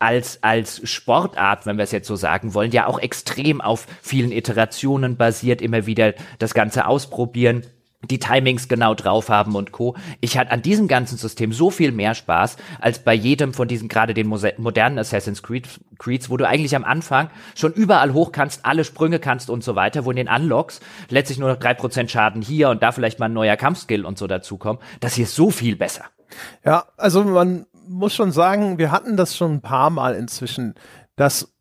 [0.00, 4.32] als, als Sportart, wenn wir es jetzt so sagen wollen, ja auch extrem auf vielen
[4.32, 7.64] Iterationen basiert, immer wieder das Ganze ausprobieren
[8.08, 9.94] die Timings genau drauf haben und Co.
[10.20, 13.88] Ich hatte an diesem ganzen System so viel mehr Spaß als bei jedem von diesen
[13.88, 18.64] gerade den modernen Assassin's Creed Creeds, wo du eigentlich am Anfang schon überall hoch kannst,
[18.64, 20.80] alle Sprünge kannst und so weiter, wo in den Unlocks
[21.10, 24.16] letztlich nur noch drei Prozent Schaden hier und da vielleicht mal ein neuer Kampfskill und
[24.16, 24.82] so dazukommen.
[25.00, 26.06] Das hier ist so viel besser.
[26.64, 30.74] Ja, also man muss schon sagen, wir hatten das schon ein paar Mal inzwischen,
[31.16, 31.52] dass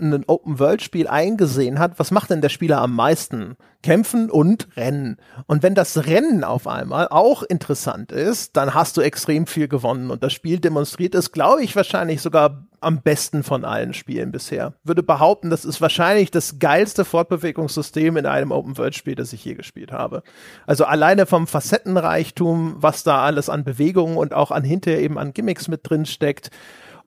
[0.00, 3.56] ein Open-World-Spiel eingesehen hat, was macht denn der Spieler am meisten?
[3.82, 5.18] Kämpfen und Rennen.
[5.46, 10.10] Und wenn das Rennen auf einmal auch interessant ist, dann hast du extrem viel gewonnen.
[10.10, 14.74] Und das Spiel demonstriert es, glaube ich, wahrscheinlich sogar am besten von allen Spielen bisher.
[14.82, 19.92] Würde behaupten, das ist wahrscheinlich das geilste Fortbewegungssystem in einem Open-World-Spiel, das ich je gespielt
[19.92, 20.22] habe.
[20.66, 25.32] Also alleine vom Facettenreichtum, was da alles an Bewegungen und auch an hinterher eben an
[25.32, 26.50] Gimmicks mit drin steckt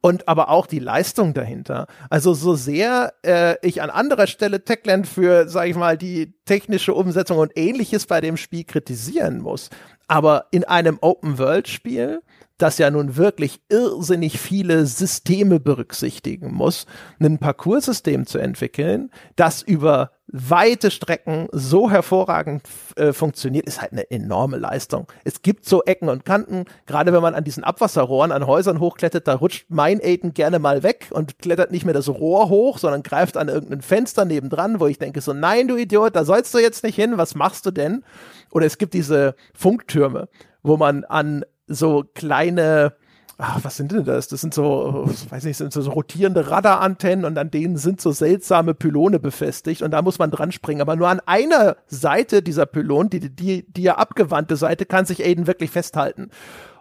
[0.01, 1.87] und aber auch die Leistung dahinter.
[2.09, 6.93] Also so sehr äh, ich an anderer Stelle Techland für, sag ich mal, die technische
[6.93, 9.69] Umsetzung und ähnliches bei dem Spiel kritisieren muss,
[10.07, 12.21] aber in einem Open-World-Spiel
[12.57, 16.85] das ja nun wirklich irrsinnig viele Systeme berücksichtigen muss,
[17.19, 22.63] ein Parcoursystem zu entwickeln, das über weite Strecken so hervorragend
[22.97, 25.07] äh, funktioniert, ist halt eine enorme Leistung.
[25.23, 29.27] Es gibt so Ecken und Kanten, gerade wenn man an diesen Abwasserrohren an Häusern hochklettert,
[29.27, 33.03] da rutscht mein Aiden gerne mal weg und klettert nicht mehr das Rohr hoch, sondern
[33.03, 36.59] greift an irgendein Fenster nebendran, wo ich denke so, nein, du Idiot, da sollst du
[36.59, 38.03] jetzt nicht hin, was machst du denn?
[38.51, 40.27] Oder es gibt diese Funktürme,
[40.61, 42.93] wo man an so kleine,
[43.37, 44.27] ach, was sind denn das?
[44.27, 48.73] Das sind so, weiß nicht, sind so rotierende Radarantennen und an denen sind so seltsame
[48.73, 50.81] Pylone befestigt und da muss man dran springen.
[50.81, 55.23] Aber nur an einer Seite dieser Pylon, die, die, die ja abgewandte Seite, kann sich
[55.23, 56.31] Aiden wirklich festhalten.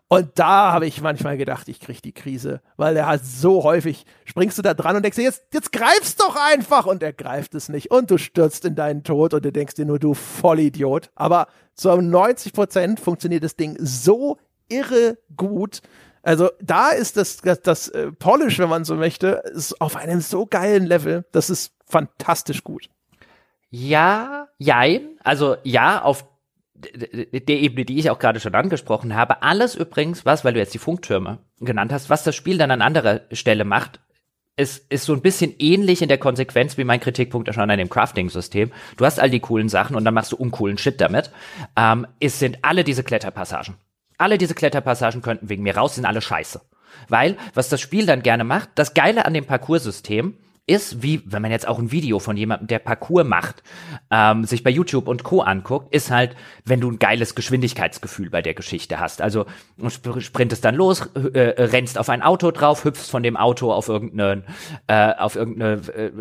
[0.09, 4.07] Und da habe ich manchmal gedacht, ich krieg die Krise, weil er hat so häufig,
[4.25, 7.57] springst du da dran und denkst dir, jetzt, jetzt greifst doch einfach und er greift
[7.57, 11.11] es nicht und du stürzt in deinen Tod und du denkst dir nur, du Vollidiot.
[11.17, 14.39] Aber zu 90 Prozent funktioniert das Ding so
[14.69, 15.81] irre gut.
[16.27, 20.21] Also da ist das, das, das äh, Polish, wenn man so möchte, ist auf einem
[20.21, 21.25] so geilen Level.
[21.31, 22.89] Das ist fantastisch gut.
[23.71, 25.21] Ja, jein.
[25.23, 26.27] Also ja, auf
[26.75, 29.43] der Ebene, die ich auch gerade schon angesprochen habe.
[29.43, 32.83] Alles übrigens, was, weil du jetzt die Funktürme genannt hast, was das Spiel dann an
[32.83, 34.01] anderer Stelle macht,
[34.57, 37.89] ist, ist so ein bisschen ähnlich in der Konsequenz wie mein Kritikpunkt schon an dem
[37.89, 38.73] Crafting-System.
[38.97, 41.31] Du hast all die coolen Sachen und dann machst du uncoolen Shit damit.
[41.77, 43.77] Ähm, es sind alle diese Kletterpassagen.
[44.19, 46.61] Alle diese Kletterpassagen könnten wegen mir raus, sind alle scheiße.
[47.09, 50.37] Weil, was das Spiel dann gerne macht, das Geile an dem Parcoursystem
[50.67, 53.63] ist, wie wenn man jetzt auch ein Video von jemandem, der Parcours macht,
[54.11, 55.41] ähm, sich bei YouTube und Co.
[55.41, 56.35] anguckt, ist halt,
[56.65, 59.23] wenn du ein geiles Geschwindigkeitsgefühl bei der Geschichte hast.
[59.23, 59.47] Also
[60.19, 64.43] sprintest dann los, äh, rennst auf ein Auto drauf, hüpfst von dem Auto auf irgendeine,
[64.89, 65.75] äh, auf irgendeine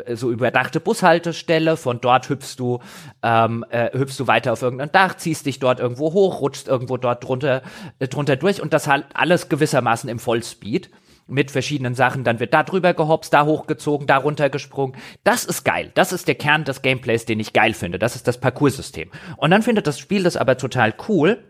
[0.06, 2.80] äh, so überdachte Bushaltestelle, von dort hüpfst du,
[3.24, 6.98] ähm, äh, hüpfst du weiter auf irgendein Dach, ziehst dich dort irgendwo hoch, rutschst irgendwo
[6.98, 7.64] dort drunter,
[7.98, 10.92] äh, drunter durch und das halt alles gewissermaßen im Vollspeed
[11.28, 12.24] mit verschiedenen Sachen.
[12.24, 14.96] Dann wird da drüber gehopst, da hochgezogen, da runtergesprungen.
[15.24, 15.92] Das ist geil.
[15.96, 18.00] Das ist der Kern des Gameplays, den ich geil finde.
[18.00, 19.10] Das ist das Parcoursystem.
[19.38, 21.44] Und dann findet das Spiel das aber total cool,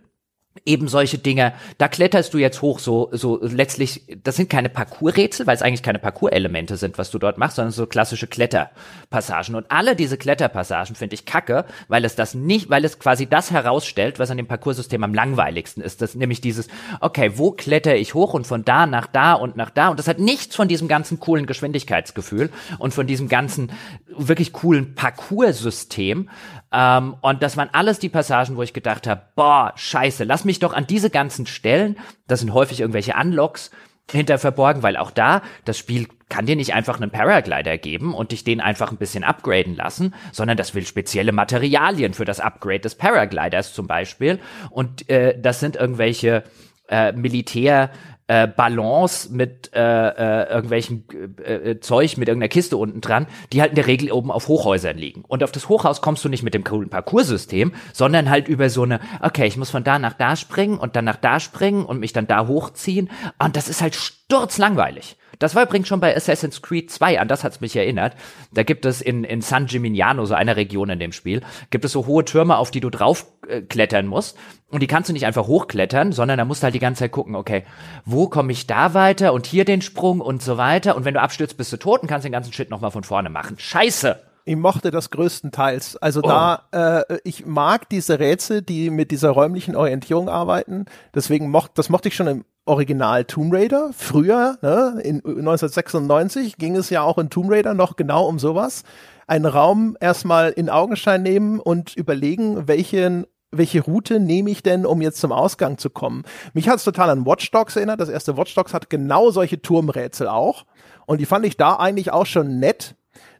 [0.63, 5.45] eben solche Dinge, da kletterst du jetzt hoch, so, so letztlich, das sind keine Parcoursrätsel,
[5.47, 9.55] weil es eigentlich keine Parcours-Elemente sind, was du dort machst, sondern so klassische Kletterpassagen.
[9.55, 13.51] Und alle diese Kletterpassagen finde ich kacke, weil es das nicht, weil es quasi das
[13.51, 16.01] herausstellt, was an dem Parcoursystem am langweiligsten ist.
[16.01, 16.67] Das nämlich dieses,
[17.01, 19.89] okay, wo kletter ich hoch und von da nach da und nach da.
[19.89, 22.49] Und das hat nichts von diesem ganzen coolen Geschwindigkeitsgefühl
[22.79, 23.71] und von diesem ganzen
[24.07, 26.29] wirklich coolen Parcoursystem,
[26.75, 30.59] ähm, und das waren alles die Passagen, wo ich gedacht habe, boah, scheiße, lass mich
[30.59, 31.97] doch an diese ganzen Stellen,
[32.27, 33.71] das sind häufig irgendwelche Unlocks,
[34.11, 38.31] hinter verborgen, weil auch da, das Spiel kann dir nicht einfach einen Paraglider geben und
[38.31, 42.81] dich den einfach ein bisschen upgraden lassen, sondern das will spezielle Materialien für das Upgrade
[42.81, 44.39] des Paragliders zum Beispiel.
[44.69, 46.43] Und äh, das sind irgendwelche
[46.87, 47.89] äh, Militär-
[48.27, 51.05] äh, Ballons mit äh, äh, irgendwelchen
[51.43, 54.47] äh, äh, Zeug mit irgendeiner Kiste unten dran, die halt in der Regel oben auf
[54.47, 55.23] Hochhäusern liegen.
[55.27, 58.83] Und auf das Hochhaus kommst du nicht mit dem coolen Parcoursystem, sondern halt über so
[58.83, 61.99] eine, okay, ich muss von da nach da springen und dann nach da springen und
[61.99, 63.09] mich dann da hochziehen.
[63.37, 65.17] Und das ist halt sturzlangweilig.
[65.39, 68.15] Das war übrigens schon bei Assassin's Creed 2, an das hat's mich erinnert.
[68.53, 71.91] Da gibt es in, in San Gimignano, so einer Region in dem Spiel, gibt es
[71.91, 74.37] so hohe Türme, auf die du drauf äh, musst.
[74.69, 77.11] Und die kannst du nicht einfach hochklettern, sondern da musst du halt die ganze Zeit
[77.11, 77.63] gucken, okay,
[78.03, 80.95] wo komme ich da weiter und hier den Sprung und so weiter.
[80.95, 83.29] Und wenn du abstürzt, bist du tot und kannst den ganzen Shit nochmal von vorne
[83.29, 83.57] machen.
[83.57, 84.34] Scheiße!
[84.47, 85.97] Ich mochte das größtenteils.
[85.97, 86.27] Also oh.
[86.27, 90.85] da, äh, ich mag diese Rätsel, die mit dieser räumlichen Orientierung arbeiten.
[91.15, 93.89] Deswegen mochte, das mochte ich schon im Original Tomb Raider.
[93.97, 98.83] Früher, ne, in 1996 ging es ja auch in Tomb Raider noch genau um sowas.
[99.25, 105.01] Einen Raum erstmal in Augenschein nehmen und überlegen, welchen welche Route nehme ich denn, um
[105.01, 106.23] jetzt zum Ausgang zu kommen?
[106.53, 108.01] Mich hat es total an Watch Dogs erinnert.
[108.01, 110.65] Das erste Watch Dogs hat genau solche Turmrätsel auch.
[111.05, 112.95] Und die fand ich da eigentlich auch schon nett.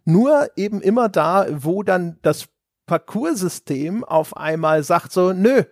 [0.05, 2.47] Nur eben immer da, wo dann das
[2.85, 5.63] Parcoursystem auf einmal sagt so, nö,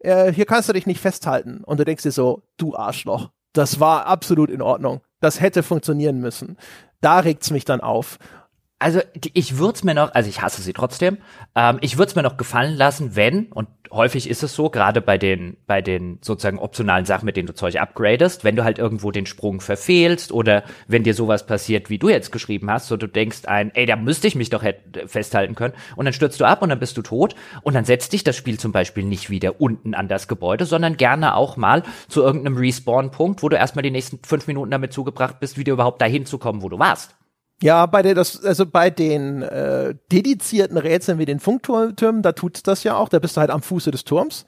[0.00, 1.64] äh, hier kannst du dich nicht festhalten.
[1.64, 5.00] Und du denkst dir so, du Arschloch, das war absolut in Ordnung.
[5.20, 6.58] Das hätte funktionieren müssen.
[7.00, 8.18] Da regt's mich dann auf.
[8.78, 11.18] Also ich würde es mir noch, also ich hasse sie trotzdem,
[11.56, 15.00] ähm, ich würde es mir noch gefallen lassen, wenn, und häufig ist es so, gerade
[15.00, 18.78] bei den, bei den sozusagen optionalen Sachen, mit denen du Zeug upgradest, wenn du halt
[18.78, 22.96] irgendwo den Sprung verfehlst oder wenn dir sowas passiert, wie du jetzt geschrieben hast, so
[22.96, 24.64] du denkst ein, ey, da müsste ich mich doch
[25.06, 28.12] festhalten können und dann stürzt du ab und dann bist du tot und dann setzt
[28.12, 31.82] dich das Spiel zum Beispiel nicht wieder unten an das Gebäude, sondern gerne auch mal
[32.08, 36.00] zu irgendeinem Respawn-Punkt, wo du erstmal die nächsten fünf Minuten damit zugebracht bist, wieder überhaupt
[36.00, 37.17] dahin zu kommen, wo du warst.
[37.60, 42.62] Ja, bei der das also bei den äh, dedizierten Rätseln wie den Funktürmen, da tut's
[42.62, 43.08] das ja auch.
[43.08, 44.46] Da bist du halt am Fuße des Turms.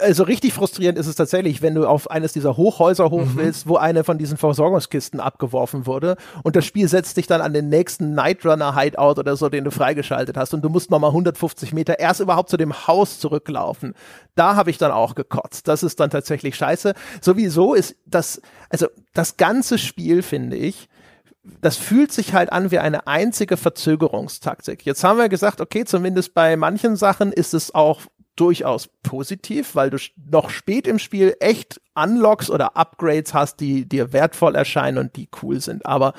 [0.00, 3.36] Also richtig frustrierend ist es tatsächlich, wenn du auf eines dieser Hochhäuser hoch mhm.
[3.36, 7.52] willst, wo eine von diesen Versorgungskisten abgeworfen wurde und das Spiel setzt dich dann an
[7.52, 11.72] den nächsten Nightrunner Hideout oder so, den du freigeschaltet hast und du musst nochmal 150
[11.72, 13.94] Meter erst überhaupt zu dem Haus zurücklaufen.
[14.36, 15.66] Da habe ich dann auch gekotzt.
[15.66, 16.94] Das ist dann tatsächlich scheiße.
[17.20, 18.40] Sowieso ist das
[18.70, 20.88] also das ganze Spiel finde ich
[21.60, 24.84] das fühlt sich halt an wie eine einzige Verzögerungstaktik.
[24.84, 28.02] Jetzt haben wir gesagt, okay, zumindest bei manchen Sachen ist es auch
[28.36, 29.96] durchaus positiv, weil du
[30.30, 35.28] noch spät im Spiel echt Unlocks oder Upgrades hast, die dir wertvoll erscheinen und die
[35.42, 35.86] cool sind.
[35.86, 36.12] Aber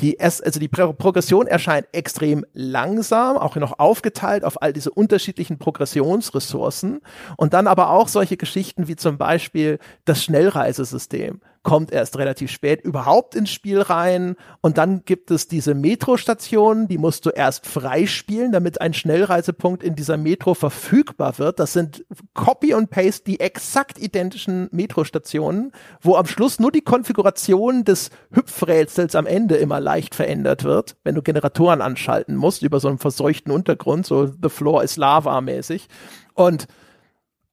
[0.00, 7.00] die, also die Progression erscheint extrem langsam, auch noch aufgeteilt auf all diese unterschiedlichen Progressionsressourcen
[7.36, 12.80] und dann aber auch solche Geschichten wie zum Beispiel das Schnellreisesystem kommt erst relativ spät
[12.80, 14.36] überhaupt ins Spiel rein.
[14.62, 19.94] Und dann gibt es diese Metrostationen, die musst du erst freispielen, damit ein Schnellreisepunkt in
[19.94, 21.60] dieser Metro verfügbar wird.
[21.60, 27.84] Das sind Copy und Paste die exakt identischen Metrostationen, wo am Schluss nur die Konfiguration
[27.84, 32.88] des Hüpfrätsels am Ende immer leicht verändert wird, wenn du Generatoren anschalten musst über so
[32.88, 35.86] einen verseuchten Untergrund, so The Floor is Lava mäßig.
[36.32, 36.66] Und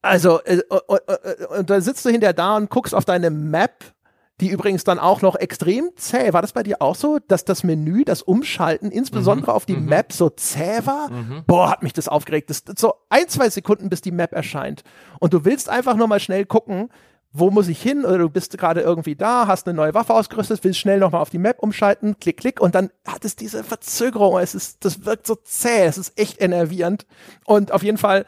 [0.05, 3.94] also, und, äh, äh, und da sitzt du hinterher da und guckst auf deine Map
[4.41, 6.33] die übrigens dann auch noch extrem zäh.
[6.33, 9.55] War das bei dir auch so, dass das Menü, das Umschalten, insbesondere mhm.
[9.55, 9.85] auf die mhm.
[9.85, 11.09] Map so zäh war?
[11.09, 11.43] Mhm.
[11.47, 12.49] Boah, hat mich das aufgeregt.
[12.49, 14.83] Das, das so ein, zwei Sekunden, bis die Map erscheint.
[15.19, 16.89] Und du willst einfach nur mal schnell gucken,
[17.37, 18.05] wo muss ich hin?
[18.05, 21.29] Oder du bist gerade irgendwie da, hast eine neue Waffe ausgerüstet, willst schnell nochmal auf
[21.29, 24.39] die Map umschalten, klick, klick, und dann hat es diese Verzögerung.
[24.39, 27.05] Es ist, das wirkt so zäh, es ist echt enervierend.
[27.45, 28.25] Und auf jeden Fall,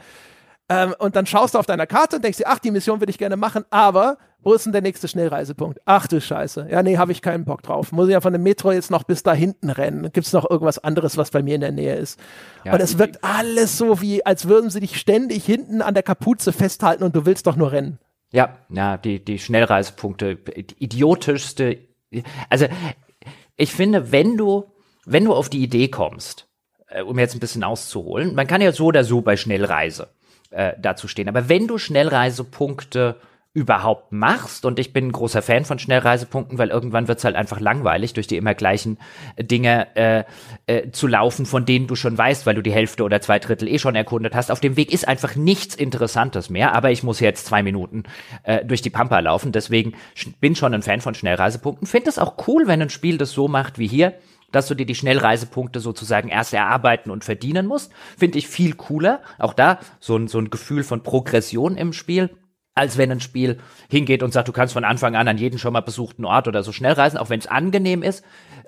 [0.70, 3.12] ähm, und dann schaust du auf deiner Karte und denkst dir, ach, die Mission würde
[3.12, 5.80] ich gerne machen, aber wo ist denn der nächste Schnellreisepunkt?
[5.86, 6.68] Ach du Scheiße.
[6.70, 7.92] Ja, nee, habe ich keinen Bock drauf.
[7.92, 10.04] Muss ich ja von dem Metro jetzt noch bis da hinten rennen?
[10.14, 12.20] Gibt es noch irgendwas anderes, was bei mir in der Nähe ist?
[12.64, 16.04] Ja, und es wirkt alles so wie, als würden sie dich ständig hinten an der
[16.04, 18.00] Kapuze festhalten und du willst doch nur rennen.
[18.32, 21.80] Ja, ja, die, die Schnellreisepunkte, die idiotischste.
[22.50, 22.68] Also,
[23.56, 24.66] ich finde, wenn du,
[25.06, 26.48] wenn du auf die Idee kommst,
[26.88, 30.10] äh, um jetzt ein bisschen auszuholen, man kann ja so oder so bei Schnellreise
[30.52, 33.18] äh, dazu stehen, aber wenn du Schnellreisepunkte
[33.58, 34.66] überhaupt machst.
[34.66, 38.14] Und ich bin ein großer Fan von Schnellreisepunkten, weil irgendwann wird es halt einfach langweilig,
[38.14, 39.00] durch die immer gleichen
[39.36, 40.26] Dinge äh,
[40.68, 43.68] äh, zu laufen, von denen du schon weißt, weil du die Hälfte oder zwei Drittel
[43.68, 44.52] eh schon erkundet hast.
[44.52, 48.04] Auf dem Weg ist einfach nichts Interessantes mehr, aber ich muss jetzt zwei Minuten
[48.44, 49.52] äh, durch die Pampa laufen.
[49.52, 49.94] Deswegen
[50.40, 51.88] bin schon ein Fan von Schnellreisepunkten.
[51.88, 54.14] Finde es auch cool, wenn ein Spiel das so macht wie hier
[54.54, 59.22] dass du dir die Schnellreisepunkte sozusagen erst erarbeiten und verdienen musst, finde ich viel cooler.
[59.40, 62.30] Auch da so ein, so ein Gefühl von Progression im Spiel
[62.78, 63.60] als wenn ein Spiel
[63.90, 66.64] hingeht und sagt, du kannst von Anfang an an jeden schon mal besuchten Ort oder
[66.64, 68.24] so schnell reisen, auch wenn es angenehm ist,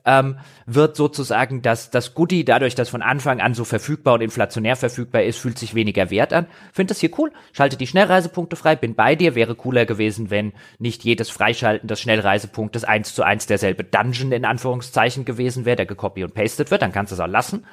[0.05, 4.75] ähm, wird sozusagen das, das Goodie, dadurch, dass von Anfang an so verfügbar und inflationär
[4.75, 6.47] verfügbar ist, fühlt sich weniger wert an.
[6.73, 10.53] Finde das hier cool, schalte die Schnellreisepunkte frei, bin bei dir, wäre cooler gewesen, wenn
[10.79, 15.85] nicht jedes Freischalten des Schnellreisepunktes eins zu eins derselbe Dungeon in Anführungszeichen gewesen wäre, der
[15.85, 17.65] gecopy und pasted wird, dann kannst du es auch lassen.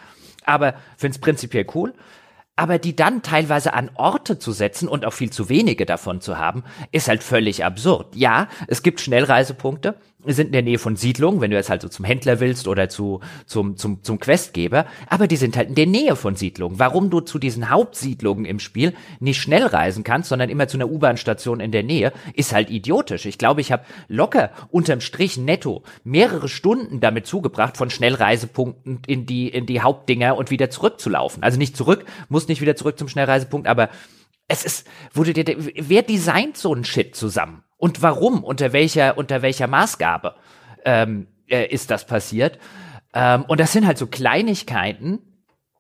[0.45, 1.95] Aber finde es prinzipiell cool
[2.57, 6.39] aber die dann teilweise an Orte zu setzen und auch viel zu wenige davon zu
[6.39, 8.17] haben, ist halt völlig absurd.
[8.17, 9.95] Ja, es gibt Schnellreisepunkte,
[10.35, 12.89] sind in der Nähe von Siedlungen, wenn du jetzt halt so zum Händler willst oder
[12.89, 16.79] zu, zum, zum, zum Questgeber, aber die sind halt in der Nähe von Siedlungen.
[16.79, 20.91] Warum du zu diesen Hauptsiedlungen im Spiel nicht schnell reisen kannst, sondern immer zu einer
[20.91, 23.27] U-Bahn-Station in der Nähe, ist halt idiotisch.
[23.27, 29.27] Ich glaube, ich habe locker unterm Strich netto mehrere Stunden damit zugebracht, von Schnellreisepunkten in
[29.27, 31.43] die, in die Hauptdinger und wieder zurückzulaufen.
[31.43, 33.91] Also nicht zurück, muss nicht wieder zurück zum Schnellreisepunkt, aber
[34.49, 35.45] es ist, wurde dir,
[35.77, 37.63] wer designt so einen Shit zusammen?
[37.77, 38.43] Und warum?
[38.43, 40.35] Unter welcher, unter welcher Maßgabe
[40.85, 42.59] ähm, äh, ist das passiert?
[43.15, 45.21] Ähm, und das sind halt so Kleinigkeiten,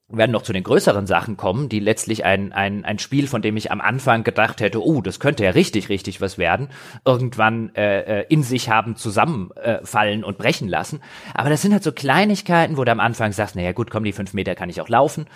[0.08, 3.56] werden noch zu den größeren Sachen kommen, die letztlich ein, ein, ein Spiel, von dem
[3.56, 6.68] ich am Anfang gedacht hätte, oh, das könnte ja richtig, richtig was werden,
[7.04, 11.00] irgendwann äh, äh in sich haben zusammenfallen äh, und brechen lassen.
[11.34, 14.12] Aber das sind halt so Kleinigkeiten, wo du am Anfang sagst, naja gut, komm, die
[14.12, 15.26] fünf Meter kann ich auch laufen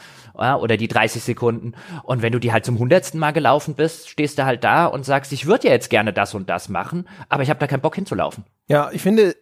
[0.40, 1.74] ja, oder die 30 Sekunden.
[2.02, 5.04] Und wenn du die halt zum hundertsten Mal gelaufen bist, stehst du halt da und
[5.04, 7.80] sagst, ich würde ja jetzt gerne das und das machen, aber ich habe da keinen
[7.80, 8.44] Bock hinzulaufen.
[8.68, 9.36] Ja, ich finde,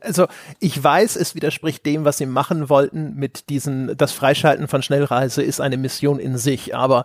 [0.00, 0.26] also
[0.60, 5.42] ich weiß, es widerspricht dem, was sie machen wollten mit diesen, das Freischalten von Schnellreise
[5.42, 7.04] ist eine Mission in sich, aber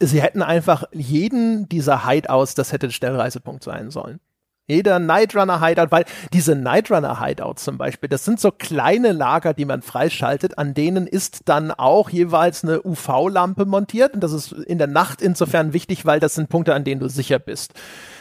[0.00, 4.20] sie hätten einfach jeden dieser Hideouts, das hätte ein Schnellreisepunkt sein sollen.
[4.68, 6.04] Jeder Nightrunner Hideout, weil
[6.34, 11.06] diese Nightrunner Hideouts zum Beispiel, das sind so kleine Lager, die man freischaltet, an denen
[11.06, 16.04] ist dann auch jeweils eine UV-Lampe montiert und das ist in der Nacht insofern wichtig,
[16.04, 17.72] weil das sind Punkte, an denen du sicher bist.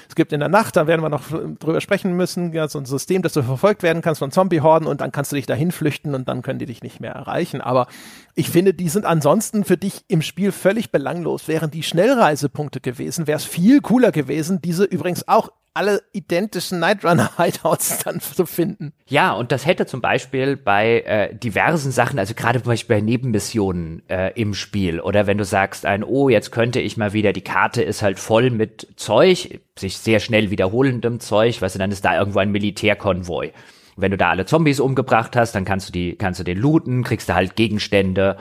[0.08, 1.24] Es gibt in der Nacht, da werden wir noch
[1.60, 5.02] drüber sprechen müssen, ja, so ein System, dass du verfolgt werden kannst von Zombie-Horden und
[5.02, 7.60] dann kannst du dich dahin flüchten und dann können die dich nicht mehr erreichen.
[7.60, 7.88] Aber
[8.36, 11.50] ich finde, die sind ansonsten für dich im Spiel völlig belanglos.
[11.50, 18.00] Wären die Schnellreisepunkte gewesen, wäre es viel cooler gewesen, diese übrigens auch alle identischen Nightrunner-Hideouts
[18.04, 18.94] dann zu finden.
[19.06, 23.02] Ja, und das hätte zum Beispiel bei äh, diversen Sachen, also gerade zum Beispiel bei
[23.02, 27.32] Nebenmissionen äh, im Spiel, oder wenn du sagst, ein, oh, jetzt könnte ich mal wieder,
[27.32, 31.92] die Karte ist halt voll mit Zeug, sich sehr schnell wiederholendem Zeug, weißt du, dann
[31.92, 33.54] ist da irgendwo ein Militärkonvoi.
[33.96, 37.04] Wenn du da alle Zombies umgebracht hast, dann kannst du die, kannst du den looten,
[37.04, 38.38] kriegst du halt Gegenstände,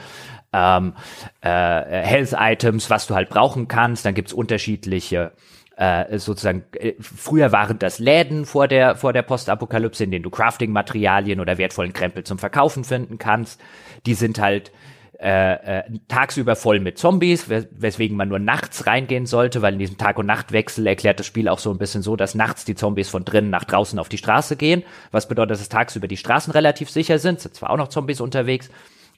[0.53, 0.95] ähm,
[1.43, 4.07] äh, Health Items, was du halt brauchen kannst.
[4.07, 5.33] Dann gibt's unterschiedliche
[5.77, 10.31] äh, sozusagen, äh, früher waren das Läden vor der, vor der Postapokalypse, in denen du
[10.31, 13.61] Crafting-Materialien oder wertvollen Krempel zum Verkaufen finden kannst.
[14.07, 14.73] Die sind halt
[15.19, 19.79] äh, äh, tagsüber voll mit Zombies, wes weswegen man nur nachts reingehen sollte, weil in
[19.79, 22.75] diesem Tag- und Nachtwechsel erklärt das Spiel auch so ein bisschen so, dass nachts die
[22.75, 24.83] Zombies von drinnen nach draußen auf die Straße gehen,
[25.13, 28.71] was bedeutet, dass tagsüber die Straßen relativ sicher sind, sind zwar auch noch Zombies unterwegs,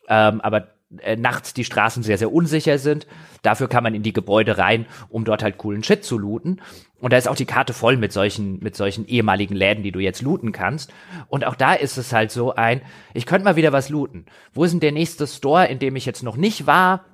[0.08, 0.68] ähm, aber
[1.00, 3.06] äh, nachts die Straßen sehr, sehr unsicher sind.
[3.42, 6.62] Dafür kann man in die Gebäude rein, um dort halt coolen Shit zu looten.
[7.00, 10.00] Und da ist auch die Karte voll mit solchen, mit solchen ehemaligen Läden, die du
[10.00, 10.92] jetzt looten kannst.
[11.28, 12.80] Und auch da ist es halt so ein,
[13.12, 14.26] ich könnte mal wieder was looten.
[14.52, 17.04] Wo ist denn der nächste Store, in dem ich jetzt noch nicht war,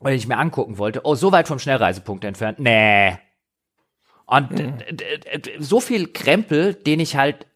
[0.00, 1.02] weil ich mir angucken wollte?
[1.04, 2.58] Oh, so weit vom Schnellreisepunkt entfernt.
[2.58, 3.18] Nee.
[4.26, 4.74] Und mhm.
[5.58, 7.46] so viel Krempel, den ich halt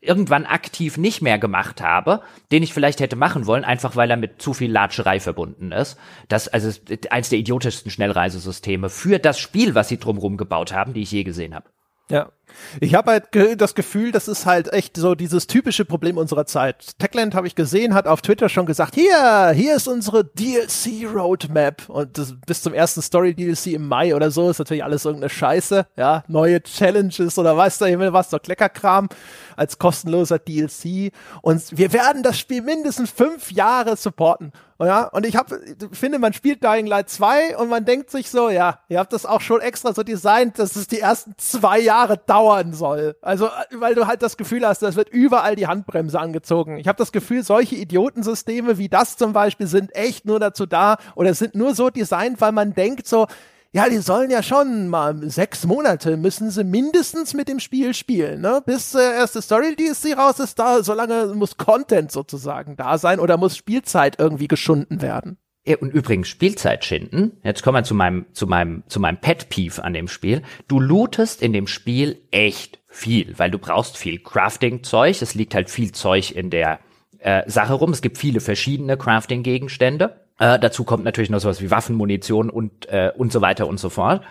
[0.00, 4.16] irgendwann aktiv nicht mehr gemacht habe, den ich vielleicht hätte machen wollen, einfach weil er
[4.16, 5.98] mit zu viel Latscherei verbunden ist.
[6.28, 6.70] Das also
[7.10, 11.24] eins der idiotischsten Schnellreisesysteme für das Spiel, was sie drumherum gebaut haben, die ich je
[11.24, 11.70] gesehen habe.
[12.10, 12.32] Ja.
[12.80, 16.46] Ich habe halt ge das Gefühl, das ist halt echt so dieses typische Problem unserer
[16.46, 16.98] Zeit.
[16.98, 21.88] Techland habe ich gesehen, hat auf Twitter schon gesagt, hier, hier ist unsere DLC Roadmap
[21.88, 25.30] und das, bis zum ersten Story DLC im Mai oder so ist natürlich alles irgendeine
[25.30, 29.08] Scheiße, ja, neue Challenges oder weiß der Himmel was, so Kleckerkram
[29.56, 31.12] als kostenloser DLC
[31.42, 34.52] und wir werden das Spiel mindestens fünf Jahre supporten.
[34.80, 35.60] Ja, und ich habe,
[35.92, 39.24] finde, man spielt Dying Light 2 und man denkt sich so, ja, ihr habt das
[39.24, 43.16] auch schon extra so designt, dass es die ersten zwei Jahre dauern soll.
[43.22, 46.78] Also, weil du halt das Gefühl hast, das wird überall die Handbremse angezogen.
[46.78, 50.98] Ich habe das Gefühl, solche Idiotensysteme wie das zum Beispiel sind echt nur dazu da
[51.14, 53.26] oder sind nur so designt, weil man denkt so,
[53.72, 58.40] ja, die sollen ja schon mal sechs Monate müssen sie mindestens mit dem Spiel spielen,
[58.40, 58.62] ne?
[58.64, 63.36] Bis äh, erste Story DLC raus ist, da, solange muss Content sozusagen da sein oder
[63.36, 65.38] muss Spielzeit irgendwie geschunden werden.
[65.66, 67.38] Ja, und übrigens Spielzeit schinden.
[67.42, 70.42] Jetzt kommen wir zu meinem, zu meinem, zu meinem Pet Peeve an dem Spiel.
[70.68, 75.22] Du lootest in dem Spiel echt viel, weil du brauchst viel Crafting-Zeug.
[75.22, 76.80] Es liegt halt viel Zeug in der
[77.18, 77.92] äh, Sache rum.
[77.92, 80.20] Es gibt viele verschiedene Crafting-Gegenstände.
[80.38, 83.88] Äh, dazu kommt natürlich noch sowas wie Waffenmunition und, äh, und so weiter und so
[83.88, 84.22] fort.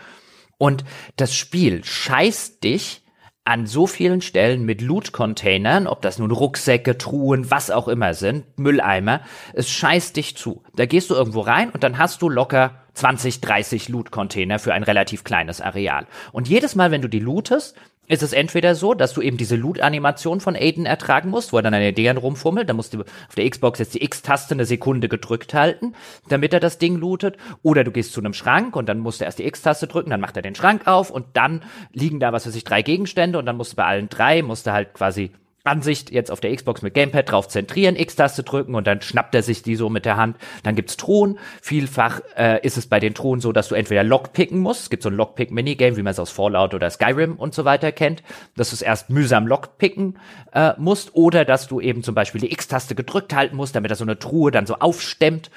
[0.60, 0.85] Und
[1.15, 3.02] das Spiel scheißt dich
[3.45, 8.45] an so vielen Stellen mit Loot-Containern, ob das nun Rucksäcke, Truhen, was auch immer sind,
[8.57, 9.22] Mülleimer,
[9.53, 10.64] es scheißt dich zu.
[10.76, 14.84] Da gehst du irgendwo rein und dann hast du locker 20, 30 Loot-Container für ein
[14.84, 16.07] relativ kleines Areal.
[16.32, 17.76] Und jedes Mal, wenn du die lootest,
[18.07, 21.63] ist es entweder so, dass du eben diese Loot-Animation von Aiden ertragen musst, wo er
[21.63, 24.65] dann an den Dingern rumfummelt, dann musst du auf der Xbox jetzt die X-Taste eine
[24.65, 25.93] Sekunde gedrückt halten,
[26.27, 29.25] damit er das Ding lootet, oder du gehst zu einem Schrank und dann musst du
[29.25, 31.61] erst die X-Taste drücken, dann macht er den Schrank auf und dann
[31.93, 34.67] liegen da, was weiß ich, drei Gegenstände und dann musst du bei allen drei, musst
[34.67, 35.31] du halt quasi
[35.64, 39.44] Ansicht jetzt auf der Xbox mit Gamepad drauf zentrieren, X-Taste drücken und dann schnappt er
[39.44, 40.38] sich die so mit der Hand.
[40.64, 41.40] Dann gibt's Thron.
[41.61, 44.81] Vielfach äh, ist es bei den Thronen so, dass du entweder Lockpicken musst.
[44.81, 47.94] Es gibt so ein Lockpick-Minigame, wie man es aus Fallout oder Skyrim und so weiter
[47.94, 48.23] kennt,
[48.57, 50.19] dass du es erst mühsam Lockpicken
[50.52, 53.95] äh, musst oder dass du eben zum Beispiel die X-Taste gedrückt halten musst, damit er
[53.95, 55.49] so eine Truhe dann so aufstemmt.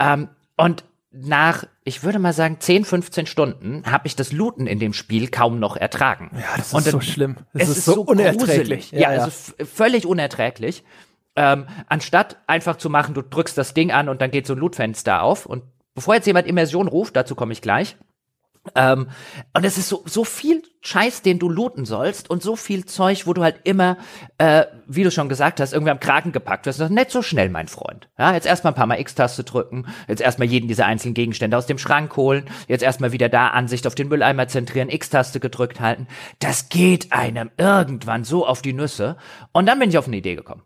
[0.00, 4.78] Ähm, und nach, ich würde mal sagen, 10, 15 Stunden habe ich das Looten in
[4.78, 6.30] dem Spiel kaum noch ertragen.
[6.34, 7.36] Ja, das ist und so schlimm.
[7.52, 8.90] Das es ist, ist so, unerträglich.
[8.90, 9.24] Ja, ja, ja.
[9.24, 10.84] also völlig unerträglich.
[11.36, 14.58] Ähm, anstatt einfach zu machen, du drückst das Ding an und dann geht so ein
[14.58, 15.46] Lootfenster auf.
[15.46, 15.64] Und
[15.94, 17.96] bevor jetzt jemand Immersion ruft, dazu komme ich gleich,
[18.74, 19.08] ähm,
[19.52, 23.26] und es ist so, so viel Scheiß, den du looten sollst und so viel Zeug,
[23.26, 23.98] wo du halt immer,
[24.38, 26.80] äh, wie du schon gesagt hast, irgendwie am Kragen gepackt wirst.
[26.90, 28.08] Nicht so schnell, mein Freund.
[28.18, 31.66] Ja, jetzt erstmal ein paar Mal X-Taste drücken, jetzt erstmal jeden dieser einzelnen Gegenstände aus
[31.66, 36.06] dem Schrank holen, jetzt erstmal wieder da Ansicht auf den Mülleimer zentrieren, X-Taste gedrückt halten.
[36.38, 39.16] Das geht einem irgendwann so auf die Nüsse.
[39.52, 40.62] Und dann bin ich auf eine Idee gekommen.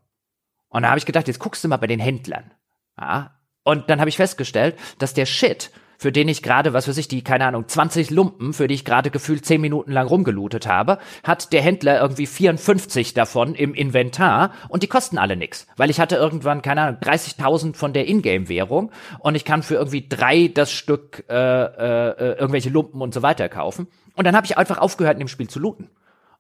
[0.69, 2.53] Und da habe ich gedacht, jetzt guckst du mal bei den Händlern.
[3.01, 6.97] Ja, und dann habe ich festgestellt, dass der Shit, für den ich gerade, was weiß
[6.97, 10.67] ich, die, keine Ahnung, 20 Lumpen, für die ich gerade gefühlt 10 Minuten lang rumgelootet
[10.69, 15.67] habe, hat der Händler irgendwie 54 davon im Inventar und die kosten alle nix.
[15.77, 20.07] Weil ich hatte irgendwann, keine Ahnung, 30.000 von der Ingame-Währung und ich kann für irgendwie
[20.09, 23.89] drei das Stück äh, äh, äh, irgendwelche Lumpen und so weiter kaufen.
[24.15, 25.91] Und dann habe ich einfach aufgehört, in dem Spiel zu looten.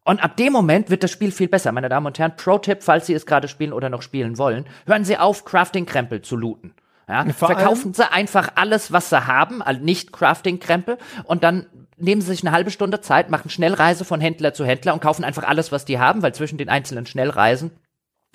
[0.04, 1.72] Und ab dem Moment wird das Spiel viel besser.
[1.72, 5.04] Meine Damen und Herren, Pro-Tipp, falls Sie es gerade spielen oder noch spielen wollen, hören
[5.04, 6.72] Sie auf, Crafting-Krempel zu looten.
[7.08, 11.66] Ja, verkaufen sie einfach alles, was sie haben, also nicht Crafting-Krempel, und dann
[11.96, 15.24] nehmen sie sich eine halbe Stunde Zeit, machen Schnellreise von Händler zu Händler und kaufen
[15.24, 17.70] einfach alles, was die haben, weil zwischen den einzelnen Schnellreisen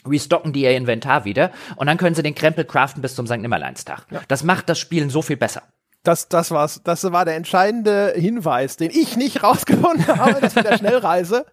[0.05, 3.37] restocken die ihr Inventar wieder und dann können sie den Krempel craften bis zum St.
[3.37, 4.05] Nimmerleinstag.
[4.11, 4.21] Ja.
[4.27, 5.63] Das macht das Spielen so viel besser.
[6.03, 6.81] Das, das war's.
[6.84, 11.45] Das war der entscheidende Hinweis, den ich nicht rausgefunden habe, das mit der Schnellreise.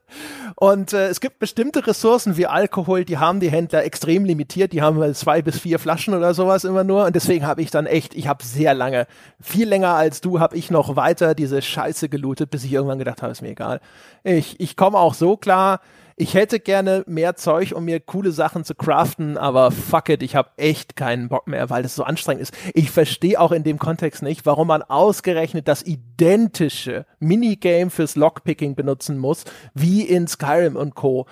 [0.56, 4.72] Und äh, es gibt bestimmte Ressourcen wie Alkohol, die haben die Händler extrem limitiert.
[4.72, 7.06] Die haben zwei bis vier Flaschen oder sowas immer nur.
[7.06, 9.06] Und deswegen habe ich dann echt, ich habe sehr lange,
[9.40, 13.22] viel länger als du, habe ich noch weiter diese Scheiße gelootet, bis ich irgendwann gedacht
[13.22, 13.80] habe, ist mir egal.
[14.24, 15.80] Ich, ich komme auch so klar
[16.20, 20.36] ich hätte gerne mehr Zeug, um mir coole Sachen zu craften, aber fuck it, ich
[20.36, 22.54] habe echt keinen Bock mehr, weil das so anstrengend ist.
[22.74, 28.74] Ich verstehe auch in dem Kontext nicht, warum man ausgerechnet das identische Minigame fürs Lockpicking
[28.74, 31.26] benutzen muss, wie in Skyrim und Co.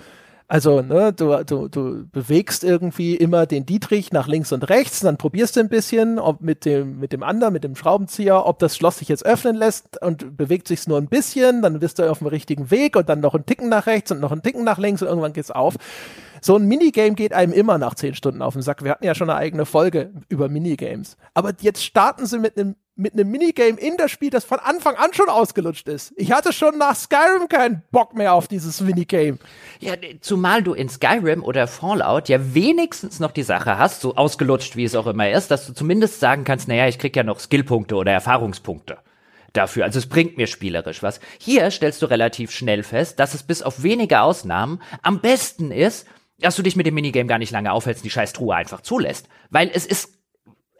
[0.51, 5.19] Also, ne, du, du, du bewegst irgendwie immer den Dietrich nach links und rechts, dann
[5.19, 8.75] probierst du ein bisschen, ob mit dem, mit dem anderen, mit dem Schraubenzieher, ob das
[8.75, 12.20] Schloss sich jetzt öffnen lässt und bewegt sich's nur ein bisschen, dann bist du auf
[12.20, 14.79] dem richtigen Weg und dann noch ein Ticken nach rechts und noch ein Ticken nach
[14.79, 15.77] links und irgendwann geht's auf.
[16.41, 18.83] So ein Minigame geht einem immer nach zehn Stunden auf den Sack.
[18.83, 21.19] Wir hatten ja schon eine eigene Folge über Minigames.
[21.35, 24.97] Aber jetzt starten sie mit einem mit einem Minigame in das Spiel, das von Anfang
[24.97, 26.12] an schon ausgelutscht ist.
[26.16, 29.39] Ich hatte schon nach Skyrim keinen Bock mehr auf dieses Minigame.
[29.79, 34.75] Ja, zumal du in Skyrim oder Fallout ja wenigstens noch die Sache hast, so ausgelutscht
[34.75, 37.39] wie es auch immer ist, dass du zumindest sagen kannst, naja, ich krieg ja noch
[37.39, 38.99] Skillpunkte oder Erfahrungspunkte
[39.53, 39.85] dafür.
[39.85, 41.20] Also es bringt mir spielerisch was.
[41.39, 46.07] Hier stellst du relativ schnell fest, dass es bis auf wenige Ausnahmen am besten ist,
[46.41, 49.29] dass du dich mit dem Minigame gar nicht lange aufhältst, die scheiß Truhe einfach zulässt.
[49.51, 50.18] Weil es ist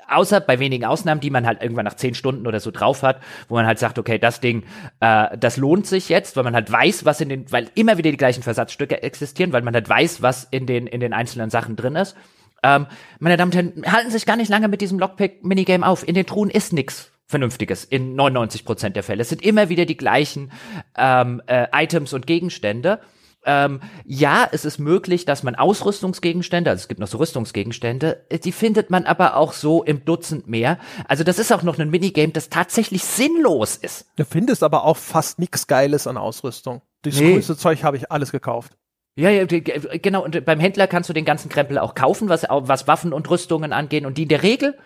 [0.09, 3.21] außer bei wenigen Ausnahmen, die man halt irgendwann nach zehn Stunden oder so drauf hat,
[3.49, 4.65] wo man halt sagt, okay, das Ding,
[5.01, 8.11] äh, das lohnt sich jetzt, weil man halt weiß, was in den, weil immer wieder
[8.11, 11.77] die gleichen Versatzstücke existieren, weil man halt weiß, was in den, in den einzelnen Sachen
[11.77, 12.17] drin ist.
[12.63, 12.87] Ähm,
[13.21, 16.07] meine Damen und Herren, halten sich gar nicht lange mit diesem Lockpick-Minigame auf.
[16.07, 19.23] In den Truhen ist nix Vernünftiges in 99 Prozent der Fälle.
[19.23, 20.51] Es sind immer wieder die gleichen
[20.97, 23.01] ähm, äh, Items und Gegenstände.
[23.45, 28.39] Ähm, ja, es ist möglich, dass man Ausrüstungsgegenstände, also es gibt noch so Rüstungsgegenstände, äh,
[28.39, 30.79] die findet man aber auch so im Dutzend mehr.
[31.07, 34.07] Also das ist auch noch ein Minigame, das tatsächlich sinnlos ist.
[34.17, 36.83] Du findest aber auch fast nichts Geiles an Ausrüstung.
[37.03, 37.35] Das nee.
[37.35, 38.77] größte Zeug habe ich alles gekauft.
[39.19, 40.25] Ja, ja, genau.
[40.25, 43.73] Und beim Händler kannst du den ganzen Krempel auch kaufen, was, was Waffen und Rüstungen
[43.73, 44.07] angehen.
[44.07, 44.79] Und die in der Regel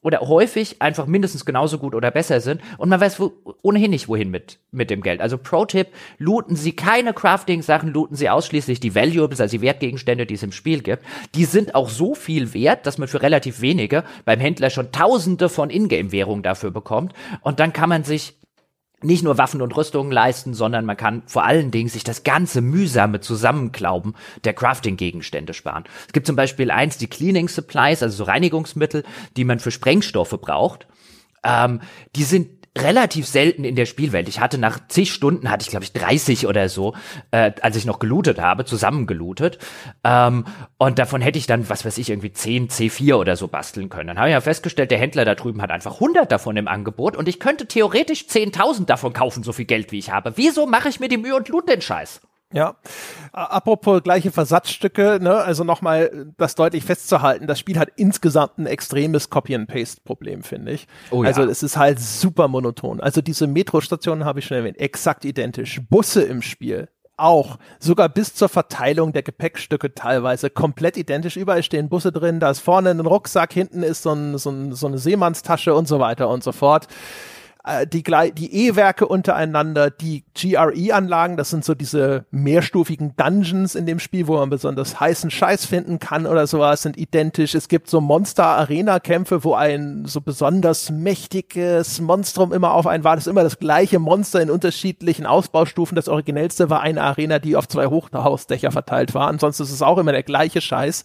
[0.00, 4.08] oder häufig einfach mindestens genauso gut oder besser sind und man weiß wo, ohnehin nicht
[4.08, 5.20] wohin mit mit dem Geld.
[5.20, 5.88] Also Pro-Tipp,
[6.18, 10.52] looten Sie keine Crafting-Sachen, looten Sie ausschließlich die Valuables, also die Wertgegenstände, die es im
[10.52, 11.02] Spiel gibt.
[11.34, 15.48] Die sind auch so viel wert, dass man für relativ wenige beim Händler schon Tausende
[15.48, 18.37] von Ingame-Währungen dafür bekommt und dann kann man sich
[19.02, 22.60] nicht nur Waffen und Rüstungen leisten, sondern man kann vor allen Dingen sich das ganze
[22.60, 24.14] mühsame Zusammenklauben
[24.44, 25.84] der Crafting-Gegenstände sparen.
[26.06, 29.04] Es gibt zum Beispiel eins, die Cleaning Supplies, also so Reinigungsmittel,
[29.36, 30.88] die man für Sprengstoffe braucht.
[31.44, 31.80] Ähm,
[32.16, 34.28] die sind relativ selten in der Spielwelt.
[34.28, 36.94] Ich hatte nach zig Stunden, hatte ich glaube ich 30 oder so,
[37.30, 39.58] äh, als ich noch gelootet habe, zusammengelootet.
[40.04, 40.44] Ähm,
[40.78, 44.08] und davon hätte ich dann, was weiß ich, irgendwie 10 C4 oder so basteln können.
[44.08, 47.16] Dann habe ich ja festgestellt, der Händler da drüben hat einfach 100 davon im Angebot
[47.16, 50.32] und ich könnte theoretisch 10.000 davon kaufen, so viel Geld wie ich habe.
[50.36, 52.20] Wieso mache ich mir die Mühe und loot den Scheiß?
[52.52, 52.76] Ja,
[53.32, 59.28] apropos gleiche Versatzstücke, ne, also nochmal das deutlich festzuhalten, das Spiel hat insgesamt ein extremes
[59.28, 60.86] Copy-and-Paste-Problem, finde ich.
[61.10, 61.28] Oh, ja.
[61.28, 63.00] Also es ist halt super monoton.
[63.00, 65.82] Also diese Metrostationen habe ich schon erwähnt, exakt identisch.
[65.90, 66.88] Busse im Spiel,
[67.18, 71.36] auch, sogar bis zur Verteilung der Gepäckstücke teilweise komplett identisch.
[71.36, 74.72] Überall stehen Busse drin, da ist vorne ein Rucksack, hinten ist so, ein, so, ein,
[74.72, 76.86] so eine Seemannstasche und so weiter und so fort.
[77.68, 83.98] Äh, die, die E-Werke untereinander, die GRE-Anlagen, das sind so diese mehrstufigen Dungeons in dem
[83.98, 87.54] Spiel, wo man besonders heißen Scheiß finden kann oder sowas, sind identisch.
[87.54, 93.16] Es gibt so Monster-Arena-Kämpfe, wo ein so besonders mächtiges Monstrum immer auf einen war.
[93.16, 95.94] Das ist immer das gleiche Monster in unterschiedlichen Ausbaustufen.
[95.94, 99.28] Das originellste war eine Arena, die auf zwei Hochhausdächer verteilt war.
[99.28, 101.04] Ansonsten ist es auch immer der gleiche Scheiß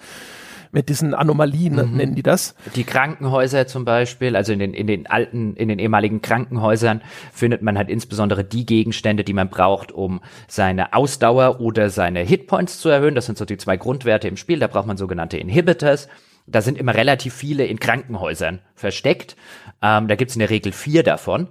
[0.73, 1.95] mit diesen Anomalien, mhm.
[1.95, 2.55] nennen die das.
[2.75, 7.01] Die Krankenhäuser zum Beispiel, also in den, in den alten, in den ehemaligen Krankenhäusern
[7.31, 12.79] findet man halt insbesondere die Gegenstände, die man braucht, um seine Ausdauer oder seine Hitpoints
[12.79, 13.15] zu erhöhen.
[13.15, 14.59] Das sind so die zwei Grundwerte im Spiel.
[14.59, 16.09] Da braucht man sogenannte Inhibitors.
[16.47, 19.37] Da sind immer relativ viele in Krankenhäusern versteckt.
[19.81, 21.49] Ähm, da gibt's in der Regel vier davon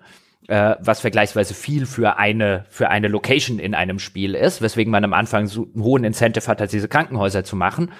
[0.48, 5.04] äh, was vergleichsweise viel für eine, für eine Location in einem Spiel ist, weswegen man
[5.04, 7.92] am Anfang so einen hohen Incentive hat, halt diese Krankenhäuser zu machen.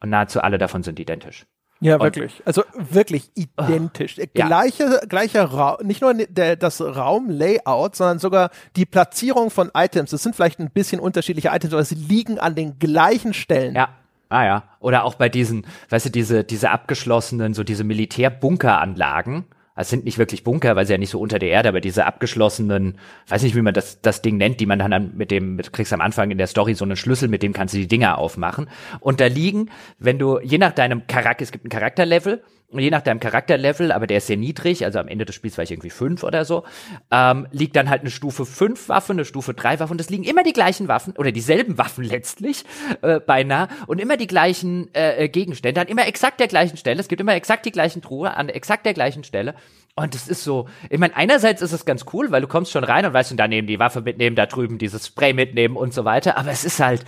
[0.00, 1.46] Und nahezu alle davon sind identisch.
[1.80, 2.42] Ja, und, wirklich.
[2.44, 4.16] Also wirklich identisch.
[4.18, 5.00] Oh, Gleiche, ja.
[5.06, 10.10] gleicher Raum, nicht nur der, das Raumlayout, sondern sogar die Platzierung von Items.
[10.10, 13.74] Das sind vielleicht ein bisschen unterschiedliche Items, aber sie liegen an den gleichen Stellen.
[13.74, 13.90] Ja.
[14.28, 14.62] Ah ja.
[14.80, 19.44] Oder auch bei diesen, weißt du, diese, diese abgeschlossenen, so diese Militärbunkeranlagen,
[19.76, 22.06] es sind nicht wirklich Bunker, weil sie ja nicht so unter der Erde, aber diese
[22.06, 22.98] abgeschlossenen,
[23.28, 25.92] weiß nicht, wie man das, das Ding nennt, die man dann mit dem, mit, kriegst
[25.92, 28.68] am Anfang in der Story so einen Schlüssel, mit dem kannst du die Dinger aufmachen.
[29.00, 33.02] Und da liegen, wenn du, je nach deinem Charakter, es gibt ein Charakterlevel, je nach
[33.02, 35.90] deinem Charakterlevel, aber der ist sehr niedrig, also am Ende des Spiels war ich irgendwie
[35.90, 36.64] fünf oder so,
[37.10, 40.24] ähm, liegt dann halt eine Stufe fünf Waffe, eine Stufe drei Waffe und es liegen
[40.24, 42.64] immer die gleichen Waffen oder dieselben Waffen letztlich
[43.02, 47.00] äh, beinahe und immer die gleichen äh, äh Gegenstände an immer exakt der gleichen Stelle.
[47.00, 49.54] Es gibt immer exakt die gleichen Truhe an exakt der gleichen Stelle.
[49.98, 52.84] Und es ist so, ich meine, einerseits ist es ganz cool, weil du kommst schon
[52.84, 55.94] rein und weißt, und da neben die Waffe mitnehmen, da drüben dieses Spray mitnehmen und
[55.94, 56.36] so weiter.
[56.36, 57.02] Aber es ist halt,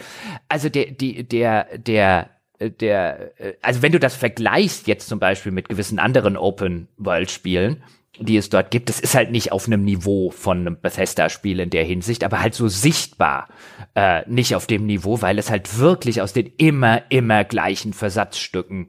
[0.48, 2.30] also der, die, der, der,
[2.60, 7.82] der, äh, also wenn du das vergleichst jetzt zum Beispiel mit gewissen anderen Open-World-Spielen,
[8.20, 11.70] die es dort gibt, das ist halt nicht auf einem Niveau von einem Bethesda-Spiel in
[11.70, 13.48] der Hinsicht, aber halt so sichtbar
[13.94, 18.88] äh, nicht auf dem Niveau, weil es halt wirklich aus den immer, immer gleichen Versatzstücken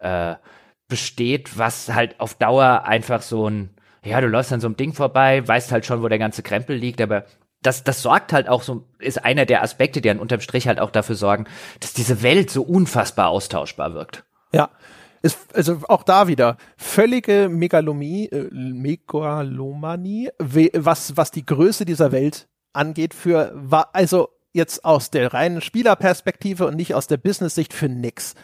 [0.00, 0.36] äh,
[0.88, 3.70] besteht, was halt auf Dauer einfach so ein,
[4.04, 6.76] ja, du läufst an so einem Ding vorbei, weißt halt schon, wo der ganze Krempel
[6.76, 7.26] liegt, aber
[7.62, 10.80] das, das sorgt halt auch so, ist einer der Aspekte, die an unterm Strich halt
[10.80, 11.46] auch dafür sorgen,
[11.80, 14.24] dass diese Welt so unfassbar austauschbar wirkt.
[14.52, 14.70] Ja.
[15.22, 22.48] Ist, also auch da wieder völlige Megalomie, äh, Megalomanie, was, was die Größe dieser Welt
[22.72, 23.54] angeht, für,
[23.92, 28.34] also jetzt aus der reinen Spielerperspektive und nicht aus der Business-Sicht für nix.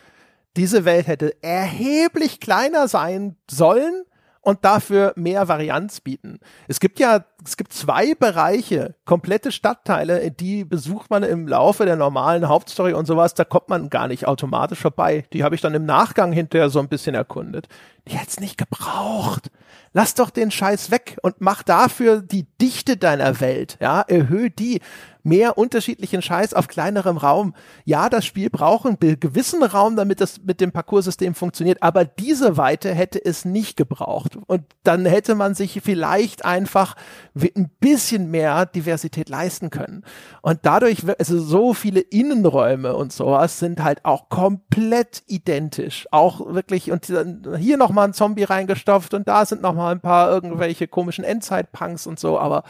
[0.57, 4.05] Diese Welt hätte erheblich kleiner sein sollen
[4.41, 6.41] und dafür mehr Varianz bieten.
[6.67, 11.97] Es gibt ja, es gibt zwei Bereiche, komplette Stadtteile, die besucht man im Laufe der
[11.97, 15.25] normalen Hauptstory und sowas, da kommt man gar nicht automatisch vorbei.
[15.33, 17.69] Die habe ich dann im Nachgang hinterher so ein bisschen erkundet.
[18.09, 19.51] Die hätte es nicht gebraucht.
[19.93, 24.81] Lass doch den Scheiß weg und mach dafür die Dichte deiner Welt, ja, erhöh die
[25.25, 27.55] mehr unterschiedlichen Scheiß auf kleinerem Raum.
[27.85, 32.57] Ja, das Spiel braucht einen gewissen Raum, damit das mit dem Parcoursystem funktioniert, aber diese
[32.57, 34.39] Weite hätte es nicht gebraucht.
[34.47, 36.95] Und dann hätte man sich vielleicht einfach
[37.35, 40.03] ein bisschen mehr Diversität leisten können.
[40.41, 46.07] Und dadurch, also so viele Innenräume und sowas sind halt auch komplett identisch.
[46.11, 47.13] Auch wirklich, und
[47.59, 52.19] hier nochmal ein Zombie reingestopft und da sind nochmal ein paar irgendwelche komischen Endzeit-Punks und
[52.19, 52.65] so, aber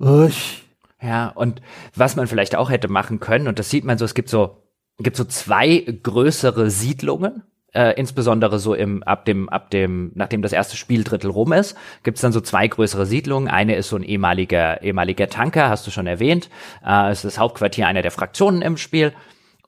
[0.00, 0.28] uh,
[1.00, 1.60] ja, und
[1.94, 4.62] was man vielleicht auch hätte machen können, und das sieht man so, es gibt so,
[4.98, 7.42] gibt so zwei größere Siedlungen,
[7.76, 12.22] äh, insbesondere so im, ab dem, ab dem, nachdem das erste Spieldrittel rum ist, gibt's
[12.22, 13.48] dann so zwei größere Siedlungen.
[13.48, 16.48] Eine ist so ein ehemaliger, ehemaliger Tanker, hast du schon erwähnt.
[16.84, 19.12] Äh, es ist das Hauptquartier einer der Fraktionen im Spiel.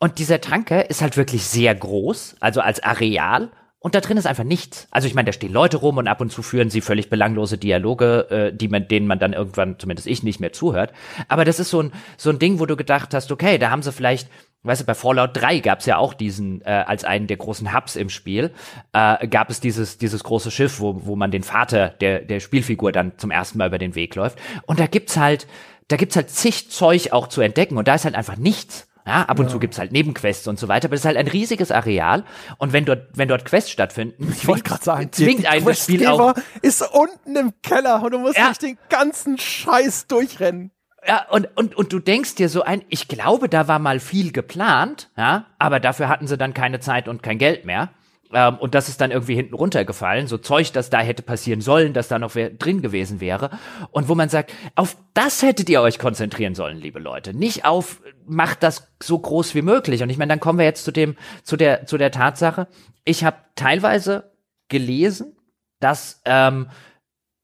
[0.01, 3.51] Und dieser Tanker ist halt wirklich sehr groß, also als Areal
[3.81, 4.89] und da drin ist einfach nichts.
[4.91, 7.59] Also ich meine, da stehen Leute rum und ab und zu führen sie völlig belanglose
[7.59, 10.93] Dialoge, äh, die man, denen man dann irgendwann, zumindest ich, nicht mehr zuhört.
[11.29, 13.83] Aber das ist so ein, so ein Ding, wo du gedacht hast, okay, da haben
[13.83, 14.29] sie vielleicht,
[14.65, 17.73] weißt du, bei Fallout 3 gab es ja auch diesen, äh, als einen der großen
[17.73, 18.51] Hubs im Spiel,
[18.93, 22.91] äh, gab es dieses, dieses große Schiff, wo, wo man den Vater der, der Spielfigur
[22.91, 24.41] dann zum ersten Mal über den Weg läuft.
[24.67, 25.47] Und da gibt's halt,
[25.87, 28.88] da gibt's halt zig Zeug auch zu entdecken und da ist halt einfach nichts.
[29.09, 29.53] Ja, ab und ja.
[29.53, 32.25] zu gibt's halt Nebenquests und so weiter, aber es ist halt ein riesiges Areal.
[32.59, 36.07] Und wenn dort, wenn dort Quests stattfinden, ich wollte gerade sagen, zwingt ein das Spiel
[36.07, 36.35] auch.
[36.63, 38.49] ist unten im Keller und du musst ja.
[38.49, 40.71] nicht den ganzen Scheiß durchrennen.
[41.07, 44.33] Ja, und, und, und du denkst dir so ein, ich glaube, da war mal viel
[44.33, 47.91] geplant, ja, aber dafür hatten sie dann keine Zeit und kein Geld mehr.
[48.33, 50.27] Ähm, und das ist dann irgendwie hinten runtergefallen.
[50.27, 53.51] So Zeug, das da hätte passieren sollen, dass da noch wer drin gewesen wäre.
[53.91, 57.35] Und wo man sagt, auf das hättet ihr euch konzentrieren sollen, liebe Leute.
[57.35, 60.03] Nicht auf, macht das so groß wie möglich.
[60.03, 62.69] Und ich meine, dann kommen wir jetzt zu dem, zu der, zu der Tatsache.
[63.05, 64.33] Ich habe teilweise
[64.69, 65.37] gelesen,
[65.81, 66.69] dass ähm,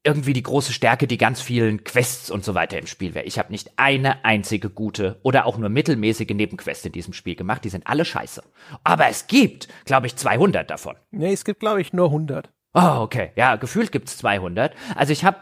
[0.04, 3.24] irgendwie die große Stärke, die ganz vielen Quests und so weiter im Spiel wäre.
[3.24, 7.64] Ich habe nicht eine einzige gute oder auch nur mittelmäßige Nebenquest in diesem Spiel gemacht.
[7.64, 8.42] Die sind alle scheiße.
[8.84, 10.96] Aber es gibt, glaube ich, 200 davon.
[11.10, 12.50] Nee, es gibt, glaube ich, nur 100.
[12.74, 13.30] Oh, okay.
[13.36, 14.74] Ja, gefühlt gibt's 200.
[14.94, 15.38] Also ich habe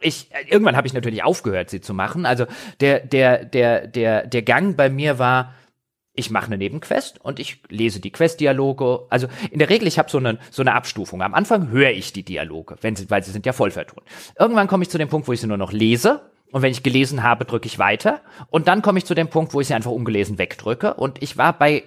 [0.00, 2.26] ich irgendwann habe ich natürlich aufgehört, sie zu machen.
[2.26, 2.46] Also
[2.80, 5.54] der der der der der Gang bei mir war
[6.14, 9.06] ich mache eine Nebenquest und ich lese die Questdialoge.
[9.10, 11.22] Also in der Regel, ich habe so eine, so eine Abstufung.
[11.22, 14.06] Am Anfang höre ich die Dialoge, wenn sie, weil sie sind ja voll vertont.
[14.38, 16.30] Irgendwann komme ich zu dem Punkt, wo ich sie nur noch lese.
[16.52, 18.20] Und wenn ich gelesen habe, drücke ich weiter.
[18.48, 20.94] Und dann komme ich zu dem Punkt, wo ich sie einfach ungelesen wegdrücke.
[20.94, 21.82] Und ich war bei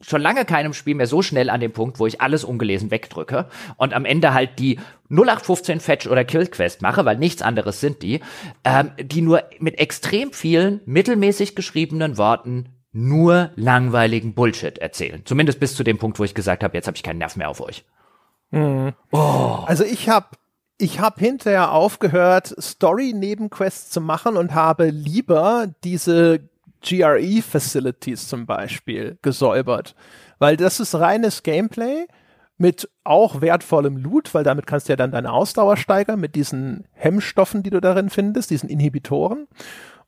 [0.00, 3.48] schon lange keinem Spiel mehr so schnell an dem Punkt, wo ich alles ungelesen wegdrücke
[3.78, 4.78] und am Ende halt die
[5.08, 8.20] 0815 Fetch oder Kill Quest mache, weil nichts anderes sind die,
[8.64, 15.22] ähm, die nur mit extrem vielen mittelmäßig geschriebenen Worten nur langweiligen Bullshit erzählen.
[15.24, 17.50] Zumindest bis zu dem Punkt, wo ich gesagt habe, jetzt habe ich keinen Nerv mehr
[17.50, 17.84] auf euch.
[18.50, 18.94] Mhm.
[19.12, 19.64] Oh.
[19.66, 20.28] Also ich habe
[20.78, 26.40] ich hab hinterher aufgehört, Story-Nebenquests zu machen und habe lieber diese
[26.82, 29.94] GRE-Facilities zum Beispiel gesäubert.
[30.38, 32.06] Weil das ist reines Gameplay
[32.58, 36.86] mit auch wertvollem Loot, weil damit kannst du ja dann deine Ausdauer steigern mit diesen
[36.92, 39.48] Hemmstoffen, die du darin findest, diesen Inhibitoren.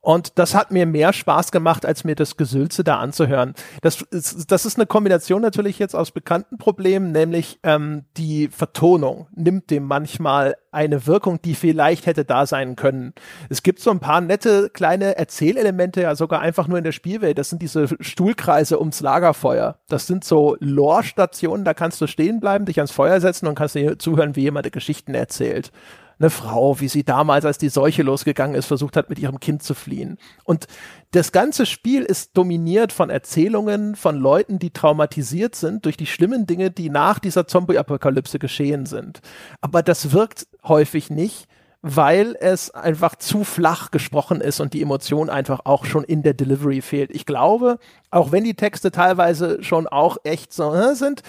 [0.00, 3.54] Und das hat mir mehr Spaß gemacht, als mir das Gesülze da anzuhören.
[3.82, 9.26] Das ist, das ist eine Kombination natürlich jetzt aus bekannten Problemen, nämlich ähm, die Vertonung
[9.34, 13.12] nimmt dem manchmal eine Wirkung, die vielleicht hätte da sein können.
[13.48, 17.36] Es gibt so ein paar nette kleine Erzählelemente, ja sogar einfach nur in der Spielwelt.
[17.36, 19.78] Das sind diese Stuhlkreise ums Lagerfeuer.
[19.88, 23.74] Das sind so Lore-Stationen, da kannst du stehen bleiben, dich ans Feuer setzen und kannst
[23.74, 25.72] dir zuhören, wie jemand Geschichten erzählt
[26.18, 29.62] eine Frau, wie sie damals, als die Seuche losgegangen ist, versucht hat, mit ihrem Kind
[29.62, 30.18] zu fliehen.
[30.44, 30.66] Und
[31.12, 36.46] das ganze Spiel ist dominiert von Erzählungen von Leuten, die traumatisiert sind durch die schlimmen
[36.46, 39.20] Dinge, die nach dieser Zombie-Apokalypse geschehen sind.
[39.60, 41.46] Aber das wirkt häufig nicht,
[41.80, 46.34] weil es einfach zu flach gesprochen ist und die Emotion einfach auch schon in der
[46.34, 47.10] Delivery fehlt.
[47.12, 47.78] Ich glaube,
[48.10, 51.22] auch wenn die Texte teilweise schon auch echt so äh, sind,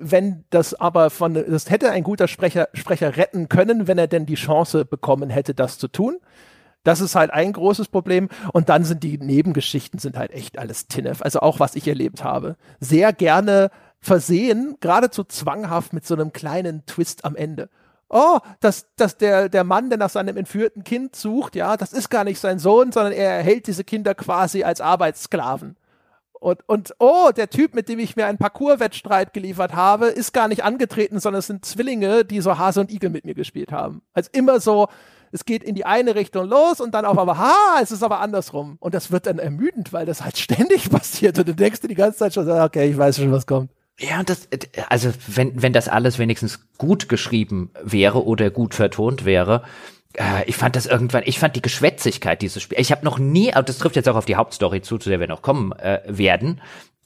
[0.00, 4.26] wenn das aber von, das hätte ein guter Sprecher, Sprecher retten können, wenn er denn
[4.26, 6.18] die Chance bekommen hätte, das zu tun.
[6.82, 8.28] Das ist halt ein großes Problem.
[8.52, 11.22] Und dann sind die Nebengeschichten sind halt echt alles Tinnef.
[11.22, 12.56] Also auch was ich erlebt habe.
[12.80, 13.70] Sehr gerne
[14.00, 17.68] versehen, geradezu zwanghaft mit so einem kleinen Twist am Ende.
[18.08, 22.08] Oh, dass, dass der, der Mann, der nach seinem entführten Kind sucht, ja, das ist
[22.10, 25.76] gar nicht sein Sohn, sondern er erhält diese Kinder quasi als Arbeitssklaven.
[26.40, 30.48] Und, und oh, der Typ, mit dem ich mir einen Parcours-Wettstreit geliefert habe, ist gar
[30.48, 34.00] nicht angetreten, sondern es sind Zwillinge, die so Hase und Igel mit mir gespielt haben.
[34.14, 34.88] Also immer so,
[35.32, 38.20] es geht in die eine Richtung los und dann auf aber, ha, es ist aber
[38.20, 38.78] andersrum.
[38.80, 41.94] Und das wird dann ermüdend, weil das halt ständig passiert und du denkst dir die
[41.94, 43.70] ganze Zeit schon, okay, ich weiß schon, was kommt.
[43.98, 44.48] Ja, und das,
[44.88, 49.62] also wenn, wenn das alles wenigstens gut geschrieben wäre oder gut vertont wäre,
[50.14, 53.50] äh, ich fand das irgendwann, ich fand die Geschwätzigkeit dieses Spiels, ich habe noch nie,
[53.50, 56.60] das trifft jetzt auch auf die Hauptstory zu, zu der wir noch kommen äh, werden,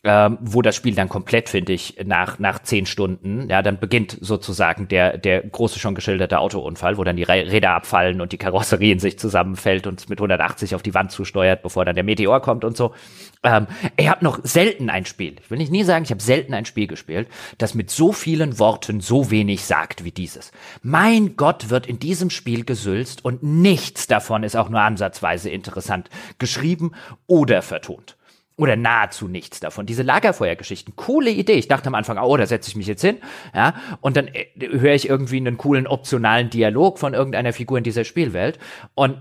[0.04, 4.18] ähm, wo das Spiel dann komplett, finde ich, nach, nach zehn Stunden, ja, dann beginnt
[4.20, 8.92] sozusagen der, der große schon geschilderte Autounfall, wo dann die Räder abfallen und die Karosserie
[8.92, 12.64] in sich zusammenfällt und mit 180 auf die Wand zusteuert, bevor dann der Meteor kommt
[12.64, 12.94] und so.
[13.42, 13.66] Ähm,
[13.96, 16.66] ich habe noch selten ein Spiel, ich will nicht nie sagen, ich habe selten ein
[16.66, 20.52] Spiel gespielt, das mit so vielen Worten so wenig sagt wie dieses.
[20.82, 26.10] Mein Gott wird in diesem Spiel gesülzt und nichts davon ist auch nur ansatzweise interessant
[26.38, 26.92] geschrieben
[27.26, 28.16] oder vertont
[28.56, 29.86] oder nahezu nichts davon.
[29.86, 31.54] Diese Lagerfeuergeschichten, coole Idee.
[31.54, 33.18] Ich dachte am Anfang, oh, da setze ich mich jetzt hin,
[33.54, 37.84] ja, und dann äh, höre ich irgendwie einen coolen optionalen Dialog von irgendeiner Figur in
[37.84, 38.58] dieser Spielwelt
[38.94, 39.16] und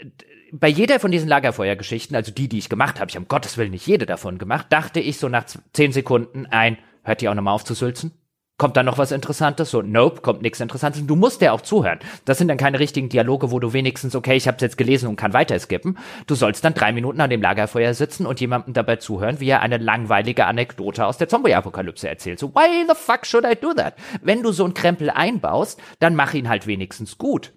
[0.00, 0.06] äh,
[0.52, 3.56] bei jeder von diesen Lagerfeuergeschichten, also die, die ich gemacht habe, ich habe um Gottes
[3.56, 7.34] Willen nicht jede davon gemacht, dachte ich so nach zehn Sekunden ein, hört die auch
[7.34, 8.12] nochmal auf zu sülzen?
[8.60, 9.70] Kommt da noch was Interessantes?
[9.70, 11.06] So, nope, kommt nichts Interessantes.
[11.06, 11.98] Du musst ja auch zuhören.
[12.26, 15.16] Das sind dann keine richtigen Dialoge, wo du wenigstens, okay, ich habe jetzt gelesen und
[15.16, 15.96] kann weiter skippen.
[16.26, 19.62] Du sollst dann drei Minuten an dem Lagerfeuer sitzen und jemandem dabei zuhören, wie er
[19.62, 22.38] eine langweilige Anekdote aus der Zombie-Apokalypse erzählt.
[22.38, 23.94] So, why the fuck should I do that?
[24.20, 27.54] Wenn du so einen Krempel einbaust, dann mach ihn halt wenigstens gut.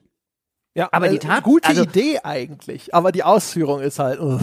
[0.73, 4.21] Ja, aber die äh, Tat, gute also, Idee eigentlich, aber die Ausführung ist halt.
[4.21, 4.39] Uh.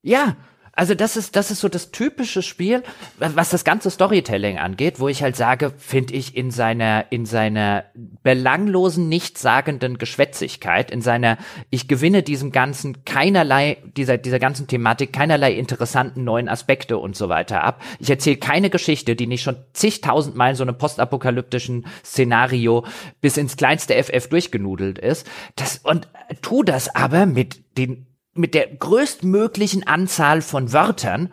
[0.00, 0.36] Ja,
[0.78, 2.84] also das ist, das ist so das typische Spiel,
[3.18, 7.86] was das ganze Storytelling angeht, wo ich halt sage, finde ich in seiner, in seiner
[8.22, 11.36] belanglosen, nichtssagenden Geschwätzigkeit, in seiner,
[11.70, 17.28] ich gewinne diesem ganzen keinerlei, dieser, dieser ganzen Thematik keinerlei interessanten neuen Aspekte und so
[17.28, 17.82] weiter ab.
[17.98, 22.84] Ich erzähle keine Geschichte, die nicht schon zigtausendmal in so einem postapokalyptischen Szenario
[23.20, 25.26] bis ins kleinste FF durchgenudelt ist.
[25.56, 26.06] Das, und
[26.40, 28.07] tu das aber mit den
[28.38, 31.32] mit der größtmöglichen Anzahl von Wörtern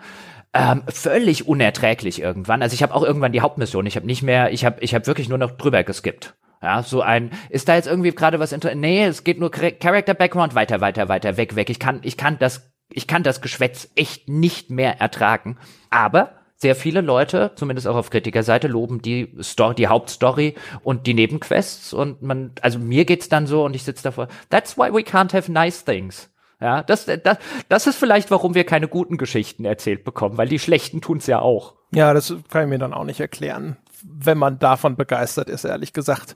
[0.53, 2.61] ähm, völlig unerträglich irgendwann.
[2.61, 3.85] Also ich habe auch irgendwann die Hauptmission.
[3.85, 6.33] Ich habe nicht mehr, ich habe ich habe wirklich nur noch drüber geskippt.
[6.61, 10.13] Ja, so ein, ist da jetzt irgendwie gerade was inter Nee, es geht nur Character
[10.13, 11.69] Background weiter, weiter, weiter, weg, weg.
[11.69, 15.57] Ich kann, ich kann das, ich kann das Geschwätz echt nicht mehr ertragen.
[15.89, 21.13] Aber sehr viele Leute, zumindest auch auf Kritikerseite, loben die Story, die Hauptstory und die
[21.13, 21.93] Nebenquests.
[21.93, 24.29] Und man, also mir geht's dann so und ich sitze davor.
[24.49, 26.31] That's why we can't have nice things.
[26.65, 27.37] Ja, das, das,
[27.69, 31.39] das ist vielleicht, warum wir keine guten Geschichten erzählt bekommen, weil die schlechten tun's ja
[31.39, 31.75] auch.
[31.93, 35.93] Ja, das kann ich mir dann auch nicht erklären, wenn man davon begeistert ist, ehrlich
[35.93, 36.35] gesagt.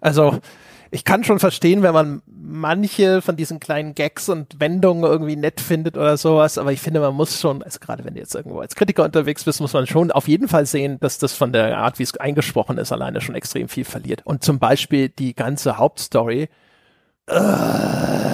[0.00, 0.38] Also,
[0.90, 5.60] ich kann schon verstehen, wenn man manche von diesen kleinen Gags und Wendungen irgendwie nett
[5.60, 8.60] findet oder sowas, aber ich finde, man muss schon, also gerade wenn du jetzt irgendwo
[8.60, 11.76] als Kritiker unterwegs bist, muss man schon auf jeden Fall sehen, dass das von der
[11.76, 14.22] Art, wie es eingesprochen ist, alleine schon extrem viel verliert.
[14.24, 16.48] Und zum Beispiel die ganze Hauptstory,
[17.26, 18.27] äh,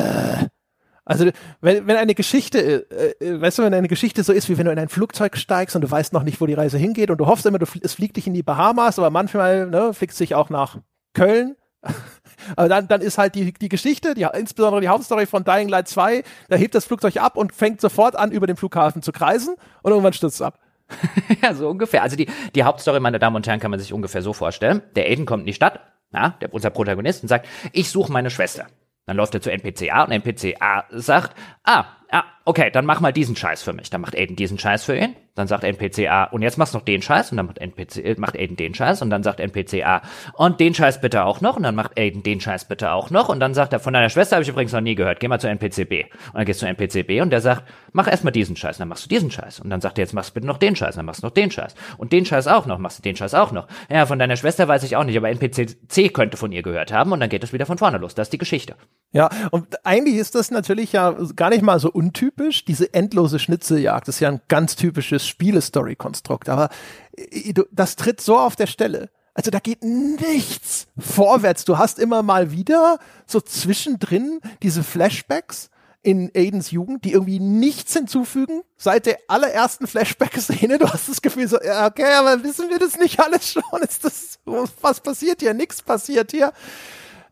[1.05, 4.57] also wenn, wenn eine Geschichte, äh, äh, weißt du, wenn eine Geschichte so ist, wie
[4.57, 7.11] wenn du in ein Flugzeug steigst und du weißt noch nicht, wo die Reise hingeht
[7.11, 10.13] und du hoffst immer, du, es fliegt dich in die Bahamas, aber manchmal ne, fliegt
[10.13, 10.79] es sich auch nach
[11.13, 11.57] Köln.
[12.57, 15.89] aber dann, dann ist halt die, die Geschichte, die, insbesondere die Hauptstory von Dying Light
[15.89, 19.55] 2, da hebt das Flugzeug ab und fängt sofort an, über den Flughafen zu kreisen
[19.83, 20.59] und irgendwann stürzt es ab.
[21.43, 22.03] ja, so ungefähr.
[22.03, 24.83] Also die, die Hauptstory, meine Damen und Herren, kann man sich ungefähr so vorstellen.
[24.97, 25.81] Der Aiden kommt in die Stadt,
[26.13, 28.67] ja, der, unser Protagonist, und sagt, ich suche meine Schwester.
[29.07, 33.01] Dann läuft er zu NPC A und NPC A sagt, ah, ah, okay, dann mach
[33.01, 33.91] mal diesen Scheiß für mich.
[33.91, 35.15] Dann macht Aiden diesen Scheiß für ihn.
[35.35, 37.33] Dann sagt NPC A, und jetzt machst du noch den Scheiß.
[37.33, 39.03] Und dann macht, NPC, äh, macht Aiden den Scheiß.
[39.03, 40.03] Und dann sagt NPC A,
[40.35, 41.57] und den Scheiß bitte auch noch.
[41.57, 43.29] Und dann macht Aiden den Scheiß bitte auch noch.
[43.29, 45.19] Und dann sagt er, von deiner Schwester habe ich übrigens noch nie gehört.
[45.19, 46.05] Geh mal zu NPC B.
[46.05, 48.77] Und dann gehst du zu NPC B und der sagt, mach erstmal diesen Scheiß.
[48.77, 49.59] Und dann machst du diesen Scheiß.
[49.59, 50.95] Und dann sagt er, jetzt machst du bitte noch den Scheiß.
[50.95, 51.75] Und dann machst du noch den Scheiß.
[51.99, 52.79] Und den Scheiß auch noch.
[52.79, 53.67] Machst du den Scheiß auch noch.
[53.91, 56.93] Ja, von deiner Schwester weiß ich auch nicht, aber NPC C könnte von ihr gehört
[56.93, 57.11] haben.
[57.11, 58.15] Und dann geht es wieder von vorne los.
[58.15, 58.77] Das ist die Geschichte.
[59.13, 62.65] Ja, und eigentlich ist das natürlich ja gar nicht mal so untypisch.
[62.65, 66.49] Diese endlose Schnitzeljagd ist ja ein ganz typisches Spielestory-Konstrukt.
[66.49, 66.69] Aber
[67.17, 69.11] äh, das tritt so auf der Stelle.
[69.35, 71.65] Also da geht nichts vorwärts.
[71.65, 75.71] Du hast immer mal wieder so zwischendrin diese Flashbacks
[76.03, 78.63] in Aidens Jugend, die irgendwie nichts hinzufügen.
[78.77, 82.97] Seit der allerersten Flashback-Szene, du hast das Gefühl so, ja, okay, aber wissen wir das
[82.97, 83.83] nicht alles schon?
[83.83, 85.55] Ist das, was passiert hier?
[85.55, 86.53] Nichts passiert hier.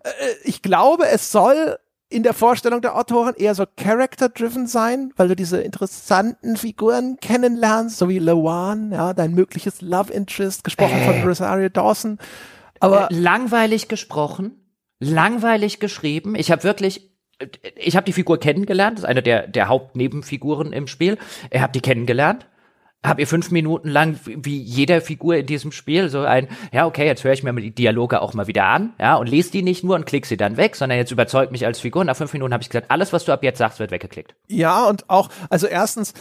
[0.03, 0.11] Äh,
[0.45, 1.79] ich glaube, es soll
[2.13, 7.99] in der Vorstellung der Autoren eher so character-driven sein, weil du diese interessanten Figuren kennenlernst,
[7.99, 11.05] so wie Lewan, ja, dein mögliches Love Interest, gesprochen äh.
[11.05, 12.19] von Rosario Dawson.
[12.81, 14.53] Aber äh, langweilig gesprochen,
[15.01, 16.35] langweilig geschrieben.
[16.35, 17.09] Ich habe wirklich
[17.75, 21.19] ich habe die Figur kennengelernt, das ist eine der, der Hauptnebenfiguren im Spiel.
[21.51, 22.47] Ich habe die kennengelernt
[23.05, 27.07] hab ihr fünf Minuten lang, wie jeder Figur in diesem Spiel, so ein, ja, okay,
[27.07, 29.83] jetzt höre ich mir die Dialoge auch mal wieder an, ja, und lese die nicht
[29.83, 32.05] nur und klick sie dann weg, sondern jetzt überzeugt mich als Figur.
[32.05, 34.37] Nach fünf Minuten habe ich gesagt, alles, was du ab jetzt sagst, wird weggeklickt.
[34.47, 36.15] Ja, und auch, also erstens,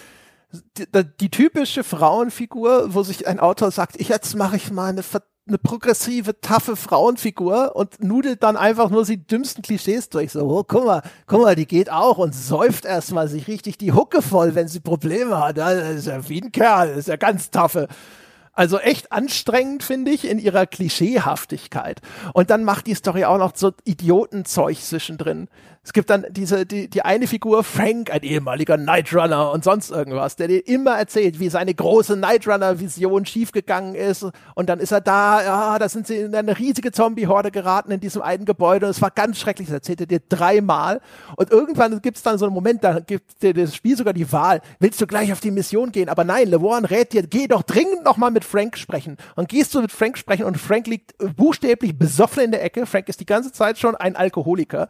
[0.77, 0.85] die,
[1.19, 5.03] die typische Frauenfigur, wo sich ein Autor sagt, ich, jetzt mache ich mal eine
[5.51, 10.31] eine progressive, taffe Frauenfigur und nudelt dann einfach nur die dümmsten Klischees durch.
[10.31, 13.91] So, oh, guck mal, guck mal, die geht auch und säuft erstmal sich richtig die
[13.91, 15.57] Hucke voll, wenn sie Probleme hat.
[15.57, 17.87] Das ist ja wie ein Kerl, das ist ja ganz taffe.
[18.53, 22.01] Also echt anstrengend, finde ich, in ihrer Klischeehaftigkeit.
[22.33, 25.47] Und dann macht die Story auch noch so Idiotenzeug zwischendrin.
[25.83, 30.35] Es gibt dann diese, die, die eine Figur, Frank, ein ehemaliger Nightrunner und sonst irgendwas,
[30.35, 34.27] der dir immer erzählt, wie seine große Nightrunner-Vision schiefgegangen ist.
[34.53, 37.99] Und dann ist er da, ja, da sind sie in eine riesige Zombie-Horde geraten in
[37.99, 38.85] diesem einen Gebäude.
[38.85, 41.01] Und es war ganz schrecklich, das erzählt er dir dreimal.
[41.35, 44.31] Und irgendwann gibt es dann so einen Moment, da gibt dir das Spiel sogar die
[44.31, 46.09] Wahl, willst du gleich auf die Mission gehen?
[46.09, 49.17] Aber nein, LeWarn rät dir, geh doch dringend nochmal mit Frank sprechen.
[49.35, 52.85] Und gehst du mit Frank sprechen und Frank liegt buchstäblich besoffen in der Ecke.
[52.85, 54.87] Frank ist die ganze Zeit schon ein Alkoholiker.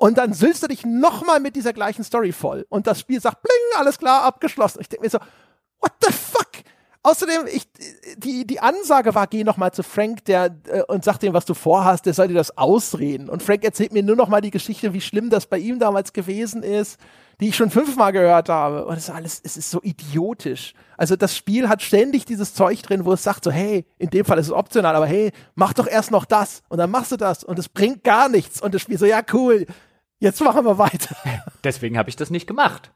[0.00, 2.64] Und dann süllst du dich nochmal mit dieser gleichen Story voll.
[2.70, 4.80] Und das Spiel sagt, bling, alles klar, abgeschlossen.
[4.80, 5.18] Ich denke mir so,
[5.78, 6.48] what the fuck?
[7.02, 7.68] Außerdem, ich,
[8.16, 11.52] die, die Ansage war, geh nochmal zu Frank der, äh, und sag dem, was du
[11.52, 13.28] vorhast, der soll dir das ausreden.
[13.28, 16.62] Und Frank erzählt mir nur nochmal die Geschichte, wie schlimm das bei ihm damals gewesen
[16.62, 16.98] ist,
[17.40, 18.86] die ich schon fünfmal gehört habe.
[18.86, 20.72] Und es ist alles, es ist so idiotisch.
[20.96, 24.24] Also das Spiel hat ständig dieses Zeug drin, wo es sagt so, hey, in dem
[24.24, 26.62] Fall ist es optional, aber hey, mach doch erst noch das.
[26.70, 27.44] Und dann machst du das.
[27.44, 28.62] Und es bringt gar nichts.
[28.62, 29.66] Und das Spiel so, ja, cool,
[30.20, 31.16] Jetzt machen wir weiter.
[31.64, 32.92] Deswegen habe ich das nicht gemacht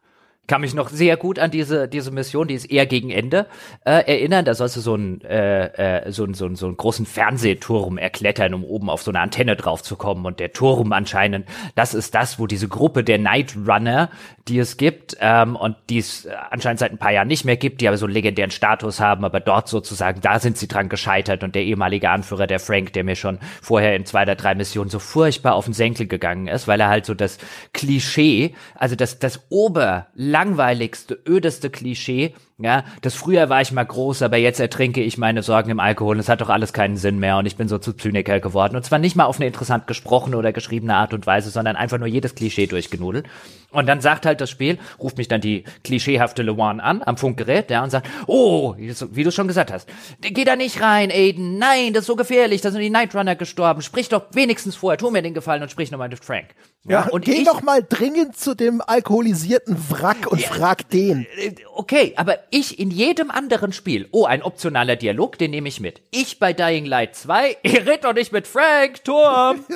[0.46, 3.46] kann mich noch sehr gut an diese diese Mission, die ist eher gegen Ende
[3.84, 4.44] äh, erinnern.
[4.44, 8.64] Da sollst du so einen äh, äh, so, so, so einen großen Fernsehturm erklettern, um
[8.64, 10.26] oben auf so eine Antenne drauf zu kommen.
[10.26, 14.10] Und der Turm anscheinend, das ist das, wo diese Gruppe der Night Runner,
[14.48, 17.80] die es gibt ähm, und die es anscheinend seit ein paar Jahren nicht mehr gibt,
[17.80, 21.42] die aber so einen legendären Status haben, aber dort sozusagen, da sind sie dran gescheitert.
[21.42, 24.90] Und der ehemalige Anführer, der Frank, der mir schon vorher in zwei oder drei Missionen
[24.90, 27.38] so furchtbar auf den Senkel gegangen ist, weil er halt so das
[27.72, 34.22] Klischee, also das das Ober langweiligste, ödeste Klischee ja, das früher war ich mal groß,
[34.22, 36.20] aber jetzt ertrinke ich meine Sorgen im Alkohol.
[36.20, 38.76] Es hat doch alles keinen Sinn mehr und ich bin so zu Zyniker geworden.
[38.76, 41.98] Und zwar nicht mal auf eine interessant gesprochene oder geschriebene Art und Weise, sondern einfach
[41.98, 43.26] nur jedes Klischee durchgenudelt.
[43.72, 47.70] Und dann sagt halt das Spiel, ruft mich dann die klischeehafte Lewan an am Funkgerät,
[47.72, 49.88] ja, und sagt, oh, wie du schon gesagt hast,
[50.20, 53.82] geh da nicht rein, Aiden, nein, das ist so gefährlich, da sind die Nightrunner gestorben,
[53.82, 56.54] sprich doch wenigstens vorher, tu mir den Gefallen und sprich nochmal mit Frank.
[56.86, 61.26] Ja, und geh ich, doch mal dringend zu dem alkoholisierten Wrack und ja, frag den.
[61.74, 66.02] Okay, aber ich in jedem anderen Spiel, oh, ein optionaler Dialog, den nehme ich mit.
[66.10, 69.64] Ich bei Dying Light 2, ihr redet doch nicht mit Frank, Turm.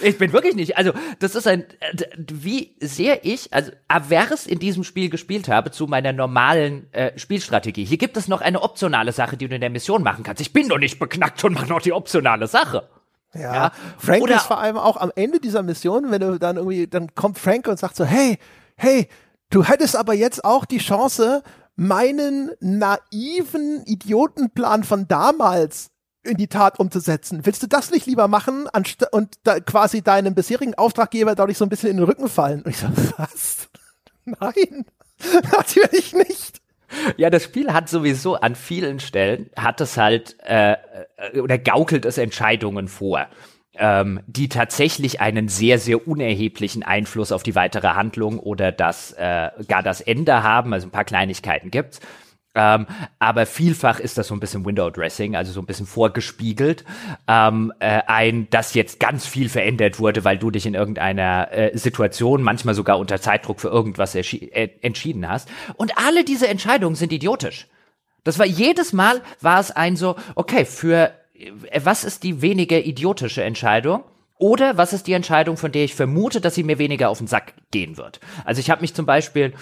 [0.00, 0.78] Ich bin wirklich nicht.
[0.78, 1.66] Also, das ist ein,
[2.16, 7.84] wie sehr ich, also avers in diesem Spiel gespielt habe zu meiner normalen äh, Spielstrategie.
[7.84, 10.40] Hier gibt es noch eine optionale Sache, die du in der Mission machen kannst.
[10.40, 12.88] Ich bin doch nicht beknackt und mache noch die optionale Sache.
[13.38, 13.54] Ja.
[13.54, 13.72] ja.
[13.98, 17.14] Frank Oder, ist vor allem auch am Ende dieser Mission, wenn du dann irgendwie, dann
[17.14, 18.38] kommt Frank und sagt so, hey,
[18.76, 19.08] hey,
[19.50, 21.42] du hättest aber jetzt auch die Chance,
[21.76, 25.90] meinen naiven Idiotenplan von damals
[26.22, 27.44] in die Tat umzusetzen.
[27.44, 28.66] Willst du das nicht lieber machen
[29.12, 32.62] und da quasi deinem bisherigen Auftraggeber dadurch so ein bisschen in den Rücken fallen?
[32.62, 33.68] Und ich so, was?
[34.24, 34.84] Nein,
[35.52, 36.60] natürlich nicht.
[37.16, 40.72] Ja, das Spiel hat sowieso an vielen Stellen, hat es halt, äh,
[41.32, 43.26] äh oder gaukelt es Entscheidungen vor.
[43.78, 49.50] ähm, die tatsächlich einen sehr, sehr unerheblichen Einfluss auf die weitere Handlung oder das äh,
[49.68, 50.72] gar das Ende haben.
[50.72, 52.00] Also ein paar Kleinigkeiten gibt's.
[52.56, 52.86] Ähm,
[53.18, 56.84] aber vielfach ist das so ein bisschen Window Dressing, also so ein bisschen vorgespiegelt.
[57.28, 61.76] Ähm, äh, ein, dass jetzt ganz viel verändert wurde, weil du dich in irgendeiner äh,
[61.76, 65.48] Situation, manchmal sogar unter Zeitdruck für irgendwas äh, entschieden hast.
[65.76, 67.68] Und alle diese Entscheidungen sind idiotisch.
[68.24, 71.52] Das war jedes Mal war es ein so, okay, für äh,
[71.84, 74.02] was ist die weniger idiotische Entscheidung?
[74.38, 77.26] Oder was ist die Entscheidung, von der ich vermute, dass sie mir weniger auf den
[77.26, 78.20] Sack gehen wird?
[78.44, 79.54] Also ich habe mich zum Beispiel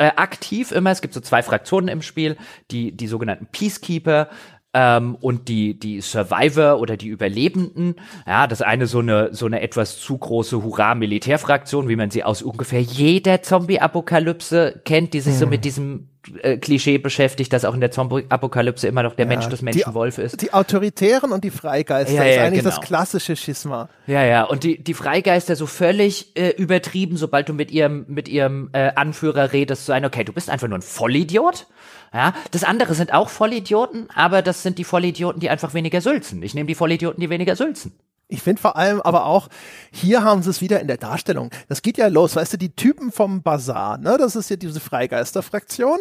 [0.00, 2.36] äh, aktiv immer, es gibt so zwei Fraktionen im Spiel,
[2.70, 4.28] die, die sogenannten Peacekeeper,
[4.72, 7.96] ähm, und die, die Survivor oder die Überlebenden.
[8.26, 12.40] Ja, das eine so eine, so eine etwas zu große Hurra-Militärfraktion, wie man sie aus
[12.42, 16.08] ungefähr jeder Zombie-Apokalypse kennt, die sich so mit diesem
[16.42, 20.18] äh, Klischee beschäftigt, dass auch in der Zombie-Apokalypse immer noch der ja, Mensch das Menschenwolf
[20.18, 20.42] ist.
[20.42, 22.76] Die Autoritären und die Freigeister ja, ja, ist eigentlich genau.
[22.76, 23.88] das klassische Schisma.
[24.06, 28.28] Ja, ja, und die, die Freigeister so völlig äh, übertrieben, sobald du mit ihrem, mit
[28.28, 31.66] ihrem äh, Anführer redest, so ein, okay, du bist einfach nur ein Vollidiot.
[32.12, 36.42] Ja, das andere sind auch Vollidioten, aber das sind die Vollidioten, die einfach weniger sülzen.
[36.42, 37.92] Ich nehme die Vollidioten, die weniger sülzen.
[38.30, 39.48] Ich finde vor allem aber auch,
[39.90, 41.50] hier haben sie es wieder in der Darstellung.
[41.68, 44.80] Das geht ja los, weißt du, die Typen vom Bazar, ne, das ist ja diese
[44.80, 45.98] Freigeisterfraktion,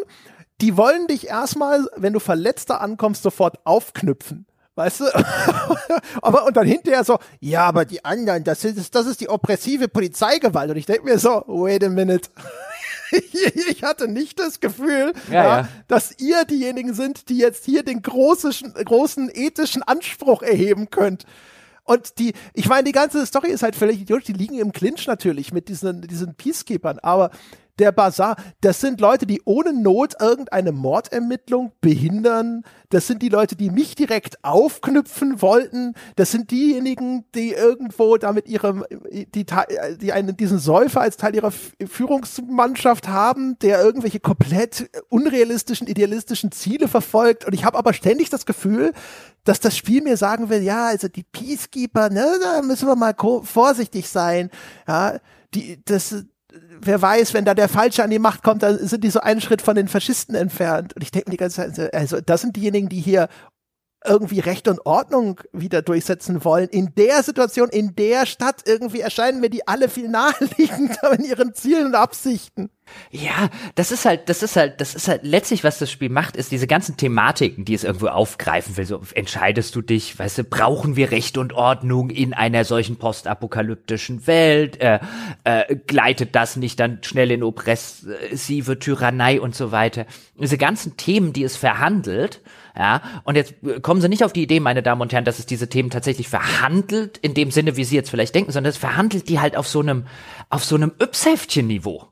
[0.61, 4.45] die wollen dich erstmal, wenn du Verletzter ankommst, sofort aufknüpfen.
[4.75, 5.05] Weißt du?
[6.21, 9.87] aber und dann hinterher so, ja, aber die anderen, das ist, das ist die oppressive
[9.87, 10.69] Polizeigewalt.
[10.69, 12.29] Und ich denke mir so, wait a minute.
[13.11, 18.01] ich hatte nicht das Gefühl, ja, ja, dass ihr diejenigen sind, die jetzt hier den
[18.01, 21.25] großen, großen ethischen Anspruch erheben könnt.
[21.89, 24.27] Und die, ich meine, die ganze Story ist halt völlig idiotisch.
[24.27, 26.99] Die liegen im Clinch natürlich mit diesen, diesen Peacekeepers.
[26.99, 27.31] Aber
[27.79, 32.63] der Bazar, das sind Leute, die ohne Not irgendeine Mordermittlung behindern.
[32.89, 35.93] Das sind die Leute, die mich direkt aufknüpfen wollten.
[36.15, 41.51] Das sind diejenigen, die irgendwo damit ihrem, die, die einen, diesen Säufer als Teil ihrer
[41.51, 47.45] Führungsmannschaft haben, der irgendwelche komplett unrealistischen, idealistischen Ziele verfolgt.
[47.45, 48.93] Und ich habe aber ständig das Gefühl,
[49.43, 53.15] dass das Spiel mir sagen will, ja, also die Peacekeeper, ne, da müssen wir mal
[53.43, 54.49] vorsichtig sein.
[54.87, 55.19] Ja,
[55.53, 56.25] die, das,
[56.81, 59.41] wer weiß, wenn da der Falsche an die Macht kommt, dann sind die so einen
[59.41, 60.93] Schritt von den Faschisten entfernt.
[60.95, 63.27] Und ich denke mir die ganze Zeit, also das sind diejenigen, die hier
[64.05, 66.69] irgendwie Recht und Ordnung wieder durchsetzen wollen.
[66.69, 71.53] In der Situation, in der Stadt irgendwie erscheinen mir die alle viel naheliegender in ihren
[71.53, 72.69] Zielen und Absichten.
[73.11, 76.35] Ja, das ist halt, das ist halt, das ist halt letztlich, was das Spiel macht,
[76.35, 78.85] ist diese ganzen Thematiken, die es irgendwo aufgreifen will.
[78.85, 84.25] So entscheidest du dich, weißt du, brauchen wir Recht und Ordnung in einer solchen postapokalyptischen
[84.27, 84.79] Welt?
[84.81, 84.99] Äh,
[85.43, 90.05] äh, gleitet das nicht dann schnell in oppressive Tyrannei und so weiter?
[90.39, 92.41] Diese ganzen Themen, die es verhandelt,
[92.79, 95.45] ja, und jetzt kommen Sie nicht auf die Idee, meine Damen und Herren, dass es
[95.45, 99.27] diese Themen tatsächlich verhandelt, in dem Sinne, wie Sie jetzt vielleicht denken, sondern es verhandelt
[99.27, 100.05] die halt auf so einem,
[100.49, 102.07] auf so einem Yps-Heftchen-Niveau.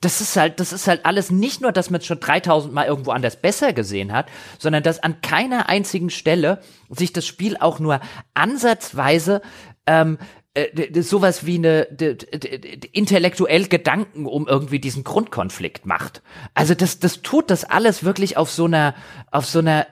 [0.00, 2.86] Das ist halt, das ist halt alles nicht nur, dass man es schon 3000 Mal
[2.86, 4.26] irgendwo anders besser gesehen hat,
[4.58, 8.00] sondern dass an keiner einzigen Stelle sich das Spiel auch nur
[8.34, 9.40] ansatzweise
[9.86, 10.18] ähm,
[10.58, 11.84] äh, sowas wie eine
[12.92, 16.22] intellektuell Gedanken um irgendwie diesen Grundkonflikt macht.
[16.54, 18.94] Also das das tut das alles wirklich auf so einer
[19.30, 19.86] auf so einer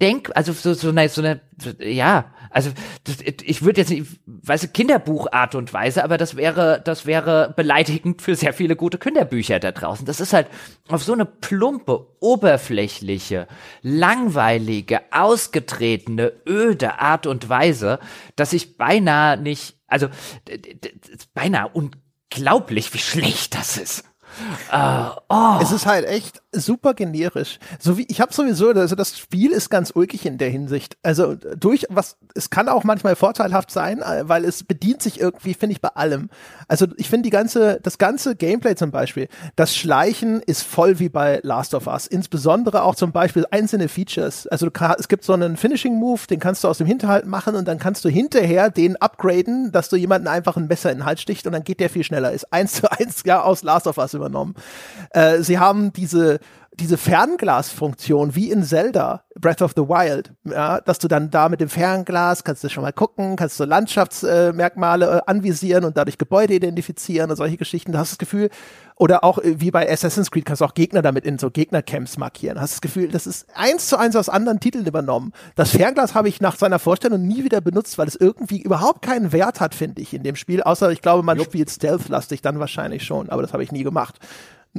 [0.00, 1.40] Denk also so so einer so einer
[1.78, 2.70] ja also
[3.04, 8.20] das, ich würde jetzt nicht weiß Kinderbuchart und Weise, aber das wäre das wäre beleidigend
[8.20, 10.04] für sehr viele gute Kinderbücher da draußen.
[10.04, 10.48] Das ist halt
[10.88, 13.48] auf so eine plumpe, oberflächliche,
[13.80, 17.98] langweilige, ausgetretene, öde Art und Weise,
[18.36, 20.08] dass ich beinahe nicht also
[21.34, 24.04] beinahe unglaublich, wie schlecht das ist.
[24.72, 25.58] Uh, oh.
[25.60, 27.58] Es ist halt echt super generisch.
[27.78, 30.96] So wie ich habe sowieso, also das Spiel ist ganz ulkig in der Hinsicht.
[31.02, 35.54] Also durch was, es kann auch manchmal vorteilhaft sein, äh, weil es bedient sich irgendwie,
[35.54, 36.30] finde ich, bei allem.
[36.68, 41.08] Also ich finde die ganze, das ganze Gameplay zum Beispiel, das Schleichen ist voll wie
[41.08, 42.06] bei Last of Us.
[42.06, 44.46] Insbesondere auch zum Beispiel einzelne Features.
[44.46, 47.54] Also kann, es gibt so einen Finishing Move, den kannst du aus dem Hinterhalt machen
[47.54, 51.04] und dann kannst du hinterher den upgraden, dass du jemanden einfach ein Messer in den
[51.06, 52.32] Hals sticht und dann geht der viel schneller.
[52.32, 54.54] Ist eins zu eins ja aus Last of Us übernommen.
[55.10, 56.38] Äh, sie haben diese
[56.74, 61.60] diese Fernglasfunktion wie in Zelda Breath of the Wild, ja, dass du dann da mit
[61.60, 66.54] dem Fernglas kannst du schon mal gucken, kannst du Landschaftsmerkmale äh, anvisieren und dadurch Gebäude
[66.54, 67.92] identifizieren und solche Geschichten.
[67.92, 68.48] Du hast das Gefühl,
[68.96, 72.16] oder auch äh, wie bei Assassin's Creed kannst du auch Gegner damit in so Gegnercamps
[72.16, 72.60] markieren.
[72.60, 75.32] Hast das Gefühl, das ist eins zu eins aus anderen Titeln übernommen.
[75.56, 79.32] Das Fernglas habe ich nach seiner Vorstellung nie wieder benutzt, weil es irgendwie überhaupt keinen
[79.32, 80.62] Wert hat, finde ich, in dem Spiel.
[80.62, 81.48] Außer ich glaube, man Jupp.
[81.48, 84.18] spielt Stealth-lastig dann wahrscheinlich schon, aber das habe ich nie gemacht.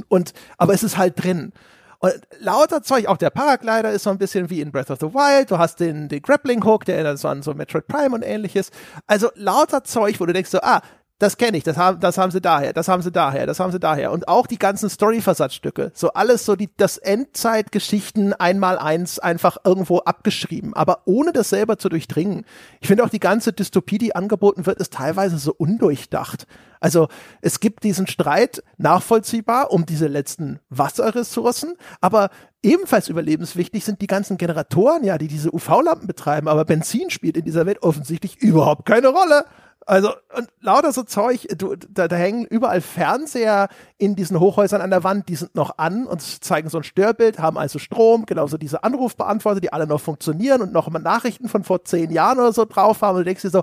[0.08, 1.52] Und, aber es ist halt drin.
[1.98, 5.12] Und lauter Zeug, auch der Paraglider ist so ein bisschen wie in Breath of the
[5.14, 5.50] Wild.
[5.50, 8.70] Du hast den, den Grappling Hook, der erinnert so an so Metroid Prime und ähnliches.
[9.06, 10.82] Also lauter Zeug, wo du denkst so, ah,
[11.18, 13.70] das kenne ich, das haben, das haben sie daher, das haben sie daher, das haben
[13.70, 14.10] sie daher.
[14.10, 15.92] Und auch die ganzen Story-Versatzstücke.
[15.94, 21.78] So alles so die, das Endzeitgeschichten einmal eins einfach irgendwo abgeschrieben, aber ohne das selber
[21.78, 22.44] zu durchdringen.
[22.80, 26.46] Ich finde auch die ganze Dystopie, die angeboten wird, ist teilweise so undurchdacht.
[26.80, 27.08] Also
[27.40, 32.28] es gibt diesen Streit nachvollziehbar um diese letzten Wasserressourcen, aber
[32.62, 37.44] ebenfalls überlebenswichtig sind die ganzen Generatoren, ja, die diese UV-Lampen betreiben, aber Benzin spielt in
[37.44, 39.44] dieser Welt offensichtlich überhaupt keine Rolle.
[39.86, 44.90] Also, und lauter so Zeug, du, da, da hängen überall Fernseher in diesen Hochhäusern an
[44.90, 48.56] der Wand, die sind noch an und zeigen so ein Störbild, haben also Strom, genauso
[48.56, 52.52] diese Anrufbeantworter, die alle noch funktionieren und noch mal Nachrichten von vor zehn Jahren oder
[52.52, 53.62] so drauf haben und du denkst dir so,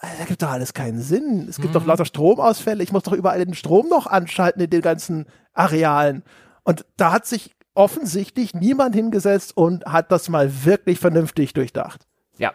[0.00, 1.46] da gibt doch alles keinen Sinn.
[1.48, 1.74] Es gibt mhm.
[1.74, 6.24] doch lauter Stromausfälle, ich muss doch überall den Strom noch anschalten in den ganzen Arealen.
[6.64, 12.06] Und da hat sich offensichtlich niemand hingesetzt und hat das mal wirklich vernünftig durchdacht.
[12.36, 12.52] Ja,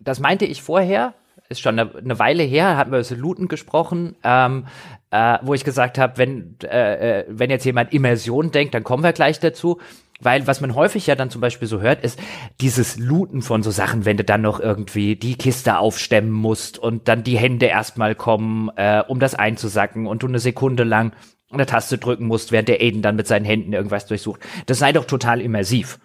[0.00, 1.14] das meinte ich vorher,
[1.50, 4.66] ist schon eine, eine Weile her, hatten wir über Looten gesprochen, ähm,
[5.10, 9.02] äh, wo ich gesagt habe, wenn, äh, äh, wenn jetzt jemand Immersion denkt, dann kommen
[9.02, 9.78] wir gleich dazu.
[10.22, 12.18] Weil was man häufig ja dann zum Beispiel so hört, ist
[12.60, 17.08] dieses Looten von so Sachen, wenn du dann noch irgendwie die Kiste aufstemmen musst und
[17.08, 21.12] dann die Hände erstmal kommen, äh, um das einzusacken und du eine Sekunde lang
[21.50, 24.40] eine Taste drücken musst, während der Aiden dann mit seinen Händen irgendwas durchsucht.
[24.66, 25.98] Das sei doch total immersiv.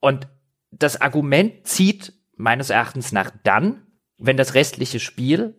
[0.00, 0.28] Und
[0.70, 3.85] das Argument zieht meines Erachtens nach dann,
[4.18, 5.54] wenn das restliche Spiel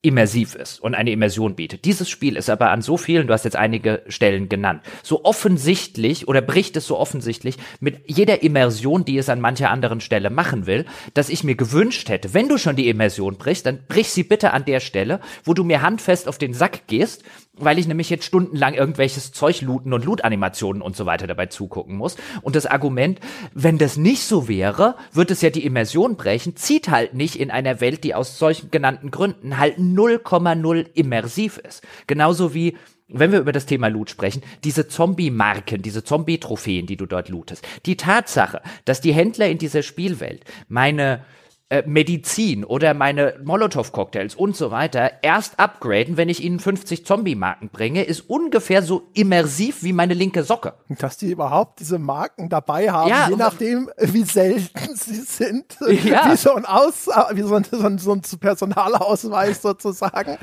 [0.00, 1.84] immersiv ist und eine Immersion bietet.
[1.84, 6.28] Dieses Spiel ist aber an so vielen, du hast jetzt einige Stellen genannt, so offensichtlich
[6.28, 10.66] oder bricht es so offensichtlich mit jeder Immersion, die es an mancher anderen Stelle machen
[10.66, 10.84] will,
[11.14, 14.52] dass ich mir gewünscht hätte, wenn du schon die Immersion brichst, dann brich sie bitte
[14.52, 17.24] an der Stelle, wo du mir handfest auf den Sack gehst
[17.60, 21.96] weil ich nämlich jetzt stundenlang irgendwelches Zeug looten und Loot-Animationen und so weiter dabei zugucken
[21.96, 22.16] muss.
[22.42, 23.20] Und das Argument,
[23.54, 27.50] wenn das nicht so wäre, wird es ja die Immersion brechen, zieht halt nicht in
[27.50, 31.82] einer Welt, die aus solchen genannten Gründen halt 0,0 immersiv ist.
[32.06, 32.76] Genauso wie
[33.08, 37.66] wenn wir über das Thema Loot sprechen, diese Zombie-Marken, diese Zombie-Trophäen, die du dort lootest.
[37.86, 41.24] Die Tatsache, dass die Händler in dieser Spielwelt meine
[41.70, 47.68] äh, Medizin oder meine Molotow-Cocktails und so weiter erst upgraden, wenn ich ihnen 50 Zombie-Marken
[47.68, 50.72] bringe, ist ungefähr so immersiv wie meine linke Socke.
[50.88, 55.76] Dass die überhaupt diese Marken dabei haben, ja, je nachdem, wie selten sie sind.
[56.08, 56.30] Ja.
[56.30, 60.38] Wie so ein, Aus, wie so ein, so ein, so ein Personalausweis sozusagen.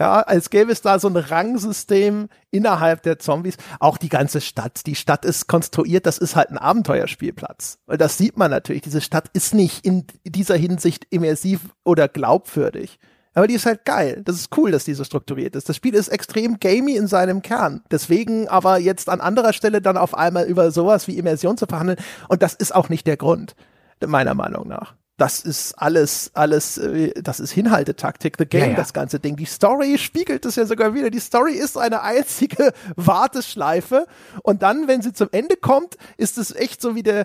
[0.00, 3.56] Ja, als gäbe es da so ein Rangsystem innerhalb der Zombies.
[3.80, 4.86] Auch die ganze Stadt.
[4.86, 7.78] Die Stadt ist konstruiert, das ist halt ein Abenteuerspielplatz.
[7.86, 8.82] Und das sieht man natürlich.
[8.82, 12.98] Diese Stadt ist nicht in dieser Hinsicht immersiv oder glaubwürdig.
[13.34, 14.22] Aber die ist halt geil.
[14.24, 15.68] Das ist cool, dass die so strukturiert ist.
[15.68, 17.82] Das Spiel ist extrem gamey in seinem Kern.
[17.90, 21.98] Deswegen aber jetzt an anderer Stelle dann auf einmal über sowas wie Immersion zu verhandeln.
[22.28, 23.54] Und das ist auch nicht der Grund,
[24.00, 28.76] meiner Meinung nach das ist alles, alles, äh, das ist Hinhaltetaktik, the game, ja, ja.
[28.76, 29.36] das ganze Ding.
[29.36, 31.10] Die Story spiegelt es ja sogar wieder.
[31.10, 34.06] Die Story ist eine einzige Warteschleife.
[34.42, 37.24] Und dann, wenn sie zum Ende kommt, ist es echt so wie der,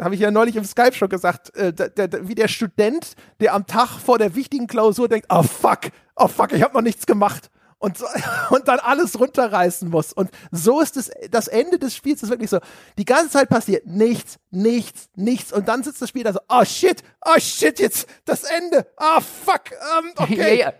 [0.00, 3.54] habe ich ja neulich im Skype schon gesagt, äh, der, der, wie der Student, der
[3.54, 7.06] am Tag vor der wichtigen Klausur denkt, oh fuck, oh fuck, ich habe noch nichts
[7.06, 7.98] gemacht und,
[8.50, 10.12] und dann alles runterreißen muss.
[10.12, 12.58] Und so ist es, das Ende des Spiels ist wirklich so,
[12.96, 15.52] die ganze Zeit passiert nichts, nichts, nichts.
[15.52, 19.20] Und dann sitzt das Spiel da so, oh shit, oh shit, jetzt das Ende, oh,
[19.20, 20.58] fuck, um, okay.
[20.58, 20.72] ja, ja.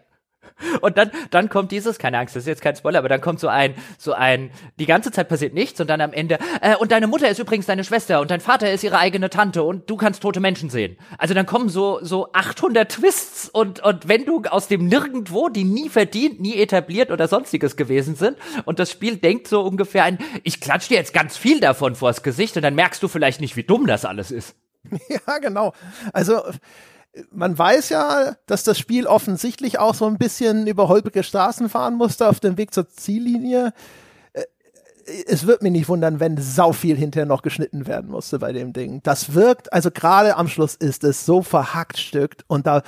[0.81, 3.41] Und dann, dann kommt dieses, keine Angst, das ist jetzt kein Spoiler, aber dann kommt
[3.41, 6.93] so ein, so ein, die ganze Zeit passiert nichts und dann am Ende, äh, und
[6.93, 9.97] deine Mutter ist übrigens deine Schwester und dein Vater ist ihre eigene Tante und du
[9.97, 10.99] kannst tote Menschen sehen.
[11.17, 15.65] Also dann kommen so, so 800 Twists und, und wenn du aus dem Nirgendwo, die
[15.65, 20.19] nie verdient, nie etabliert oder sonstiges gewesen sind und das Spiel denkt so ungefähr ein,
[20.43, 23.57] ich klatsch dir jetzt ganz viel davon vors Gesicht und dann merkst du vielleicht nicht,
[23.57, 24.55] wie dumm das alles ist.
[25.09, 25.73] Ja, genau.
[26.13, 26.43] Also,
[27.31, 31.95] man weiß ja, dass das Spiel offensichtlich auch so ein bisschen über holprige Straßen fahren
[31.95, 33.73] musste auf dem Weg zur Ziellinie.
[34.33, 34.45] Äh,
[35.27, 38.73] es wird mich nicht wundern, wenn sau viel hinterher noch geschnitten werden musste bei dem
[38.73, 39.01] Ding.
[39.03, 42.83] Das wirkt, also gerade am Schluss ist es so verhackt stückt und da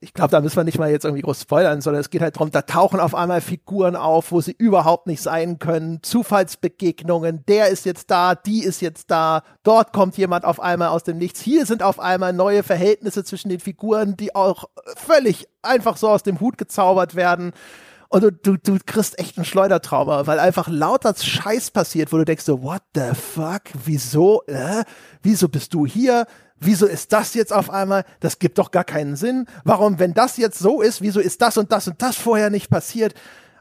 [0.00, 2.36] ich glaube, da müssen wir nicht mal jetzt irgendwie groß spoilern, sondern es geht halt
[2.36, 7.68] darum, da tauchen auf einmal Figuren auf, wo sie überhaupt nicht sein können, Zufallsbegegnungen, der
[7.68, 11.40] ist jetzt da, die ist jetzt da, dort kommt jemand auf einmal aus dem Nichts,
[11.40, 14.64] hier sind auf einmal neue Verhältnisse zwischen den Figuren, die auch
[14.96, 17.52] völlig einfach so aus dem Hut gezaubert werden.
[18.10, 22.24] Und du, du, du kriegst echt einen Schleudertrauma, weil einfach lauter Scheiß passiert, wo du
[22.24, 24.84] denkst so, what the fuck, wieso, äh,
[25.22, 26.26] wieso bist du hier?
[26.60, 28.04] Wieso ist das jetzt auf einmal?
[28.20, 29.46] Das gibt doch gar keinen Sinn.
[29.64, 32.70] Warum, wenn das jetzt so ist, wieso ist das und das und das vorher nicht
[32.70, 33.14] passiert?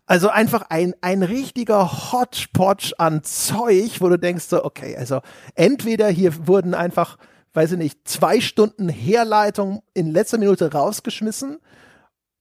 [0.05, 5.19] Also einfach ein, ein richtiger Hodgepodge an Zeug, wo du denkst so, okay, also
[5.53, 7.17] entweder hier wurden einfach,
[7.53, 11.59] weiß ich nicht, zwei Stunden Herleitung in letzter Minute rausgeschmissen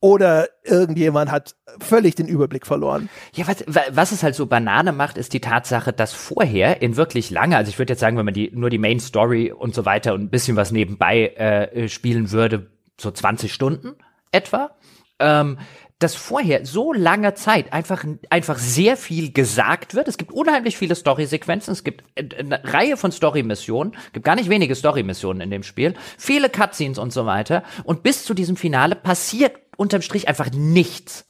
[0.00, 3.08] oder irgendjemand hat völlig den Überblick verloren.
[3.34, 7.30] Ja, was, was es halt so Banane macht, ist die Tatsache, dass vorher in wirklich
[7.30, 9.84] lange, also ich würde jetzt sagen, wenn man die nur die Main Story und so
[9.84, 12.70] weiter und ein bisschen was nebenbei äh, spielen würde,
[13.00, 13.94] so 20 Stunden
[14.32, 14.70] etwa,
[15.18, 15.58] ähm,
[15.98, 20.08] dass vorher so lange Zeit einfach, einfach sehr viel gesagt wird.
[20.08, 21.72] Es gibt unheimlich viele Story-Sequenzen.
[21.72, 23.96] Es gibt eine Reihe von Story-Missionen.
[24.12, 25.94] Gibt gar nicht wenige Story-Missionen in dem Spiel.
[26.18, 27.62] Viele Cutscenes und so weiter.
[27.84, 31.26] Und bis zu diesem Finale passiert unterm Strich einfach nichts.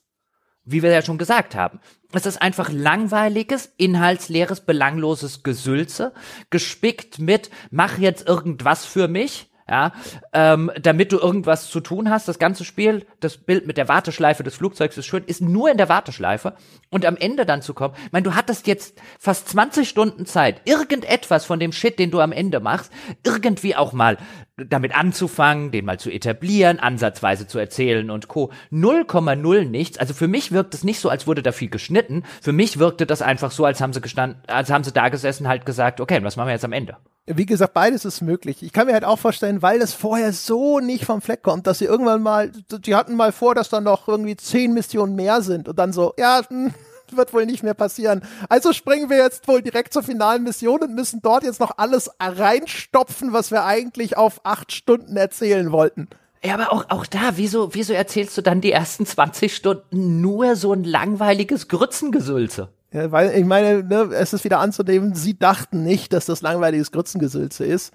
[0.64, 1.78] Wie wir ja schon gesagt haben.
[2.12, 6.12] Es ist einfach langweiliges, inhaltsleeres, belangloses Gesülze,
[6.50, 9.92] gespickt mit, mach jetzt irgendwas für mich ja,
[10.32, 12.28] ähm, damit du irgendwas zu tun hast.
[12.28, 15.76] Das ganze Spiel, das Bild mit der Warteschleife des Flugzeugs ist schön, ist nur in
[15.76, 16.54] der Warteschleife
[16.90, 17.94] und am Ende dann zu kommen.
[18.06, 22.20] Ich meine, du hattest jetzt fast 20 Stunden Zeit, irgendetwas von dem Shit, den du
[22.20, 22.92] am Ende machst,
[23.24, 24.18] irgendwie auch mal
[24.56, 28.50] damit anzufangen, den mal zu etablieren, ansatzweise zu erzählen und Co.
[28.72, 29.98] 0,0 nichts.
[29.98, 32.24] Also für mich wirkt es nicht so, als wurde da viel geschnitten.
[32.40, 35.46] Für mich wirkte das einfach so, als haben sie gestanden, als haben sie da gesessen,
[35.46, 36.96] halt gesagt, okay, was machen wir jetzt am Ende?
[37.26, 38.62] Wie gesagt, beides ist möglich.
[38.62, 41.80] Ich kann mir halt auch vorstellen, weil das vorher so nicht vom Fleck kommt, dass
[41.80, 45.68] sie irgendwann mal, die hatten mal vor, dass dann noch irgendwie zehn Missionen mehr sind
[45.68, 46.72] und dann so, ja, hm,
[47.14, 48.22] wird wohl nicht mehr passieren.
[48.48, 52.10] Also springen wir jetzt wohl direkt zur finalen Mission und müssen dort jetzt noch alles
[52.18, 56.08] reinstopfen, was wir eigentlich auf acht Stunden erzählen wollten.
[56.42, 60.56] Ja, aber auch, auch da, wieso, wieso erzählst du dann die ersten 20 Stunden nur
[60.56, 62.68] so ein langweiliges Grützengesülze?
[62.92, 66.92] Ja, weil ich meine, ne, es ist wieder anzunehmen, sie dachten nicht, dass das langweiliges
[66.92, 67.92] Grützengesülze ist.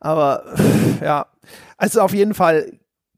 [0.00, 0.44] Aber
[1.02, 1.26] ja,
[1.76, 2.72] also auf jeden Fall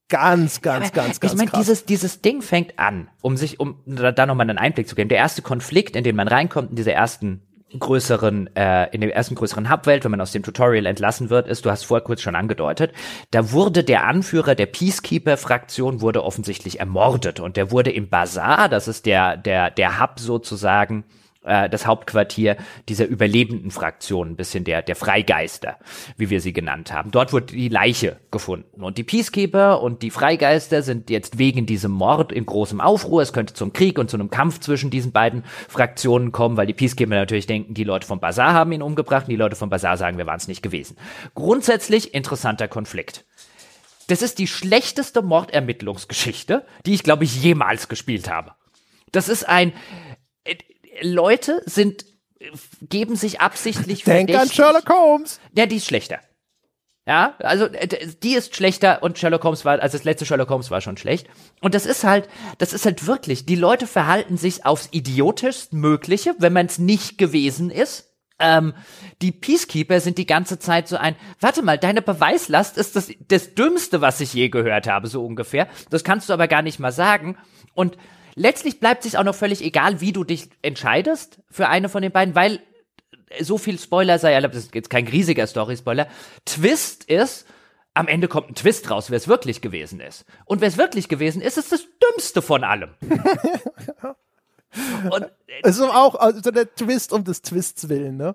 [0.08, 1.32] ganz, ganz, ja, ganz, ganz.
[1.32, 4.88] Ich meine, dieses, dieses Ding fängt an, um sich, um da, da nochmal einen Einblick
[4.88, 5.08] zu geben.
[5.08, 7.42] Der erste Konflikt, in den man reinkommt, in dieser ersten
[7.78, 11.64] größeren, äh, in der ersten größeren Hubwelt, wenn man aus dem Tutorial entlassen wird, ist,
[11.64, 12.92] du hast vorher kurz schon angedeutet,
[13.32, 18.86] da wurde der Anführer der Peacekeeper-Fraktion wurde offensichtlich ermordet und der wurde im Bazar, das
[18.88, 21.04] ist der, der, der Hub sozusagen,
[21.46, 22.56] äh, das Hauptquartier
[22.88, 25.78] dieser überlebenden Fraktion, ein bisschen der, der Freigeister,
[26.16, 27.10] wie wir sie genannt haben.
[27.10, 28.82] Dort wurde die Leiche gefunden.
[28.82, 33.22] Und die Peacekeeper und die Freigeister sind jetzt wegen diesem Mord in großem Aufruhr.
[33.22, 36.74] Es könnte zum Krieg und zu einem Kampf zwischen diesen beiden Fraktionen kommen, weil die
[36.74, 39.96] Peacekeeper natürlich denken, die Leute vom Bazar haben ihn umgebracht und die Leute vom Bazar
[39.96, 40.96] sagen, wir waren es nicht gewesen.
[41.34, 43.24] Grundsätzlich interessanter Konflikt.
[44.08, 48.52] Das ist die schlechteste Mordermittlungsgeschichte, die ich, glaube ich, jemals gespielt habe.
[49.10, 49.72] Das ist ein,
[51.02, 52.04] Leute sind
[52.82, 55.40] geben sich absichtlich Denk an Sherlock Holmes.
[55.56, 56.20] Ja, die ist schlechter.
[57.08, 57.86] Ja, also äh,
[58.22, 61.28] die ist schlechter und Sherlock Holmes war, also das letzte Sherlock Holmes war schon schlecht.
[61.60, 62.28] Und das ist halt,
[62.58, 67.16] das ist halt wirklich, die Leute verhalten sich aufs idiotischst Mögliche, wenn man es nicht
[67.16, 68.12] gewesen ist.
[68.38, 68.74] Ähm,
[69.22, 73.54] die Peacekeeper sind die ganze Zeit so ein, warte mal, deine Beweislast ist das, das
[73.54, 75.68] Dümmste, was ich je gehört habe, so ungefähr.
[75.90, 77.38] Das kannst du aber gar nicht mal sagen.
[77.72, 77.96] Und
[78.36, 82.12] letztlich bleibt sich auch noch völlig egal, wie du dich entscheidest für eine von den
[82.12, 82.60] beiden, weil
[83.40, 86.06] so viel Spoiler sei erlaubt, das ist jetzt kein riesiger Story-Spoiler.
[86.44, 87.46] Twist ist,
[87.94, 90.24] am Ende kommt ein Twist raus, wer es wirklich gewesen ist.
[90.44, 92.90] Und wer es wirklich gewesen ist, ist das Dümmste von allem.
[95.10, 95.26] Und,
[95.62, 98.34] es ist auch also der Twist um des Twists willen, ne?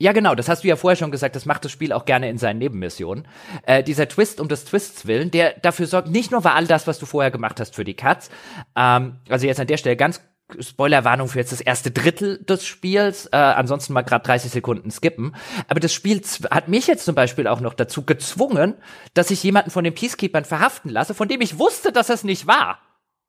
[0.00, 2.30] Ja, genau, das hast du ja vorher schon gesagt, das macht das Spiel auch gerne
[2.30, 3.26] in seinen Nebenmissionen.
[3.64, 6.86] Äh, dieser Twist um des Twists willen, der dafür sorgt, nicht nur war all das,
[6.86, 8.30] was du vorher gemacht hast für die Cuts,
[8.76, 10.20] ähm, also jetzt an der Stelle ganz
[10.60, 15.34] Spoilerwarnung für jetzt das erste Drittel des Spiels, äh, ansonsten mal gerade 30 Sekunden skippen.
[15.68, 18.74] Aber das Spiel hat mich jetzt zum Beispiel auch noch dazu gezwungen,
[19.14, 22.46] dass ich jemanden von den Peacekeepers verhaften lasse, von dem ich wusste, dass es nicht
[22.46, 22.78] war.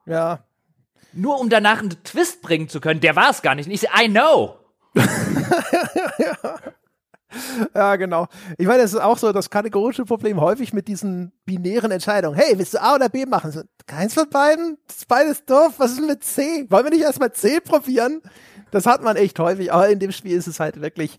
[0.05, 0.45] Ja.
[1.11, 3.65] Nur um danach einen Twist bringen zu können, der war es gar nicht.
[3.67, 4.59] Und ich I know.
[7.73, 7.95] ja.
[7.95, 8.27] genau.
[8.57, 12.35] Ich meine, das ist auch so das kategorische Problem häufig mit diesen binären Entscheidungen.
[12.35, 13.51] Hey, willst du A oder B machen?
[13.51, 14.77] So, keins von beiden?
[14.87, 15.75] Das ist beides doof.
[15.77, 16.65] Was ist mit C?
[16.69, 18.21] Wollen wir nicht erstmal C probieren?
[18.71, 21.17] Das hat man echt häufig, aber in dem Spiel ist es halt wirklich,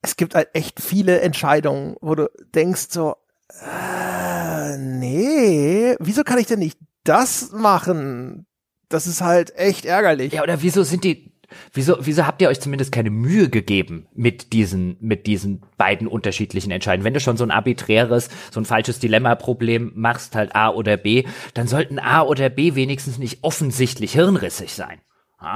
[0.00, 3.16] es gibt halt echt viele Entscheidungen, wo du denkst so,
[3.60, 8.46] äh, nee, wieso kann ich denn nicht das machen?
[8.88, 10.34] Das ist halt echt ärgerlich.
[10.34, 11.31] Ja, oder wieso sind die
[11.72, 16.70] Wieso, wieso habt ihr euch zumindest keine Mühe gegeben mit diesen, mit diesen beiden unterschiedlichen
[16.70, 17.04] Entscheidungen?
[17.04, 21.24] Wenn du schon so ein arbiträres, so ein falsches Dilemma-Problem machst, halt A oder B,
[21.54, 25.00] dann sollten A oder B wenigstens nicht offensichtlich hirnrissig sein.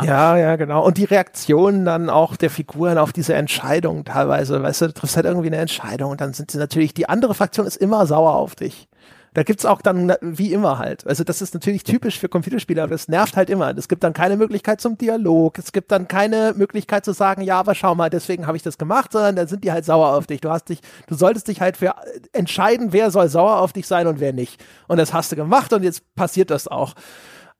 [0.02, 0.84] Ja, ja, genau.
[0.84, 5.16] Und die Reaktionen dann auch der Figuren auf diese Entscheidung teilweise, weißt du, du triffst
[5.16, 8.34] halt irgendwie eine Entscheidung und dann sind sie natürlich, die andere Fraktion ist immer sauer
[8.34, 8.88] auf dich.
[9.36, 11.06] Da gibt's auch dann wie immer halt.
[11.06, 13.76] Also das ist natürlich typisch für Computerspiele, aber das nervt halt immer.
[13.76, 15.58] Es gibt dann keine Möglichkeit zum Dialog.
[15.58, 18.78] Es gibt dann keine Möglichkeit zu sagen, ja, aber schau mal, deswegen habe ich das
[18.78, 20.40] gemacht, sondern dann sind die halt sauer auf dich.
[20.40, 21.94] Du hast dich, du solltest dich halt für
[22.32, 24.64] entscheiden, wer soll sauer auf dich sein und wer nicht.
[24.88, 26.94] Und das hast du gemacht und jetzt passiert das auch.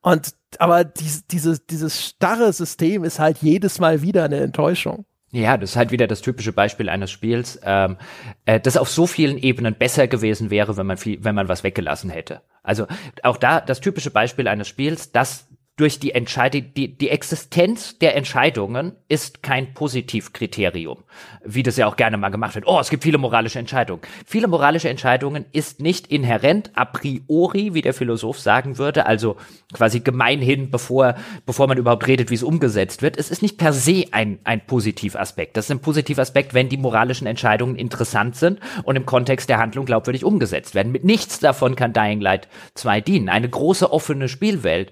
[0.00, 5.04] Und aber dies, dieses, dieses starre System ist halt jedes Mal wieder eine Enttäuschung.
[5.36, 7.98] Ja, das ist halt wieder das typische Beispiel eines Spiels, ähm,
[8.46, 11.62] äh, das auf so vielen Ebenen besser gewesen wäre, wenn man viel, wenn man was
[11.62, 12.40] weggelassen hätte.
[12.62, 12.86] Also
[13.22, 15.46] auch da das typische Beispiel eines Spiels, das
[15.76, 21.04] durch die Entscheidung, die, die Existenz der Entscheidungen ist kein Positivkriterium,
[21.44, 22.66] wie das ja auch gerne mal gemacht wird.
[22.66, 24.00] Oh, es gibt viele moralische Entscheidungen.
[24.24, 29.36] Viele moralische Entscheidungen ist nicht inhärent a priori, wie der Philosoph sagen würde, also
[29.74, 33.18] quasi gemeinhin, bevor, bevor man überhaupt redet, wie es umgesetzt wird.
[33.18, 35.58] Es ist nicht per se ein, ein Positivaspekt.
[35.58, 39.84] Das ist ein Positivaspekt, wenn die moralischen Entscheidungen interessant sind und im Kontext der Handlung
[39.84, 40.90] glaubwürdig umgesetzt werden.
[40.90, 43.28] Mit nichts davon kann Dying Light 2 dienen.
[43.28, 44.90] Eine große offene Spielwelt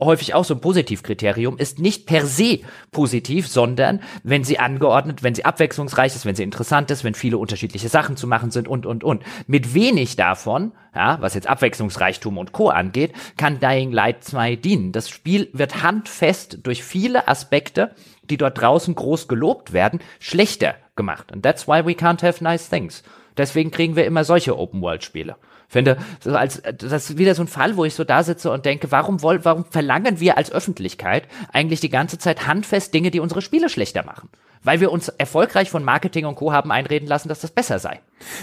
[0.00, 5.34] häufig auch so ein Positivkriterium, ist nicht per se positiv, sondern wenn sie angeordnet, wenn
[5.34, 8.86] sie abwechslungsreich ist, wenn sie interessant ist, wenn viele unterschiedliche Sachen zu machen sind und,
[8.86, 9.22] und, und.
[9.46, 12.68] Mit wenig davon, ja, was jetzt Abwechslungsreichtum und Co.
[12.68, 14.92] angeht, kann Dying Light 2 dienen.
[14.92, 17.94] Das Spiel wird handfest durch viele Aspekte,
[18.30, 21.32] die dort draußen groß gelobt werden, schlechter gemacht.
[21.32, 23.02] And that's why we can't have nice things.
[23.36, 25.36] Deswegen kriegen wir immer solche Open-World-Spiele
[25.74, 28.64] finde, so als, das ist wieder so ein Fall, wo ich so da sitze und
[28.64, 33.18] denke, warum wollen, warum verlangen wir als Öffentlichkeit eigentlich die ganze Zeit handfest Dinge, die
[33.18, 34.30] unsere Spiele schlechter machen?
[34.62, 36.52] Weil wir uns erfolgreich von Marketing und Co.
[36.52, 38.00] haben einreden lassen, dass das besser sei.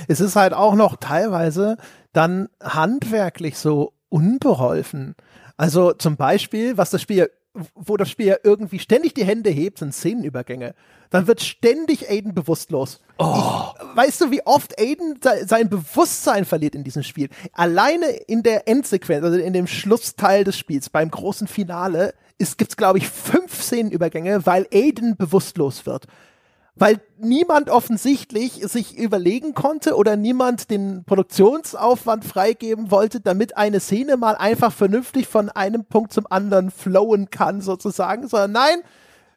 [0.10, 1.78] Es ist halt auch noch teilweise
[2.12, 5.16] dann handwerklich so unbeholfen.
[5.56, 7.26] Also zum Beispiel, was das Spiel ja
[7.76, 10.74] wo das Spiel ja irgendwie ständig die Hände hebt, sind Szenenübergänge.
[11.10, 13.02] Dann wird ständig Aiden bewusstlos.
[13.18, 13.34] Oh.
[13.36, 17.30] Ich, weißt du, wie oft Aiden sein Bewusstsein verliert in diesem Spiel?
[17.52, 22.78] Alleine in der Endsequenz, also in dem Schlussteil des Spiels, beim großen Finale, gibt es,
[22.78, 26.08] glaube ich, fünf Szenenübergänge, weil Aiden bewusstlos wird
[26.76, 34.18] weil niemand offensichtlich sich überlegen konnte oder niemand den Produktionsaufwand freigeben wollte, damit eine Szene
[34.18, 38.82] mal einfach vernünftig von einem Punkt zum anderen flowen kann, sozusagen, sondern nein,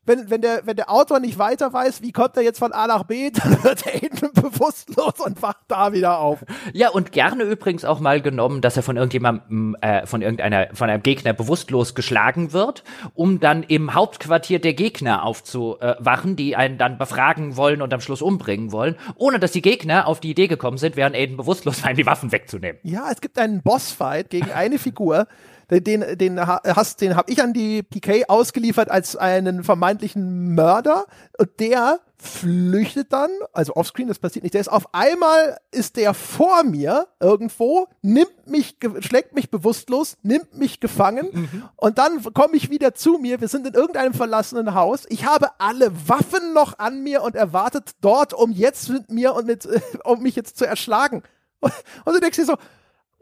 [0.07, 2.87] wenn, wenn, der, wenn der Autor nicht weiter weiß, wie kommt er jetzt von A
[2.87, 6.45] nach B, dann wird er eben bewusstlos und wacht da wieder auf.
[6.73, 10.91] Ja, und gerne übrigens auch mal genommen, dass er von irgendjemandem, äh, von irgendeiner, von
[10.91, 16.99] einem Gegner bewusstlos geschlagen wird, um dann im Hauptquartier der Gegner aufzuwachen, die einen dann
[16.99, 20.79] befragen wollen und am Schluss umbringen wollen, ohne dass die Gegner auf die Idee gekommen
[20.79, 22.79] sind, während Aiden bewusstlos war, ihm die Waffen wegzunehmen.
[22.83, 25.27] Ja, es gibt einen Bossfight gegen eine Figur,
[25.71, 31.07] den, den hast, den habe ich an die PK ausgeliefert als einen vermeintlichen Mörder.
[31.39, 36.15] Und der flüchtet dann, also offscreen, das passiert nicht, der ist auf einmal ist der
[36.15, 41.29] vor mir irgendwo, nimmt mich, schlägt mich bewusstlos, nimmt mich gefangen.
[41.33, 41.65] Mhm.
[41.77, 45.49] und dann komme ich wieder zu mir, wir sind in irgendeinem verlassenen Haus, ich habe
[45.59, 49.69] alle Waffen noch an mir und erwartet dort, um jetzt mit mir und mit,
[50.05, 51.23] um mich jetzt zu erschlagen.
[51.61, 51.73] Und,
[52.05, 52.57] und du denkst dir so,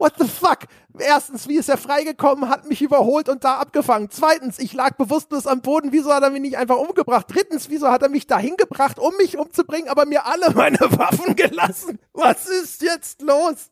[0.03, 0.65] What the fuck?
[0.99, 4.09] Erstens, wie ist er freigekommen, hat mich überholt und da abgefangen.
[4.11, 7.27] Zweitens, ich lag bewusstlos am Boden, wieso hat er mich nicht einfach umgebracht?
[7.29, 11.37] Drittens, wieso hat er mich dahin gebracht, um mich umzubringen, aber mir alle meine Waffen
[11.37, 11.99] gelassen?
[12.11, 13.71] Was ist jetzt los?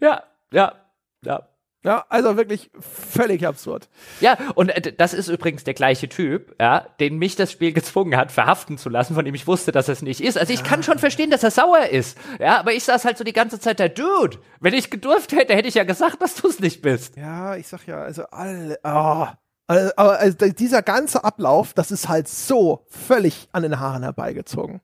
[0.00, 0.76] Ja, ja,
[1.20, 1.46] ja.
[1.86, 3.88] Ja, also wirklich völlig absurd.
[4.20, 8.16] Ja, und äh, das ist übrigens der gleiche Typ, ja, den mich das Spiel gezwungen
[8.16, 10.36] hat, verhaften zu lassen, von dem ich wusste, dass es nicht ist.
[10.36, 10.66] Also ich ja.
[10.66, 12.18] kann schon verstehen, dass er sauer ist.
[12.40, 15.54] Ja, aber ich saß halt so die ganze Zeit da, Dude, wenn ich gedurft hätte,
[15.54, 17.16] hätte ich ja gesagt, dass du es nicht bist.
[17.16, 19.26] Ja, ich sag ja, also alle, oh.
[19.68, 24.80] Also, aber also dieser ganze Ablauf, das ist halt so völlig an den Haaren herbeigezogen.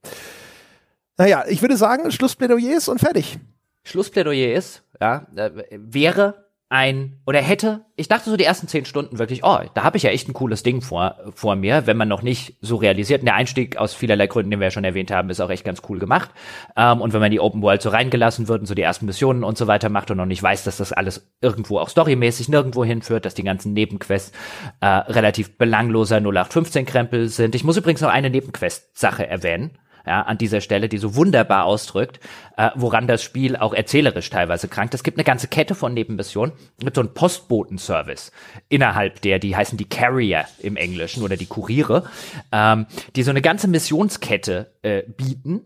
[1.19, 3.41] Naja, ich würde sagen, Schlussplädoyer und fertig.
[3.83, 9.19] Schlussplädoyer ist, ja, äh, wäre ein oder hätte, ich dachte so die ersten zehn Stunden
[9.19, 12.09] wirklich, oh, da habe ich ja echt ein cooles Ding vor, vor mir, wenn man
[12.09, 13.21] noch nicht so realisiert.
[13.21, 15.67] Und der Einstieg aus vielerlei Gründen, den wir ja schon erwähnt haben, ist auch echt
[15.67, 16.31] ganz cool gemacht.
[16.75, 19.45] Ähm, und wenn man die Open World so reingelassen wird und so die ersten Missionen
[19.45, 22.85] und so weiter macht und noch nicht weiß, dass das alles irgendwo auch storymäßig nirgendwo
[22.85, 24.33] hinführt, dass die ganzen Nebenquests
[24.81, 27.55] äh, relativ belangloser 0815-Krempel sind.
[27.55, 29.73] Ich muss übrigens noch eine Nebenquest-Sache erwähnen
[30.07, 32.21] ja, an dieser Stelle, die so wunderbar ausdrückt,
[32.57, 34.95] äh, woran das Spiel auch erzählerisch teilweise krankt.
[34.95, 36.53] Es gibt eine ganze Kette von Nebenmissionen
[36.83, 38.33] mit so einem Postbotenservice
[38.69, 42.05] innerhalb der, die heißen die Carrier im Englischen oder die Kuriere,
[42.51, 45.65] ähm, die so eine ganze Missionskette äh, bieten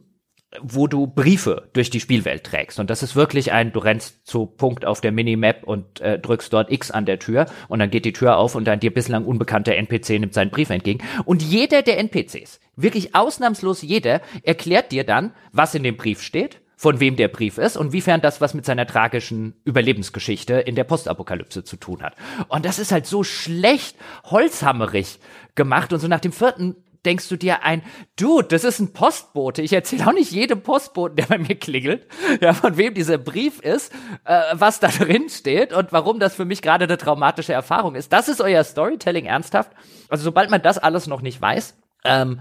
[0.62, 2.78] wo du Briefe durch die Spielwelt trägst.
[2.78, 6.52] Und das ist wirklich ein, du rennst zu Punkt auf der Minimap und äh, drückst
[6.52, 9.24] dort X an der Tür und dann geht die Tür auf und ein dir bislang
[9.24, 11.04] unbekannter NPC nimmt seinen Brief entgegen.
[11.24, 16.60] Und jeder der NPCs, wirklich ausnahmslos jeder, erklärt dir dann, was in dem Brief steht
[16.76, 20.84] von wem der Brief ist und wiefern das was mit seiner tragischen Überlebensgeschichte in der
[20.84, 22.14] Postapokalypse zu tun hat.
[22.48, 25.18] Und das ist halt so schlecht holzhammerig
[25.54, 26.76] gemacht und so nach dem vierten
[27.06, 27.82] denkst du dir ein,
[28.16, 29.62] Dude, das ist ein Postbote.
[29.62, 32.06] Ich erzähle auch nicht jedem Postboten, der bei mir klingelt,
[32.40, 33.92] ja, von wem dieser Brief ist,
[34.24, 38.12] äh, was da drin steht und warum das für mich gerade eine traumatische Erfahrung ist.
[38.12, 39.70] Das ist euer Storytelling ernsthaft.
[40.08, 41.74] Also sobald man das alles noch nicht weiß,
[42.05, 42.40] ähm,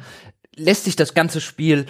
[0.56, 1.86] lässt sich das ganze Spiel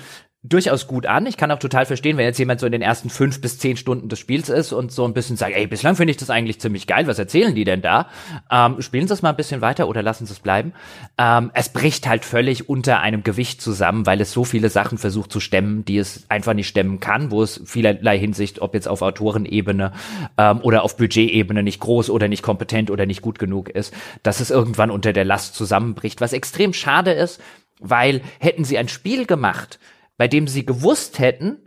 [0.50, 1.26] durchaus gut an.
[1.26, 3.78] Ich kann auch total verstehen, wenn jetzt jemand so in den ersten fünf bis zehn
[3.78, 6.60] Stunden des Spiels ist und so ein bisschen sagt, ey, bislang finde ich das eigentlich
[6.60, 8.08] ziemlich geil, was erzählen die denn da?
[8.52, 10.74] Ähm, spielen Sie es mal ein bisschen weiter oder lassen Sie es bleiben.
[11.18, 15.32] Ähm, es bricht halt völlig unter einem Gewicht zusammen, weil es so viele Sachen versucht
[15.32, 19.02] zu stemmen, die es einfach nicht stemmen kann, wo es vielerlei Hinsicht, ob jetzt auf
[19.02, 19.94] Autorenebene
[20.38, 23.94] ähm, oder auf Budgetebene nicht groß oder nicht kompetent oder nicht gut genug ist,
[24.24, 27.42] dass es irgendwann unter der Last zusammenbricht, was extrem schade ist,
[27.80, 29.80] weil hätten sie ein Spiel gemacht,
[30.18, 31.58] bei dem sie gewusst hätten,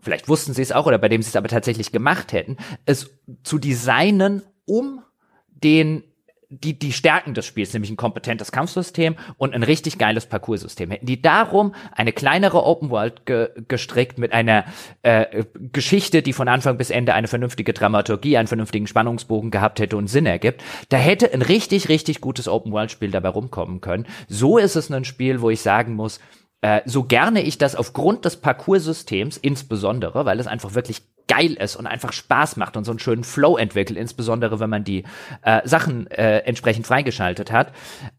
[0.00, 2.56] vielleicht wussten sie es auch oder bei dem sie es aber tatsächlich gemacht hätten,
[2.86, 3.10] es
[3.42, 5.02] zu designen, um
[5.48, 6.04] den
[6.52, 10.90] die, die Stärken des Spiels, nämlich ein kompetentes Kampfsystem und ein richtig geiles Parcoursystem.
[10.90, 14.66] Hätten die darum eine kleinere Open World ge gestrickt mit einer
[15.02, 19.96] äh, Geschichte, die von Anfang bis Ende eine vernünftige Dramaturgie, einen vernünftigen Spannungsbogen gehabt hätte
[19.96, 24.06] und Sinn ergibt, da hätte ein richtig, richtig gutes Open World Spiel dabei rumkommen können.
[24.28, 26.20] So ist es ein Spiel, wo ich sagen muss,
[26.62, 31.76] äh, so gerne ich das aufgrund des Parcoursystems insbesondere, weil es einfach wirklich geil ist
[31.76, 35.04] und einfach Spaß macht und so einen schönen Flow entwickelt, insbesondere wenn man die
[35.42, 37.72] äh, Sachen äh, entsprechend freigeschaltet hat.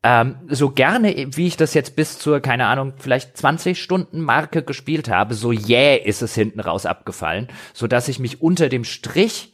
[0.04, 4.64] Ähm, so gerne, wie ich das jetzt bis zur, keine Ahnung, vielleicht 20 Stunden Marke
[4.64, 8.70] gespielt habe, so jäh yeah ist es hinten raus abgefallen, so dass ich mich unter
[8.70, 9.54] dem Strich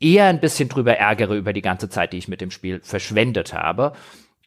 [0.00, 3.54] eher ein bisschen drüber ärgere über die ganze Zeit, die ich mit dem Spiel verschwendet
[3.54, 3.92] habe.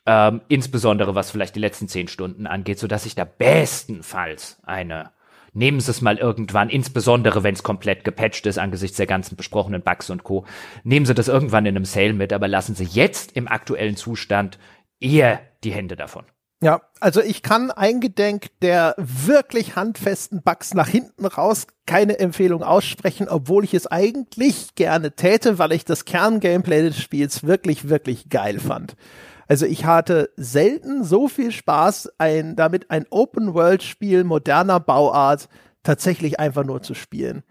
[0.06, 5.11] Ähm, insbesondere was vielleicht die letzten zehn Stunden angeht, so dass ich da bestenfalls eine
[5.56, 9.82] nehmen Sie es mal irgendwann, insbesondere wenn es komplett gepatcht ist angesichts der ganzen besprochenen
[9.82, 10.45] Bugs und Co.
[10.84, 14.60] Nehmen Sie das irgendwann in einem Sale mit, aber lassen Sie jetzt im aktuellen Zustand
[14.99, 16.26] eher die Hände davon.
[16.61, 23.27] Ja, also ich kann eingedenk der wirklich handfesten Bugs nach hinten raus keine Empfehlung aussprechen,
[23.27, 28.60] obwohl ich es eigentlich gerne täte, weil ich das Kerngameplay des Spiels wirklich, wirklich geil
[28.60, 28.95] fand.
[29.47, 35.49] Also ich hatte selten so viel Spaß, ein, damit ein Open-World-Spiel moderner Bauart
[35.84, 37.43] tatsächlich einfach nur zu spielen.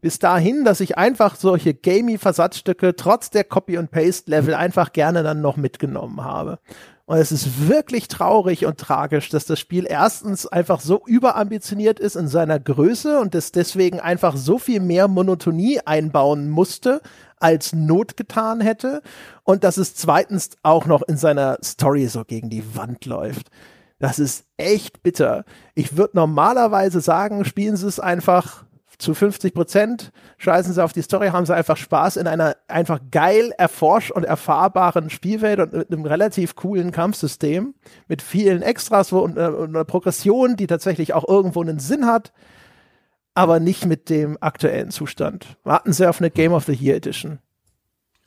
[0.00, 5.22] Bis dahin, dass ich einfach solche gamey Versatzstücke trotz der Copy- und Paste-Level einfach gerne
[5.22, 6.58] dann noch mitgenommen habe.
[7.04, 12.14] Und es ist wirklich traurig und tragisch, dass das Spiel erstens einfach so überambitioniert ist
[12.14, 17.02] in seiner Größe und es deswegen einfach so viel mehr Monotonie einbauen musste,
[17.40, 19.02] als Not getan hätte.
[19.42, 23.50] Und dass es zweitens auch noch in seiner Story so gegen die Wand läuft.
[23.98, 25.44] Das ist echt bitter.
[25.74, 28.64] Ich würde normalerweise sagen, spielen Sie es einfach
[29.00, 33.00] zu 50 Prozent scheißen sie auf die Story, haben sie einfach Spaß in einer einfach
[33.10, 37.74] geil erforscht und erfahrbaren Spielwelt und mit einem relativ coolen Kampfsystem,
[38.08, 42.32] mit vielen Extras und, äh, und einer Progression, die tatsächlich auch irgendwo einen Sinn hat,
[43.34, 45.56] aber nicht mit dem aktuellen Zustand.
[45.64, 47.38] Warten Sie auf eine Game of the Year Edition.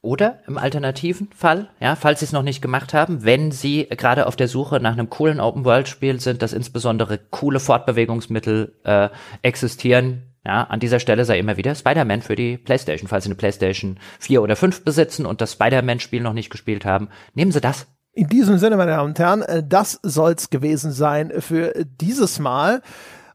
[0.01, 4.27] Oder im alternativen Fall, ja, falls Sie es noch nicht gemacht haben, wenn Sie gerade
[4.27, 9.07] auf der Suche nach einem coolen Open-World-Spiel sind, das insbesondere coole Fortbewegungsmittel äh,
[9.43, 13.07] existieren, ja, an dieser Stelle sei immer wieder Spider-Man für die PlayStation.
[13.07, 17.07] Falls Sie eine PlayStation 4 oder 5 besitzen und das Spider-Man-Spiel noch nicht gespielt haben,
[17.33, 17.87] nehmen Sie das.
[18.11, 22.81] In diesem Sinne, meine Damen und Herren, äh, das soll's gewesen sein für dieses Mal.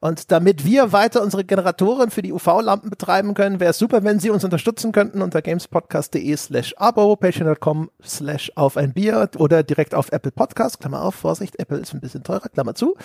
[0.01, 4.21] Und damit wir weiter unsere Generatoren für die UV-Lampen betreiben können, wäre es super, wenn
[4.21, 9.95] Sie uns unterstützen könnten unter gamespodcast.de slash abo, patreon.com slash auf ein Bier oder direkt
[9.95, 12.97] auf Apple Podcast, Klammer auf, Vorsicht, Apple ist ein bisschen teurer, Klammer zu.